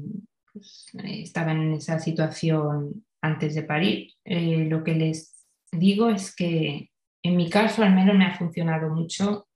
pues, 0.52 0.86
estaban 1.04 1.60
en 1.60 1.74
esa 1.74 1.98
situación 1.98 3.04
antes 3.20 3.54
de 3.54 3.64
parir, 3.64 4.12
eh, 4.24 4.66
lo 4.70 4.84
que 4.84 4.94
les 4.94 5.46
digo 5.72 6.08
es 6.08 6.34
que 6.34 6.90
en 7.22 7.36
mi 7.36 7.50
caso 7.50 7.82
al 7.82 7.94
menos 7.94 8.16
me 8.16 8.26
ha 8.26 8.38
funcionado 8.38 8.94
mucho 8.94 9.48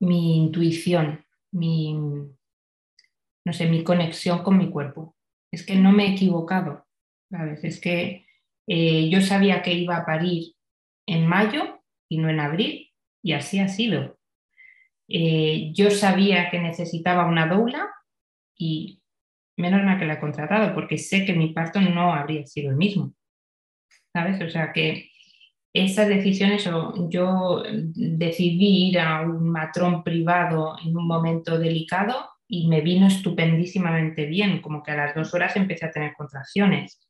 mi 0.00 0.38
intuición, 0.38 1.24
mi, 1.52 1.94
no 1.94 3.52
sé, 3.52 3.68
mi 3.68 3.84
conexión 3.84 4.42
con 4.42 4.58
mi 4.58 4.70
cuerpo. 4.70 5.14
Es 5.52 5.64
que 5.64 5.74
no 5.76 5.92
me 5.92 6.06
he 6.06 6.12
equivocado, 6.12 6.86
¿sabes? 7.30 7.64
Es 7.64 7.80
que 7.80 8.26
eh, 8.66 9.08
yo 9.10 9.20
sabía 9.20 9.62
que 9.62 9.72
iba 9.74 9.96
a 9.96 10.06
parir 10.06 10.54
en 11.06 11.26
mayo 11.26 11.82
y 12.08 12.18
no 12.18 12.28
en 12.28 12.40
abril, 12.40 12.92
y 13.22 13.32
así 13.32 13.58
ha 13.58 13.68
sido. 13.68 14.18
Eh, 15.08 15.72
yo 15.74 15.90
sabía 15.90 16.50
que 16.50 16.60
necesitaba 16.60 17.26
una 17.26 17.46
doula 17.46 17.90
y 18.56 19.02
menos 19.56 19.82
mal 19.82 19.98
que 19.98 20.06
la 20.06 20.14
he 20.14 20.20
contratado, 20.20 20.74
porque 20.74 20.98
sé 20.98 21.24
que 21.24 21.34
mi 21.34 21.52
parto 21.52 21.80
no 21.80 22.14
habría 22.14 22.46
sido 22.46 22.70
el 22.70 22.76
mismo. 22.76 23.12
¿Sabes? 24.12 24.40
O 24.40 24.50
sea 24.50 24.72
que 24.72 25.10
esas 25.72 26.08
decisiones, 26.08 26.68
yo 27.10 27.62
decidí 27.94 28.88
ir 28.88 28.98
a 28.98 29.22
un 29.22 29.48
matrón 29.50 30.02
privado 30.02 30.76
en 30.84 30.96
un 30.96 31.06
momento 31.06 31.58
delicado 31.58 32.28
y 32.52 32.66
me 32.66 32.80
vino 32.80 33.06
estupendísimamente 33.06 34.26
bien, 34.26 34.60
como 34.60 34.82
que 34.82 34.90
a 34.90 34.96
las 34.96 35.14
dos 35.14 35.32
horas 35.34 35.54
empecé 35.54 35.86
a 35.86 35.92
tener 35.92 36.14
contracciones. 36.14 37.00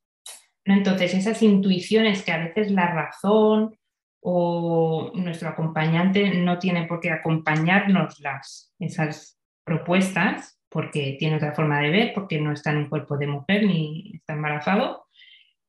Entonces, 0.67 1.15
esas 1.15 1.43
intuiciones 1.43 2.23
que 2.23 2.33
a 2.33 2.45
veces 2.45 2.71
la 2.71 2.89
razón 2.89 3.75
o 4.21 5.11
nuestro 5.15 5.49
acompañante 5.49 6.35
no 6.35 6.59
tiene 6.59 6.87
por 6.87 7.01
qué 7.01 7.11
acompañarnos 7.11 8.21
las, 8.21 8.75
esas 8.79 9.41
propuestas, 9.65 10.61
porque 10.69 11.17
tiene 11.19 11.37
otra 11.37 11.55
forma 11.55 11.81
de 11.81 11.89
ver, 11.89 12.13
porque 12.15 12.39
no 12.39 12.53
está 12.53 12.73
en 12.73 12.77
un 12.77 12.91
cuerpo 12.91 13.17
de 13.17 13.27
mujer 13.27 13.65
ni 13.65 14.13
está 14.17 14.35
embarazado, 14.35 15.07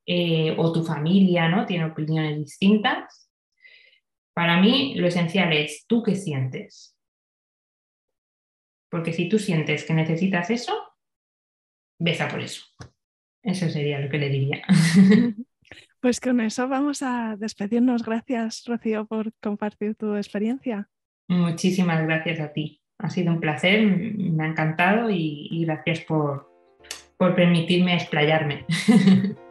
eh, 0.06 0.54
o 0.58 0.74
tu 0.74 0.84
familia 0.84 1.48
¿no? 1.48 1.66
tiene 1.66 1.86
opiniones 1.86 2.38
distintas. 2.38 3.30
Para 4.34 4.60
mí 4.60 4.96
lo 4.96 5.08
esencial 5.08 5.54
es 5.54 5.86
tú 5.88 6.04
qué 6.04 6.16
sientes. 6.16 6.94
Porque 8.92 9.14
si 9.14 9.30
tú 9.30 9.40
sientes 9.40 9.86
que 9.86 9.94
necesitas 9.94 10.50
eso, 10.50 10.74
besa 11.98 12.28
por 12.28 12.42
eso. 12.42 12.66
Eso 13.42 13.70
sería 13.70 14.00
lo 14.00 14.10
que 14.10 14.18
le 14.20 14.30
diría. 14.30 14.62
Pues 16.02 16.20
con 16.20 16.42
eso 16.42 16.68
vamos 16.68 17.04
a 17.04 17.36
despedirnos. 17.38 18.04
Gracias, 18.04 18.64
Rocío, 18.66 19.06
por 19.06 19.32
compartir 19.40 19.94
tu 19.94 20.16
experiencia. 20.16 20.90
Muchísimas 21.28 22.02
gracias 22.02 22.40
a 22.40 22.52
ti. 22.52 22.82
Ha 22.98 23.12
sido 23.12 23.32
un 23.32 23.40
placer, 23.40 23.86
me 23.86 24.44
ha 24.44 24.48
encantado 24.48 25.12
y, 25.12 25.64
gracias 25.64 26.02
por, 26.02 26.52
por 27.18 27.36
permitirme 27.36 27.94
explayarme. 27.94 28.66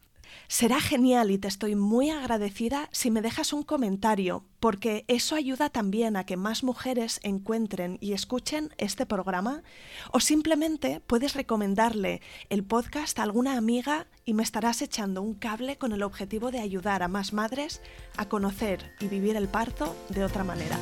Será 0.47 0.79
genial 0.79 1.31
y 1.31 1.37
te 1.37 1.47
estoy 1.47 1.75
muy 1.75 2.09
agradecida 2.09 2.89
si 2.91 3.11
me 3.11 3.21
dejas 3.21 3.53
un 3.53 3.63
comentario, 3.63 4.45
porque 4.59 5.05
eso 5.07 5.35
ayuda 5.35 5.69
también 5.69 6.15
a 6.15 6.25
que 6.25 6.37
más 6.37 6.63
mujeres 6.63 7.19
encuentren 7.23 7.97
y 8.01 8.13
escuchen 8.13 8.73
este 8.77 9.05
programa, 9.05 9.63
o 10.11 10.19
simplemente 10.19 10.99
puedes 10.99 11.35
recomendarle 11.35 12.21
el 12.49 12.63
podcast 12.63 13.17
a 13.19 13.23
alguna 13.23 13.57
amiga 13.57 14.07
y 14.25 14.33
me 14.33 14.43
estarás 14.43 14.81
echando 14.81 15.21
un 15.21 15.33
cable 15.33 15.77
con 15.77 15.93
el 15.93 16.03
objetivo 16.03 16.51
de 16.51 16.59
ayudar 16.59 17.03
a 17.03 17.07
más 17.07 17.33
madres 17.33 17.81
a 18.17 18.27
conocer 18.27 18.93
y 18.99 19.07
vivir 19.07 19.35
el 19.35 19.47
parto 19.47 19.95
de 20.09 20.23
otra 20.23 20.43
manera. 20.43 20.77